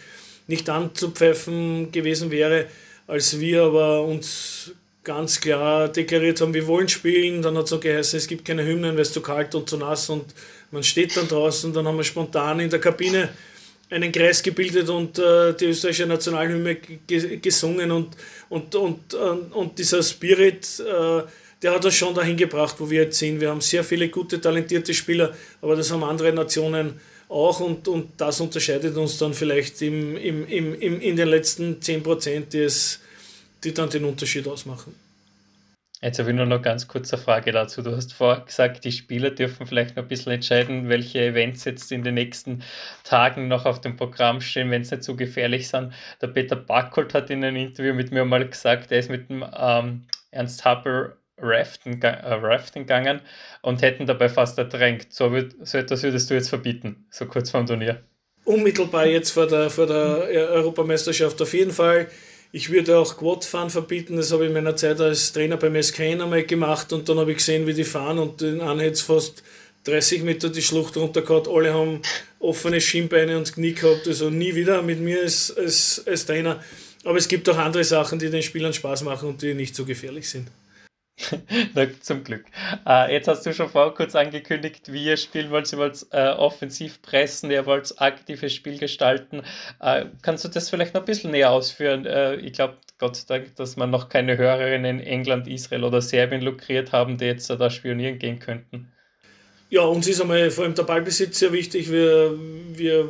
nicht 0.46 0.68
anzupfeifen 0.68 1.90
gewesen 1.92 2.30
wäre, 2.30 2.66
als 3.06 3.40
wir 3.40 3.64
aber 3.64 4.02
uns 4.02 4.72
ganz 5.02 5.40
klar 5.40 5.88
deklariert 5.88 6.40
haben, 6.40 6.52
wir 6.52 6.66
wollen 6.66 6.88
spielen. 6.88 7.40
Dann 7.40 7.56
hat 7.56 7.66
es 7.66 7.72
auch 7.72 7.80
geheißen, 7.80 8.18
es 8.18 8.26
gibt 8.26 8.44
keine 8.44 8.64
Hymnen, 8.64 8.94
weil 8.94 9.02
es 9.02 9.12
zu 9.12 9.20
kalt 9.20 9.54
und 9.54 9.68
zu 9.68 9.76
nass 9.76 10.10
und 10.10 10.24
man 10.72 10.82
steht 10.82 11.16
dann 11.16 11.28
draußen. 11.28 11.72
Dann 11.72 11.86
haben 11.86 11.96
wir 11.96 12.04
spontan 12.04 12.60
in 12.60 12.68
der 12.68 12.80
Kabine 12.80 13.28
einen 13.88 14.10
Kreis 14.10 14.42
gebildet 14.42 14.88
und 14.88 15.18
äh, 15.18 15.54
die 15.54 15.66
österreichische 15.66 16.06
Nationalhymne 16.06 16.76
gesungen 17.40 17.92
und, 17.92 18.16
und, 18.48 18.74
und, 18.74 19.14
und, 19.14 19.52
und 19.52 19.78
dieser 19.78 20.02
Spirit, 20.02 20.80
äh, 20.80 21.22
der 21.62 21.74
hat 21.74 21.84
uns 21.84 21.94
schon 21.94 22.14
dahin 22.14 22.36
gebracht, 22.36 22.76
wo 22.78 22.88
wir 22.90 23.04
jetzt 23.04 23.18
sind. 23.18 23.40
Wir 23.40 23.50
haben 23.50 23.60
sehr 23.60 23.82
viele 23.82 24.08
gute, 24.08 24.40
talentierte 24.40 24.92
Spieler, 24.94 25.34
aber 25.62 25.76
das 25.76 25.90
haben 25.90 26.04
andere 26.04 26.32
Nationen 26.32 27.00
auch 27.28 27.60
und, 27.60 27.88
und 27.88 28.20
das 28.20 28.40
unterscheidet 28.40 28.96
uns 28.96 29.18
dann 29.18 29.34
vielleicht 29.34 29.82
im, 29.82 30.16
im, 30.16 30.46
im, 30.46 30.74
im, 30.80 31.00
in 31.00 31.16
den 31.16 31.28
letzten 31.28 31.80
10 31.80 32.02
Prozent, 32.02 32.52
die, 32.52 32.68
die 33.64 33.74
dann 33.74 33.90
den 33.90 34.04
Unterschied 34.04 34.46
ausmachen. 34.46 34.94
Jetzt 36.02 36.18
habe 36.18 36.30
ich 36.30 36.36
nur 36.36 36.44
noch 36.44 36.60
ganz 36.60 36.86
kurze 36.86 37.16
Frage 37.16 37.52
dazu. 37.52 37.82
Du 37.82 37.96
hast 37.96 38.12
vorher 38.12 38.44
gesagt, 38.44 38.84
die 38.84 38.92
Spieler 38.92 39.30
dürfen 39.30 39.66
vielleicht 39.66 39.96
noch 39.96 40.04
ein 40.04 40.08
bisschen 40.08 40.32
entscheiden, 40.32 40.90
welche 40.90 41.20
Events 41.20 41.64
jetzt 41.64 41.90
in 41.90 42.04
den 42.04 42.14
nächsten 42.14 42.62
Tagen 43.02 43.48
noch 43.48 43.64
auf 43.64 43.80
dem 43.80 43.96
Programm 43.96 44.42
stehen, 44.42 44.70
wenn 44.70 44.82
es 44.82 44.90
nicht 44.90 45.04
so 45.04 45.16
gefährlich 45.16 45.68
sind. 45.68 45.94
Der 46.20 46.28
Peter 46.28 46.54
Backold 46.54 47.14
hat 47.14 47.30
in 47.30 47.42
einem 47.42 47.56
Interview 47.56 47.94
mit 47.94 48.12
mir 48.12 48.26
mal 48.26 48.46
gesagt, 48.46 48.92
er 48.92 48.98
ist 48.98 49.10
mit 49.10 49.30
dem 49.30 49.42
ähm, 49.56 50.06
Ernst 50.30 50.66
Happel 50.66 51.16
Raften, 51.38 52.00
äh, 52.02 52.08
Raften 52.08 52.82
gegangen 52.82 53.20
und 53.62 53.82
hätten 53.82 54.06
dabei 54.06 54.28
fast 54.28 54.58
ertränkt. 54.58 55.12
So, 55.12 55.32
so 55.62 55.78
etwas 55.78 56.02
würdest 56.02 56.30
du 56.30 56.34
jetzt 56.34 56.48
verbieten, 56.48 57.06
so 57.10 57.26
kurz 57.26 57.50
vor 57.50 57.60
dem 57.60 57.66
Turnier. 57.66 58.02
Unmittelbar 58.44 59.06
jetzt 59.06 59.30
vor 59.30 59.46
der, 59.46 59.70
vor 59.70 59.86
der 59.86 59.96
Europameisterschaft 59.96 61.40
auf 61.42 61.52
jeden 61.52 61.72
Fall. 61.72 62.08
Ich 62.52 62.70
würde 62.70 62.96
auch 62.96 63.16
Quadfahren 63.16 63.70
verbieten, 63.70 64.16
das 64.16 64.32
habe 64.32 64.44
ich 64.44 64.48
in 64.48 64.54
meiner 64.54 64.76
Zeit 64.76 65.00
als 65.00 65.32
Trainer 65.32 65.56
beim 65.56 65.80
SK 65.82 66.00
einmal 66.00 66.44
gemacht 66.44 66.92
und 66.92 67.08
dann 67.08 67.18
habe 67.18 67.32
ich 67.32 67.38
gesehen, 67.38 67.66
wie 67.66 67.74
die 67.74 67.84
fahren 67.84 68.18
und 68.18 68.40
den 68.40 68.60
einen 68.60 68.80
hätte 68.80 69.02
fast 69.02 69.42
30 69.84 70.22
Meter 70.22 70.48
die 70.48 70.62
Schlucht 70.62 70.96
runtergehauen. 70.96 71.48
Alle 71.48 71.74
haben 71.74 72.02
offene 72.38 72.80
Schienbeine 72.80 73.36
und 73.36 73.52
Knie 73.52 73.72
gehabt, 73.72 74.06
also 74.06 74.30
nie 74.30 74.54
wieder 74.54 74.80
mit 74.82 75.00
mir 75.00 75.22
als, 75.22 75.54
als, 75.56 76.02
als 76.06 76.24
Trainer. 76.26 76.62
Aber 77.04 77.18
es 77.18 77.28
gibt 77.28 77.48
auch 77.48 77.58
andere 77.58 77.84
Sachen, 77.84 78.18
die 78.18 78.30
den 78.30 78.42
Spielern 78.42 78.72
Spaß 78.72 79.02
machen 79.02 79.28
und 79.28 79.42
die 79.42 79.54
nicht 79.54 79.76
so 79.76 79.84
gefährlich 79.84 80.28
sind. 80.28 80.48
Na, 81.74 81.86
zum 82.00 82.24
Glück. 82.24 82.44
Äh, 82.86 83.12
jetzt 83.12 83.26
hast 83.26 83.46
du 83.46 83.52
schon 83.54 83.70
vorher 83.70 83.94
kurz 83.94 84.14
angekündigt, 84.14 84.92
wie 84.92 85.04
ihr 85.04 85.16
spielen 85.16 85.50
wollt. 85.50 85.72
Ihr 85.72 85.78
wollt 85.78 86.06
äh, 86.10 86.28
offensiv 86.28 87.00
pressen, 87.00 87.50
ihr 87.50 87.64
wollt 87.64 87.94
aktives 88.00 88.52
Spiel 88.54 88.78
gestalten. 88.78 89.42
Äh, 89.80 90.06
kannst 90.22 90.44
du 90.44 90.48
das 90.48 90.68
vielleicht 90.68 90.94
noch 90.94 91.02
ein 91.02 91.06
bisschen 91.06 91.30
näher 91.30 91.50
ausführen? 91.50 92.04
Äh, 92.04 92.36
ich 92.36 92.52
glaube, 92.52 92.76
Gott 92.98 93.16
sei 93.16 93.38
Dank, 93.38 93.56
dass 93.56 93.76
man 93.76 93.90
noch 93.90 94.08
keine 94.08 94.36
Hörerinnen 94.36 95.00
in 95.00 95.06
England, 95.06 95.48
Israel 95.48 95.84
oder 95.84 96.02
Serbien 96.02 96.42
lukriert 96.42 96.92
haben, 96.92 97.16
die 97.16 97.26
jetzt 97.26 97.48
da 97.48 97.70
spionieren 97.70 98.18
gehen 98.18 98.38
könnten. 98.38 98.92
Ja, 99.68 99.82
uns 99.82 100.06
ist 100.06 100.20
einmal 100.20 100.50
vor 100.50 100.64
allem 100.64 100.74
der 100.74 100.84
Ballbesitz 100.84 101.40
sehr 101.40 101.52
wichtig. 101.52 101.90
Wir, 101.90 102.38
wir 102.74 103.08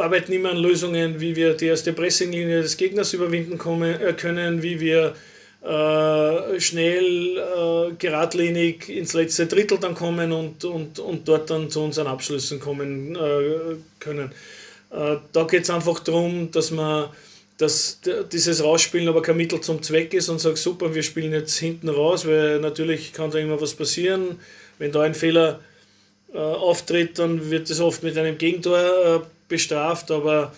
arbeiten 0.00 0.32
immer 0.32 0.50
an 0.50 0.56
Lösungen, 0.56 1.20
wie 1.20 1.36
wir 1.36 1.54
die 1.54 1.66
erste 1.66 1.92
Pressinglinie 1.92 2.62
des 2.62 2.76
Gegners 2.76 3.12
überwinden 3.12 3.58
äh, 3.82 4.12
können, 4.14 4.62
wie 4.62 4.80
wir 4.80 5.14
äh, 5.62 6.60
schnell, 6.60 7.36
äh, 7.36 7.92
geradlinig 7.98 8.88
ins 8.88 9.12
letzte 9.12 9.46
Drittel 9.46 9.78
dann 9.78 9.94
kommen 9.94 10.30
und, 10.32 10.64
und, 10.64 10.98
und 11.00 11.26
dort 11.26 11.50
dann 11.50 11.68
zu 11.68 11.80
unseren 11.80 12.06
Abschlüssen 12.06 12.60
kommen 12.60 13.16
äh, 13.16 13.76
können. 13.98 14.30
Äh, 14.90 15.16
da 15.32 15.44
geht 15.44 15.64
es 15.64 15.70
einfach 15.70 15.98
darum, 16.00 16.50
dass 16.50 16.70
man 16.70 17.08
dass 17.56 18.00
dieses 18.30 18.62
Rausspielen 18.62 19.08
aber 19.08 19.20
kein 19.20 19.36
Mittel 19.36 19.60
zum 19.60 19.82
Zweck 19.82 20.14
ist 20.14 20.28
und 20.28 20.38
sagt, 20.38 20.58
super, 20.58 20.94
wir 20.94 21.02
spielen 21.02 21.32
jetzt 21.32 21.58
hinten 21.58 21.88
raus, 21.88 22.24
weil 22.24 22.60
natürlich 22.60 23.12
kann 23.12 23.32
da 23.32 23.38
immer 23.38 23.60
was 23.60 23.74
passieren. 23.74 24.38
Wenn 24.78 24.92
da 24.92 25.02
ein 25.02 25.16
Fehler 25.16 25.58
äh, 26.32 26.38
auftritt, 26.38 27.18
dann 27.18 27.50
wird 27.50 27.68
das 27.68 27.80
oft 27.80 28.04
mit 28.04 28.16
einem 28.16 28.38
Gegentor 28.38 29.26
bestraft, 29.48 30.12
aber 30.12 30.52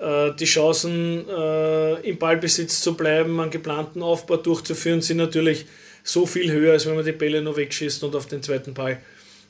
die 0.00 0.44
Chancen, 0.46 1.28
äh, 1.28 2.00
im 2.08 2.16
Ballbesitz 2.16 2.80
zu 2.80 2.94
bleiben, 2.94 3.38
einen 3.38 3.50
geplanten 3.50 4.02
Aufbau 4.02 4.38
durchzuführen, 4.38 5.02
sind 5.02 5.18
natürlich 5.18 5.66
so 6.02 6.24
viel 6.24 6.50
höher, 6.50 6.72
als 6.72 6.86
wenn 6.86 6.94
man 6.94 7.04
die 7.04 7.12
Bälle 7.12 7.42
nur 7.42 7.56
wegschießt 7.56 8.02
und 8.04 8.16
auf 8.16 8.26
den 8.26 8.42
zweiten 8.42 8.72
Ball 8.72 8.98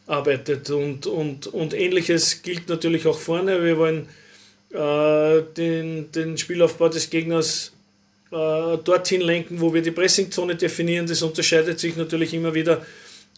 arbeitet. 0.06 0.68
Und, 0.70 1.06
und, 1.06 1.46
und 1.46 1.72
ähnliches 1.74 2.42
gilt 2.42 2.68
natürlich 2.68 3.06
auch 3.06 3.18
vorne. 3.18 3.62
Wir 3.64 3.78
wollen 3.78 4.08
äh, 4.72 5.42
den, 5.56 6.10
den 6.12 6.36
Spielaufbau 6.36 6.88
des 6.88 7.08
Gegners 7.10 7.72
äh, 8.32 8.76
dorthin 8.84 9.20
lenken, 9.20 9.60
wo 9.60 9.72
wir 9.72 9.82
die 9.82 9.90
Pressingzone 9.92 10.56
definieren. 10.56 11.06
Das 11.06 11.22
unterscheidet 11.22 11.78
sich 11.78 11.96
natürlich 11.96 12.34
immer 12.34 12.54
wieder, 12.54 12.84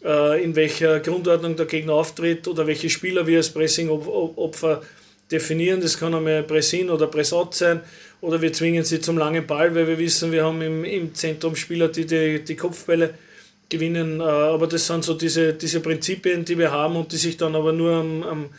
äh, 0.04 0.42
in 0.42 0.56
welcher 0.56 1.00
Grundordnung 1.00 1.56
der 1.56 1.66
Gegner 1.66 1.94
auftritt 1.94 2.48
oder 2.48 2.66
welche 2.66 2.88
Spieler 2.88 3.26
wir 3.26 3.38
als 3.38 3.50
Pressingopfer 3.50 4.82
definieren. 5.32 5.80
Das 5.80 5.98
kann 5.98 6.14
einmal 6.14 6.42
Pressin 6.42 6.90
oder 6.90 7.06
Pressat 7.06 7.54
sein 7.54 7.80
oder 8.20 8.40
wir 8.40 8.52
zwingen 8.52 8.84
sie 8.84 9.00
zum 9.00 9.18
langen 9.18 9.46
Ball, 9.46 9.74
weil 9.74 9.88
wir 9.88 9.98
wissen, 9.98 10.30
wir 10.30 10.44
haben 10.44 10.62
im, 10.62 10.84
im 10.84 11.14
Zentrum 11.14 11.56
Spieler, 11.56 11.88
die, 11.88 12.06
die 12.06 12.44
die 12.44 12.56
Kopfbälle 12.56 13.14
gewinnen. 13.68 14.20
Äh, 14.20 14.24
aber 14.24 14.68
das 14.68 14.86
sind 14.86 15.02
so 15.02 15.14
diese, 15.14 15.54
diese 15.54 15.80
Prinzipien, 15.80 16.44
die 16.44 16.58
wir 16.58 16.70
haben 16.70 16.96
und 16.96 17.10
die 17.10 17.16
sich 17.16 17.36
dann 17.36 17.56
aber 17.56 17.72
nur 17.72 17.96
am, 17.96 18.22
am, 18.22 18.50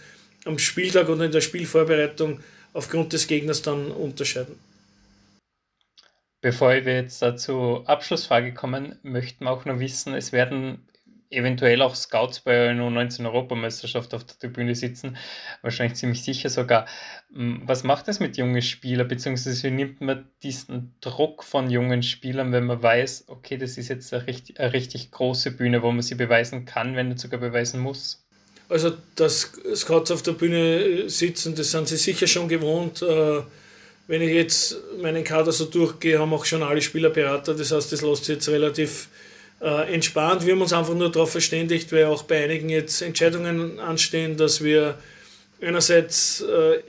am 0.46 0.60
Spieltag 0.60 1.08
oder 1.08 1.24
in 1.24 1.32
der 1.32 1.42
Spielvorbereitung 1.42 2.42
aufgrund 2.74 3.14
des 3.14 3.28
Gegners 3.28 3.62
dann 3.62 3.92
unterscheiden. 3.92 4.60
Bevor 6.42 6.72
wir 6.72 6.96
jetzt 6.96 7.24
zur 7.38 7.88
Abschlussfrage 7.88 8.54
kommen, 8.54 9.00
möchten 9.04 9.46
wir 9.46 9.52
auch 9.52 9.64
noch 9.64 9.80
wissen, 9.80 10.14
es 10.14 10.34
werden 10.34 10.86
eventuell 11.34 11.82
auch 11.82 11.96
Scouts 11.96 12.42
bei 12.42 12.52
der 12.54 12.74
U19 12.74 13.26
Europameisterschaft 13.26 14.14
auf 14.14 14.24
der 14.24 14.38
Tribüne 14.38 14.76
sitzen, 14.76 15.18
wahrscheinlich 15.62 15.98
ziemlich 15.98 16.24
sicher 16.24 16.50
sogar. 16.50 16.86
Was 17.30 17.84
macht 17.84 18.08
das 18.08 18.20
mit 18.20 18.38
jungen 18.38 18.62
Spielern, 18.62 19.08
beziehungsweise 19.08 19.64
wie 19.64 19.72
nimmt 19.72 20.02
man 20.02 20.28
diesen 20.44 20.94
Druck 21.02 21.44
von 21.44 21.70
jungen 21.70 22.04
Spielern, 22.04 22.52
wenn 22.52 22.66
man 22.66 22.82
weiß, 22.82 23.26
okay, 23.28 23.58
das 23.58 23.78
ist 23.78 23.90
jetzt 23.90 24.14
eine 24.14 24.28
richtig, 24.28 24.60
eine 24.60 24.74
richtig 24.74 25.12
große 25.12 25.52
Bühne, 25.52 25.82
wo 25.82 25.92
man 25.92 26.02
sie 26.02 26.16
beweisen 26.16 26.66
kann, 26.66 26.96
wenn 26.96 27.10
nicht 27.10 27.20
sogar 27.20 27.40
beweisen 27.40 27.80
muss? 27.80 28.24
Also, 28.70 28.94
dass 29.16 29.52
Scouts 29.76 30.12
auf 30.12 30.22
der 30.22 30.32
Bühne 30.32 31.10
sitzen, 31.10 31.54
das 31.56 31.72
sind 31.72 31.88
sie 31.88 31.98
sicher 31.98 32.28
schon 32.28 32.48
gewohnt. 32.48 33.02
Äh, 33.02 33.42
wenn 34.08 34.22
ich 34.22 34.32
jetzt 34.32 34.78
meinen 35.02 35.24
Kader 35.24 35.52
so 35.52 35.66
durchgehe, 35.66 36.20
haben 36.20 36.34
auch 36.34 36.46
schon 36.46 36.64
alle 36.64 36.82
Spieler 36.82 37.10
Berater, 37.10 37.54
das 37.54 37.72
heißt, 37.72 37.92
das 37.92 38.02
lässt 38.02 38.26
sich 38.26 38.36
jetzt 38.36 38.50
relativ 38.50 39.08
äh, 39.64 39.94
entspannt. 39.94 40.46
Wir 40.46 40.54
haben 40.54 40.62
uns 40.62 40.74
einfach 40.74 40.94
nur 40.94 41.10
darauf 41.10 41.32
verständigt, 41.32 41.92
weil 41.94 42.06
auch 42.06 42.24
bei 42.24 42.44
einigen 42.44 42.70
jetzt 42.70 43.02
Entscheidungen 43.02 43.80
anstehen, 43.80 44.36
dass 44.36 44.62
wir 44.64 44.98
einerseits 45.62 46.42
äh, 46.42 46.82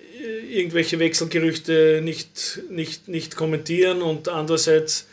irgendwelche 0.50 0.98
Wechselgerüchte 0.98 2.00
nicht, 2.02 2.62
nicht, 2.70 3.06
nicht 3.08 3.36
kommentieren 3.36 4.02
und 4.02 4.28
andererseits 4.28 5.06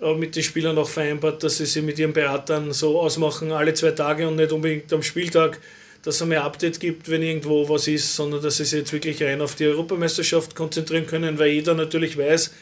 äh, 0.00 0.14
mit 0.14 0.34
den 0.34 0.42
Spielern 0.42 0.76
auch 0.76 0.88
vereinbart, 0.88 1.42
dass 1.42 1.58
sie 1.58 1.66
sich 1.66 1.82
mit 1.82 1.98
ihren 1.98 2.12
Beratern 2.12 2.72
so 2.72 3.00
ausmachen, 3.00 3.52
alle 3.52 3.74
zwei 3.74 3.92
Tage 3.92 4.26
und 4.26 4.36
nicht 4.36 4.50
unbedingt 4.50 4.92
am 4.92 5.02
Spieltag, 5.02 5.60
dass 6.02 6.20
es 6.20 6.26
mehr 6.26 6.44
Update 6.44 6.80
gibt, 6.80 7.08
wenn 7.08 7.22
irgendwo 7.22 7.68
was 7.68 7.86
ist, 7.86 8.14
sondern 8.16 8.42
dass 8.42 8.56
sie 8.56 8.64
sich 8.64 8.78
jetzt 8.80 8.92
wirklich 8.92 9.22
rein 9.22 9.40
auf 9.40 9.54
die 9.54 9.66
Europameisterschaft 9.66 10.54
konzentrieren 10.56 11.06
können, 11.06 11.38
weil 11.38 11.50
jeder 11.50 11.74
natürlich 11.74 12.16
weiß, 12.18 12.52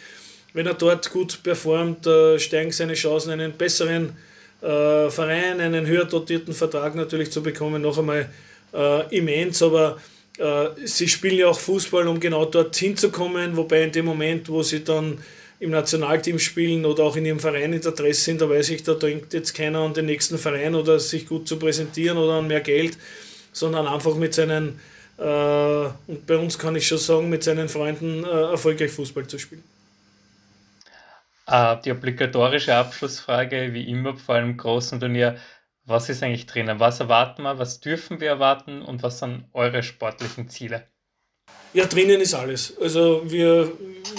wenn 0.56 0.66
er 0.66 0.72
dort 0.72 1.10
gut 1.10 1.42
performt, 1.42 2.06
äh, 2.06 2.38
steigen 2.38 2.72
seine 2.72 2.94
Chancen, 2.94 3.30
einen 3.30 3.52
besseren 3.52 4.16
äh, 4.62 5.10
Verein, 5.10 5.60
einen 5.60 5.86
höher 5.86 6.06
dotierten 6.06 6.54
Vertrag 6.54 6.94
natürlich 6.94 7.30
zu 7.30 7.42
bekommen, 7.42 7.82
noch 7.82 7.98
einmal 7.98 8.30
äh, 8.72 9.16
immens. 9.16 9.62
Aber 9.62 9.98
sie 10.84 11.08
spielen 11.08 11.38
ja 11.38 11.46
auch 11.46 11.58
Fußball, 11.58 12.06
um 12.08 12.20
genau 12.20 12.44
dorthin 12.44 12.94
zu 12.94 13.10
kommen, 13.10 13.56
wobei 13.56 13.84
in 13.84 13.92
dem 13.92 14.04
Moment, 14.04 14.50
wo 14.50 14.62
sie 14.62 14.84
dann 14.84 15.16
im 15.60 15.70
Nationalteam 15.70 16.38
spielen 16.38 16.84
oder 16.84 17.04
auch 17.04 17.16
in 17.16 17.24
ihrem 17.24 17.40
Verein 17.40 17.72
in 17.72 17.80
der 17.80 17.92
Dress 17.92 18.22
sind, 18.22 18.42
da 18.42 18.50
weiß 18.50 18.68
ich, 18.68 18.82
da 18.82 18.92
denkt 18.92 19.32
jetzt 19.32 19.54
keiner 19.54 19.78
an 19.78 19.94
den 19.94 20.04
nächsten 20.04 20.36
Verein 20.36 20.74
oder 20.74 21.00
sich 21.00 21.26
gut 21.26 21.48
zu 21.48 21.58
präsentieren 21.58 22.18
oder 22.18 22.34
an 22.34 22.48
mehr 22.48 22.60
Geld, 22.60 22.98
sondern 23.52 23.86
einfach 23.86 24.14
mit 24.14 24.34
seinen, 24.34 24.78
äh, 25.16 25.22
und 25.22 26.26
bei 26.26 26.36
uns 26.36 26.58
kann 26.58 26.76
ich 26.76 26.86
schon 26.86 26.98
sagen, 26.98 27.30
mit 27.30 27.42
seinen 27.42 27.70
Freunden 27.70 28.22
äh, 28.24 28.50
erfolgreich 28.50 28.90
Fußball 28.90 29.26
zu 29.26 29.38
spielen. 29.38 29.62
Äh, 31.46 31.76
die 31.84 31.92
obligatorische 31.92 32.74
Abschlussfrage, 32.74 33.72
wie 33.72 33.88
immer, 33.88 34.16
vor 34.16 34.36
einem 34.36 34.56
großen 34.56 35.00
Turnier. 35.00 35.36
Was 35.84 36.08
ist 36.08 36.22
eigentlich 36.22 36.46
drinnen? 36.46 36.80
Was 36.80 37.00
erwarten 37.00 37.42
wir? 37.42 37.58
Was 37.58 37.80
dürfen 37.80 38.20
wir 38.20 38.28
erwarten? 38.28 38.82
Und 38.82 39.02
was 39.02 39.20
sind 39.20 39.44
eure 39.52 39.82
sportlichen 39.82 40.48
Ziele? 40.48 40.86
Ja, 41.72 41.86
drinnen 41.86 42.20
ist 42.20 42.34
alles. 42.34 42.76
Also 42.80 43.22
wir, 43.26 43.70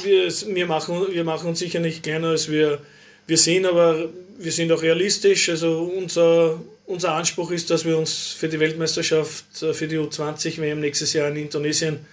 wir, 0.04 0.30
wir, 0.30 0.68
machen, 0.68 1.08
wir 1.12 1.24
machen 1.24 1.50
uns 1.50 1.60
sicher 1.60 1.80
nicht 1.80 2.04
kleiner, 2.04 2.30
als 2.30 2.50
wir, 2.50 2.80
Wir 3.26 3.38
sind 3.38 3.66
aber 3.66 4.10
wir 4.38 4.52
sind 4.52 4.72
auch 4.72 4.82
realistisch. 4.82 5.50
Also 5.50 5.92
unser, 5.98 6.62
unser 6.86 7.14
Anspruch 7.14 7.52
ist, 7.52 7.70
dass 7.70 7.86
wir 7.86 7.98
uns 7.98 8.28
für 8.28 8.48
die 8.48 8.60
Weltmeisterschaft, 8.60 9.62
äh, 9.62 9.74
für 9.74 9.88
die 9.88 9.98
U20 9.98 10.60
WM 10.62 10.80
nächstes 10.80 11.14
Jahr 11.14 11.30
in 11.30 11.36
Indonesien 11.36 12.06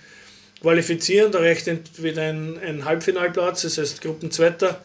qualifizieren. 0.61 1.31
Da 1.31 1.39
reicht 1.41 1.69
entweder 1.69 2.23
ein, 2.23 2.59
ein 2.59 2.85
Halbfinalplatz, 2.85 3.63
das 3.63 3.79
heißt 3.79 4.01
Gruppenzweiter, 4.01 4.83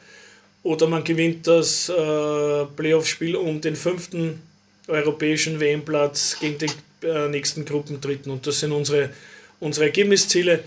oder 0.64 0.88
man 0.88 1.04
gewinnt 1.04 1.48
das 1.48 1.90
äh, 1.90 2.66
Playoff-Spiel 2.76 3.36
um 3.36 3.62
den 3.62 3.76
fünften 3.76 4.42
europäischen 4.88 5.60
WM-Platz 5.60 6.38
gegen 6.40 6.58
den 6.58 6.72
äh, 7.04 7.30
nächsten 7.30 7.66
Gruppendritten. 7.66 8.32
Und 8.32 8.46
das 8.46 8.60
sind 8.60 8.72
unsere, 8.72 9.10
unsere 9.60 9.86
Ergebnisziele. 9.86 10.64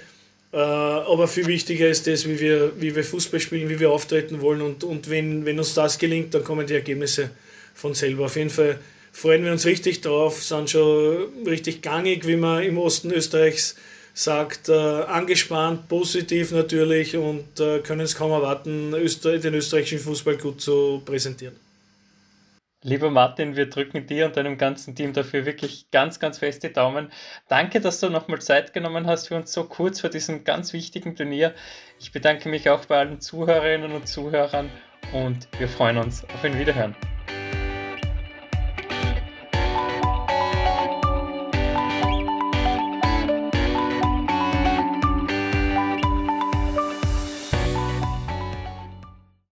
Äh, 0.52 0.56
aber 0.56 1.28
viel 1.28 1.46
wichtiger 1.46 1.88
ist 1.88 2.06
das, 2.06 2.26
wie 2.28 2.38
wir, 2.38 2.72
wie 2.80 2.94
wir 2.94 3.04
Fußball 3.04 3.40
spielen, 3.40 3.68
wie 3.68 3.80
wir 3.80 3.90
auftreten 3.90 4.40
wollen. 4.40 4.62
Und, 4.62 4.84
und 4.84 5.10
wenn, 5.10 5.44
wenn 5.44 5.58
uns 5.58 5.74
das 5.74 5.98
gelingt, 5.98 6.34
dann 6.34 6.44
kommen 6.44 6.66
die 6.66 6.74
Ergebnisse 6.74 7.30
von 7.74 7.94
selber. 7.94 8.26
Auf 8.26 8.36
jeden 8.36 8.50
Fall 8.50 8.78
freuen 9.12 9.44
wir 9.44 9.52
uns 9.52 9.66
richtig 9.66 10.00
drauf, 10.00 10.42
sind 10.42 10.70
schon 10.70 11.28
richtig 11.46 11.82
gangig, 11.82 12.26
wie 12.26 12.36
man 12.36 12.62
im 12.62 12.78
Osten 12.78 13.12
Österreichs 13.12 13.76
sagt, 14.14 14.68
äh, 14.68 14.72
angespannt, 14.72 15.88
positiv 15.88 16.52
natürlich 16.52 17.16
und 17.16 17.58
äh, 17.60 17.80
können 17.80 18.02
es 18.02 18.14
kaum 18.14 18.30
erwarten, 18.30 18.94
Öster 18.94 19.38
den 19.38 19.54
österreichischen 19.54 19.98
Fußball 19.98 20.36
gut 20.36 20.60
zu 20.60 21.02
präsentieren. 21.04 21.56
Lieber 22.84 23.10
Martin, 23.10 23.54
wir 23.54 23.70
drücken 23.70 24.08
dir 24.08 24.26
und 24.26 24.36
deinem 24.36 24.58
ganzen 24.58 24.96
Team 24.96 25.12
dafür 25.12 25.46
wirklich 25.46 25.86
ganz, 25.92 26.18
ganz 26.18 26.38
feste 26.38 26.70
Daumen. 26.70 27.12
Danke, 27.48 27.80
dass 27.80 28.00
du 28.00 28.10
nochmal 28.10 28.42
Zeit 28.42 28.72
genommen 28.72 29.06
hast 29.06 29.28
für 29.28 29.36
uns 29.36 29.52
so 29.52 29.64
kurz 29.64 30.00
vor 30.00 30.10
diesem 30.10 30.42
ganz 30.42 30.72
wichtigen 30.72 31.14
Turnier. 31.14 31.54
Ich 32.00 32.10
bedanke 32.10 32.48
mich 32.48 32.68
auch 32.70 32.84
bei 32.86 32.98
allen 32.98 33.20
Zuhörerinnen 33.20 33.92
und 33.92 34.08
Zuhörern 34.08 34.68
und 35.12 35.46
wir 35.58 35.68
freuen 35.68 35.98
uns 35.98 36.24
auf 36.24 36.42
ein 36.42 36.58
Wiederhören. 36.58 36.96